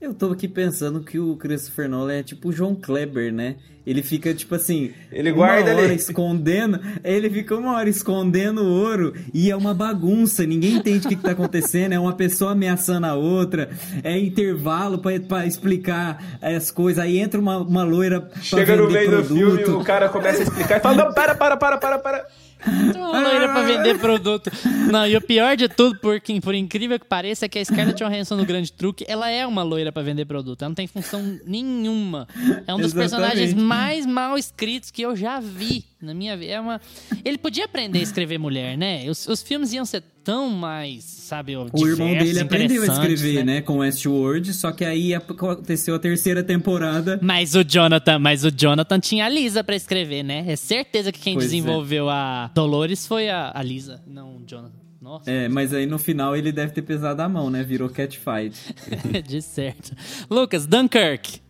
[0.00, 3.56] Eu tô aqui pensando que o Christopher Nolan é tipo o João Kleber, né?
[3.86, 5.94] Ele fica, tipo assim, Ele uma guarda hora ali.
[5.94, 11.08] escondendo, ele fica uma hora escondendo o ouro e é uma bagunça, ninguém entende o
[11.08, 13.70] que, que tá acontecendo, é uma pessoa ameaçando a outra,
[14.04, 18.88] é intervalo pra, pra explicar as coisas, aí entra uma, uma loira pra Chega no
[18.90, 19.56] meio do produto.
[19.64, 22.26] filme, o cara começa a explicar e fala: Não, para, para, para, para, para.
[22.66, 24.50] Uma loira pra vender produto.
[24.90, 28.02] Não, e o pior de tudo, porque, por incrível que pareça, é que a Scarlett
[28.02, 30.62] Johansson no Grande Truque, ela é uma loira pra vender produto.
[30.62, 32.28] Ela não tem função nenhuma.
[32.66, 32.94] É um dos Exatamente.
[32.94, 36.52] personagens mais mal escritos que eu já vi na minha vida.
[36.52, 36.80] É uma...
[37.24, 39.08] Ele podia aprender a escrever mulher, né?
[39.08, 43.20] Os, os filmes iam ser tão mais, sabe, O irmão diversos, dele aprendeu a interessantes,
[43.20, 43.60] escrever, né?
[43.62, 47.18] com Westworld, só que aí aconteceu a terceira temporada.
[47.22, 50.44] Mas o Jonathan, mas o Jonathan tinha a Lisa pra escrever, né?
[50.46, 51.48] É certeza que quem Pois é.
[51.48, 54.80] desenvolveu a Dolores foi a, a Lisa, não o Jonathan.
[55.00, 57.62] Nossa, É, mas aí no final ele deve ter pesado a mão, né?
[57.62, 58.54] Virou catfight.
[59.26, 59.96] de certo.
[60.30, 61.40] Lucas, Dunkirk.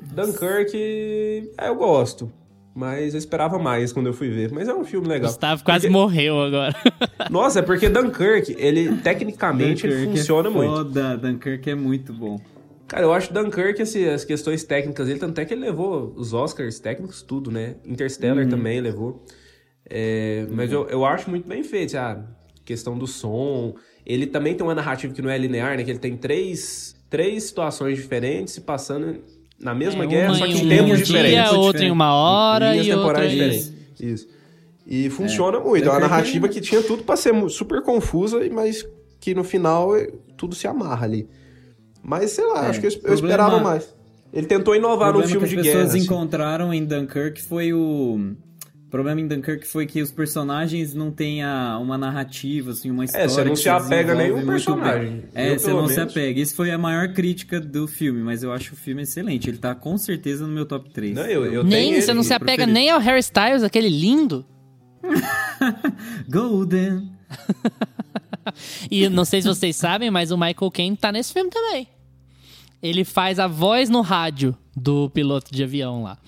[0.00, 0.74] Dunkirk,
[1.58, 2.32] é, eu gosto.
[2.74, 4.50] Mas eu esperava mais quando eu fui ver.
[4.50, 5.30] Mas é um filme legal.
[5.30, 6.74] Gustavo quase Porque- morreu agora.
[7.30, 10.70] Nossa, é porque Dunkirk, ele tecnicamente ele Dunkirk funciona é muito.
[10.72, 12.40] foda, Dunkirk é muito bom.
[12.88, 16.34] Cara, eu acho Dunkirk, assim, as questões técnicas dele, tanto é que ele levou os
[16.34, 17.76] Oscars técnicos, tudo, né?
[17.86, 19.24] Interstellar também levou.
[19.88, 22.24] É, mas eu, eu acho muito bem feito, a
[22.64, 23.74] questão do som.
[24.04, 25.84] Ele também tem uma narrativa que não é linear, né?
[25.84, 29.20] Que ele tem três, três situações diferentes se passando
[29.58, 31.52] na mesma É, guerra, só que em em um tempos dia, diferentes.
[31.52, 33.28] outra em uma hora linhas e outra em...
[33.30, 33.72] diferentes.
[34.00, 34.28] Isso.
[34.86, 35.88] E funciona muito.
[35.88, 38.86] É uma narrativa é- que tinha tudo pra ser super confusa, mas
[39.18, 41.26] que no final eh, tudo se amarra ali.
[42.02, 43.94] Mas sei lá, É, acho que eu, eu esperava mais.
[44.32, 45.76] Ele tentou inovar no filme que de as guerra.
[45.78, 46.04] pessoas assim.
[46.04, 48.32] encontraram em Dunkirk foi o...
[48.94, 53.04] O problema em Dunkirk foi que os personagens não têm a- uma narrativa, assim, uma
[53.04, 53.24] história.
[53.24, 55.24] É, você não que se apega nenhum personagem.
[55.34, 56.12] É, Eu, você não se menos.
[56.12, 56.40] apega.
[56.40, 59.50] Isso foi a maior crítica do filme, mas eu acho o filme excelente.
[59.50, 61.12] Ele tá com certeza no meu top 3.
[61.16, 62.72] Não, eu, eu Nem, tenho você ele não se apega preferido.
[62.72, 64.46] nem ao Harry Styles, aquele lindo.
[66.30, 67.10] Golden.
[68.90, 71.88] E não sei se vocês sabem, mas o Michael Caine tá nesse filme também.
[72.82, 76.18] Ele faz a voz no rádio do piloto de avião lá.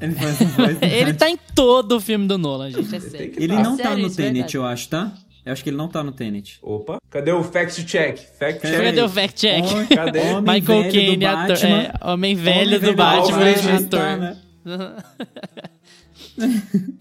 [0.00, 2.94] Ele faz voz Ele tá em todo o filme do Nolan, gente.
[2.94, 3.32] É sério.
[3.36, 5.12] Ele não tá sério no Tenet, eu acho, tá?
[5.44, 6.58] Eu acho que ele não tá no Tenet.
[6.62, 8.18] Opa, cadê o fact check?
[8.38, 8.84] Fact check.
[8.84, 9.64] Cadê o fact check?
[9.64, 10.20] Homem- Cadê?
[10.20, 11.64] Homem Michael velho Caine, do ator.
[11.64, 13.88] É, homem velho Homem do Batman, Batman, ator.
[13.88, 14.36] tá, né?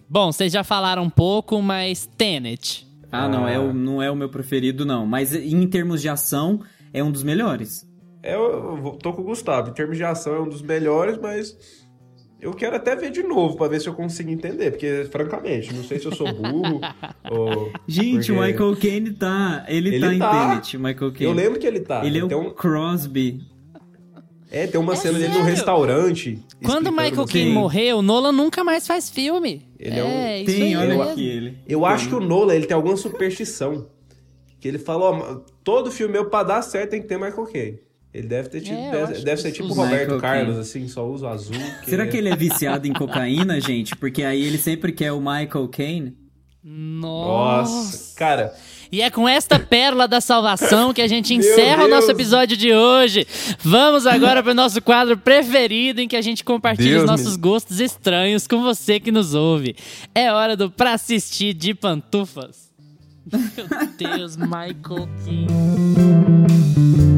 [0.09, 2.87] Bom, vocês já falaram um pouco, mas Tenet.
[3.11, 5.05] Ah, não, é o, não é o meu preferido, não.
[5.05, 6.61] Mas em termos de ação,
[6.93, 7.87] é um dos melhores.
[8.21, 9.69] É, Eu, tô com o Gustavo.
[9.69, 11.55] Em termos de ação é um dos melhores, mas
[12.41, 14.71] eu quero até ver de novo pra ver se eu consigo entender.
[14.71, 16.79] Porque, francamente, não sei se eu sou burro
[17.29, 17.71] ou.
[17.87, 19.65] Gente, o Michael Caine tá.
[19.67, 20.49] Ele, Ele tá em tá.
[20.49, 21.25] Tenet, o Michael Caine.
[21.25, 22.05] Eu lembro que ele tá.
[22.05, 23.41] Ele é tem o um, Crosby.
[24.51, 26.39] é, tem uma É cena dele no restaurante.
[26.63, 27.33] Quando o Michael assim.
[27.33, 29.65] Caine morreu, o Nolan nunca mais faz filme.
[29.79, 31.57] Ele é um- isso Tem, olha aqui ele.
[31.67, 33.87] Eu acho que o Nolan ele tem alguma superstição.
[34.59, 37.79] Que ele falou, ó, todo filme meu pra dar certo tem que ter Michael Caine.
[38.13, 41.07] Ele deve ter tido, É, deve, que ser tipo o Roberto Michael Carlos, assim, só
[41.07, 41.55] usa o azul.
[41.85, 43.95] Será que ele é viciado em cocaína, gente?
[43.95, 46.17] Porque aí ele sempre quer o Michael Caine.
[46.61, 47.71] Nossa.
[47.71, 48.53] Nossa, cara,
[48.91, 52.73] E é com esta pérola da salvação que a gente encerra o nosso episódio de
[52.73, 53.25] hoje.
[53.59, 57.15] Vamos agora para o nosso quadro preferido, em que a gente compartilha Deus os me-
[57.17, 59.75] nossos gostos estranhos com você que nos ouve.
[60.13, 62.69] É hora do Pra Assistir de Pantufas.
[63.31, 63.87] Meu
[64.17, 67.08] Deus, Michael King.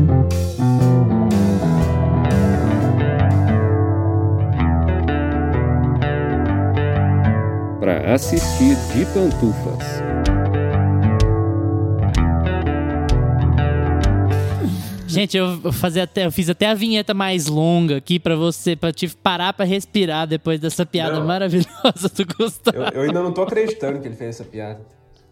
[8.12, 10.02] assistir de pantufas.
[15.08, 18.94] Gente, eu, fazer até, eu fiz até a vinheta mais longa aqui para você, para
[18.94, 21.26] te parar para respirar depois dessa piada não.
[21.26, 22.78] maravilhosa do Gustavo.
[22.78, 24.82] Eu, eu ainda não tô acreditando que ele fez essa piada.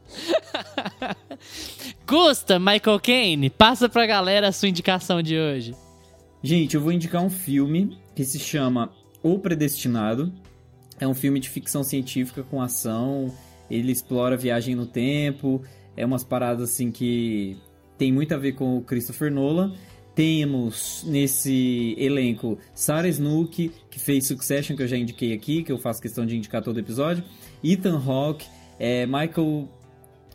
[2.08, 5.76] Gusta, Michael Caine, passa pra galera a sua indicação de hoje.
[6.42, 8.90] Gente, eu vou indicar um filme que se chama
[9.22, 10.34] O Predestinado,
[11.00, 13.34] é um filme de ficção científica com ação.
[13.70, 15.62] Ele explora viagem no tempo.
[15.96, 17.58] É umas paradas assim que
[17.98, 19.74] tem muito a ver com o Christopher Nolan.
[20.16, 25.78] Temos nesse elenco Sarah Snook, que fez Succession, que eu já indiquei aqui, que eu
[25.78, 27.24] faço questão de indicar todo episódio.
[27.64, 28.46] Ethan Hawke,
[28.78, 29.70] é, Michael.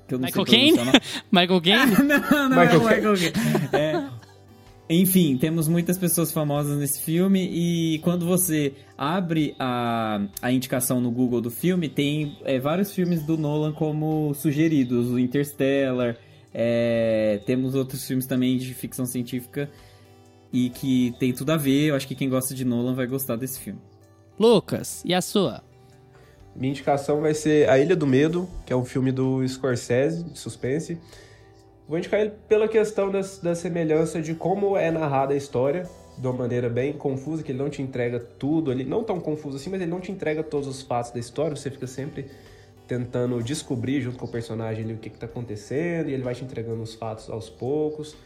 [0.07, 0.78] Que eu não Michael Caine?
[1.32, 1.93] Michael Caine?
[2.09, 3.69] não, não Michael é o Michael Caine.
[3.73, 4.11] É,
[4.89, 11.11] enfim, temos muitas pessoas famosas nesse filme e quando você abre a, a indicação no
[11.11, 16.19] Google do filme, tem é, vários filmes do Nolan como sugeridos, o Interstellar,
[16.52, 19.70] é, temos outros filmes também de ficção científica
[20.52, 23.36] e que tem tudo a ver, eu acho que quem gosta de Nolan vai gostar
[23.36, 23.81] desse filme.
[24.39, 25.62] Lucas, e a sua?
[26.55, 30.39] Minha indicação vai ser A Ilha do Medo, que é um filme do Scorsese, de
[30.39, 30.98] suspense.
[31.86, 36.27] Vou indicar ele pela questão das, da semelhança de como é narrada a história, de
[36.27, 39.69] uma maneira bem confusa, que ele não te entrega tudo ali, não tão confuso assim,
[39.69, 42.31] mas ele não te entrega todos os fatos da história, você fica sempre
[42.86, 46.44] tentando descobrir junto com o personagem ali o que está acontecendo, e ele vai te
[46.44, 48.16] entregando os fatos aos poucos.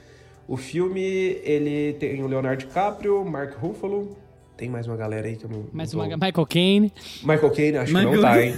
[0.47, 1.01] O filme,
[1.43, 4.17] ele tem o Leonardo DiCaprio, Mark Ruffalo,
[4.59, 5.67] tem mais uma galera aí que eu não...
[5.73, 6.93] Mais não uma, tô- Michael Caine.
[7.23, 8.55] Michael Caine, acho que Michael não tá, hein?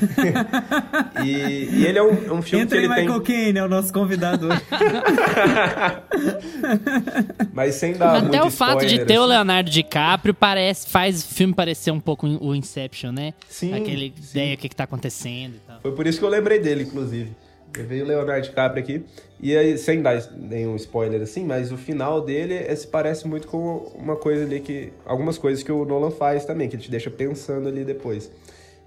[1.22, 1.28] e,
[1.76, 3.04] e ele é um, um filme Entra que aí, ele tem...
[3.04, 4.62] Michael Caine, é o nosso convidado hoje.
[7.52, 9.30] Mas sem dar Até muito o fato de ter o assim.
[9.30, 13.34] Leonardo DiCaprio parece, faz o filme parecer um pouco o Inception, né?
[13.46, 14.30] Sim, Aquele sim.
[14.30, 15.80] ideia, o que, que tá acontecendo e tal.
[15.82, 17.30] Foi por isso que eu lembrei dele, inclusive.
[17.72, 19.04] Veio o Leonardo DiCaprio aqui.
[19.40, 23.46] E aí, sem dar nenhum spoiler assim, mas o final dele é, se parece muito
[23.46, 24.92] com uma coisa ali que.
[25.04, 28.30] Algumas coisas que o Nolan faz também, que ele te deixa pensando ali depois.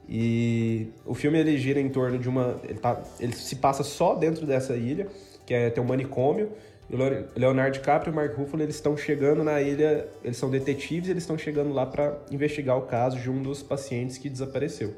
[0.08, 2.60] E o filme ele gira em torno de uma.
[2.64, 5.08] Ele, tá, ele se passa só dentro dessa ilha,
[5.46, 6.52] que é tem um manicômio.
[6.90, 11.24] E Leonardo DiCaprio e Mark Ruffalo eles estão chegando na ilha, eles são detetives, eles
[11.24, 14.94] estão chegando lá para investigar o caso de um dos pacientes que desapareceu.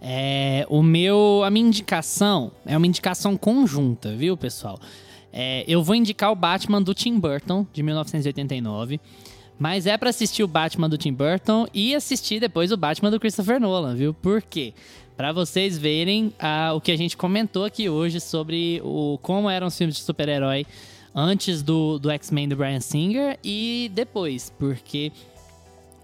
[0.00, 4.78] É, o meu, a minha indicação é uma indicação conjunta, viu, pessoal?
[5.32, 9.00] É, eu vou indicar o Batman do Tim Burton, de 1989.
[9.58, 13.18] Mas é pra assistir o Batman do Tim Burton e assistir depois o Batman do
[13.18, 14.12] Christopher Nolan, viu?
[14.12, 14.74] Por quê?
[15.16, 19.68] Pra vocês verem ah, o que a gente comentou aqui hoje sobre o, como eram
[19.68, 20.66] os filmes de super-herói
[21.14, 25.10] antes do, do X-Men do Brian Singer e depois, porque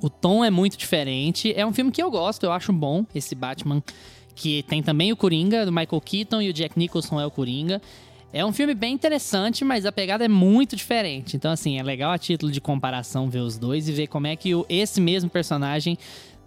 [0.02, 1.52] o tom é muito diferente.
[1.56, 3.82] É um filme que eu gosto, eu acho bom, esse Batman,
[4.34, 7.80] que tem também o Coringa, do Michael Keaton, e o Jack Nicholson é o Coringa.
[8.32, 11.36] É um filme bem interessante, mas a pegada é muito diferente.
[11.36, 14.34] Então, assim, é legal a título de comparação ver os dois e ver como é
[14.34, 15.98] que o- esse mesmo personagem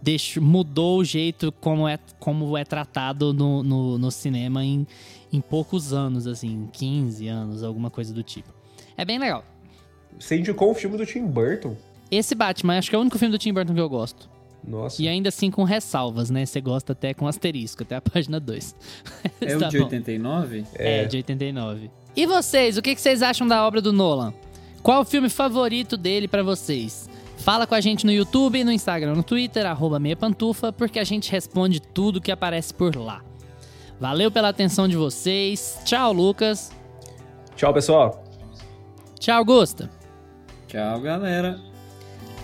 [0.01, 4.85] deixou- mudou o jeito como é, como é tratado no, no, no cinema em,
[5.31, 8.51] em poucos anos, assim, 15 anos, alguma coisa do tipo.
[8.97, 9.45] É bem legal.
[10.19, 11.75] Você indicou um filme do Tim Burton?
[12.15, 14.29] Esse Batman, acho que é o único filme do Tim Burton que eu gosto.
[14.67, 15.01] Nossa.
[15.01, 16.45] E ainda assim com ressalvas, né?
[16.45, 18.75] Você gosta até com asterisco, até a página 2.
[19.41, 19.83] É o Tá de bom.
[19.85, 20.65] 89?
[20.73, 21.91] É, de 89.
[22.15, 24.33] E vocês, o que que vocês acham da obra do Nolan?
[24.81, 27.09] Qual o filme favorito dele pra vocês?
[27.37, 31.03] Fala com a gente no YouTube, no Instagram, no Twitter, arroba meia pantufa, porque a
[31.03, 33.21] gente responde tudo que aparece por lá.
[33.99, 35.79] Valeu pela atenção de vocês.
[35.85, 36.71] Tchau, Lucas.
[37.55, 38.23] Tchau, pessoal.
[39.19, 39.89] Tchau, Gusta.
[40.67, 41.59] Tchau, galera.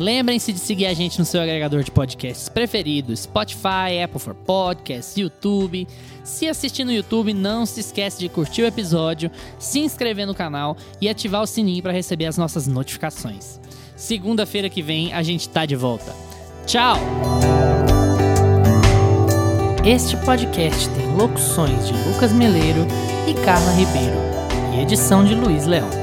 [0.02, 5.15] Lembrem-se de seguir a gente no seu agregador de podcasts preferido, Spotify, Apple for Podcasts,
[5.15, 5.88] YouTube.
[6.23, 9.30] Se assistir no YouTube, não se esquece de curtir o episódio,
[9.60, 13.60] se inscrever no canal e ativar o sininho para receber as nossas notificações.
[13.95, 16.15] Segunda-feira que vem a gente tá de volta.
[16.65, 16.98] Tchau!
[19.86, 22.88] Este podcast tem locuções de Lucas Meleiro
[23.28, 24.18] e Carla Ribeiro
[24.76, 26.01] e edição de Luiz Leão.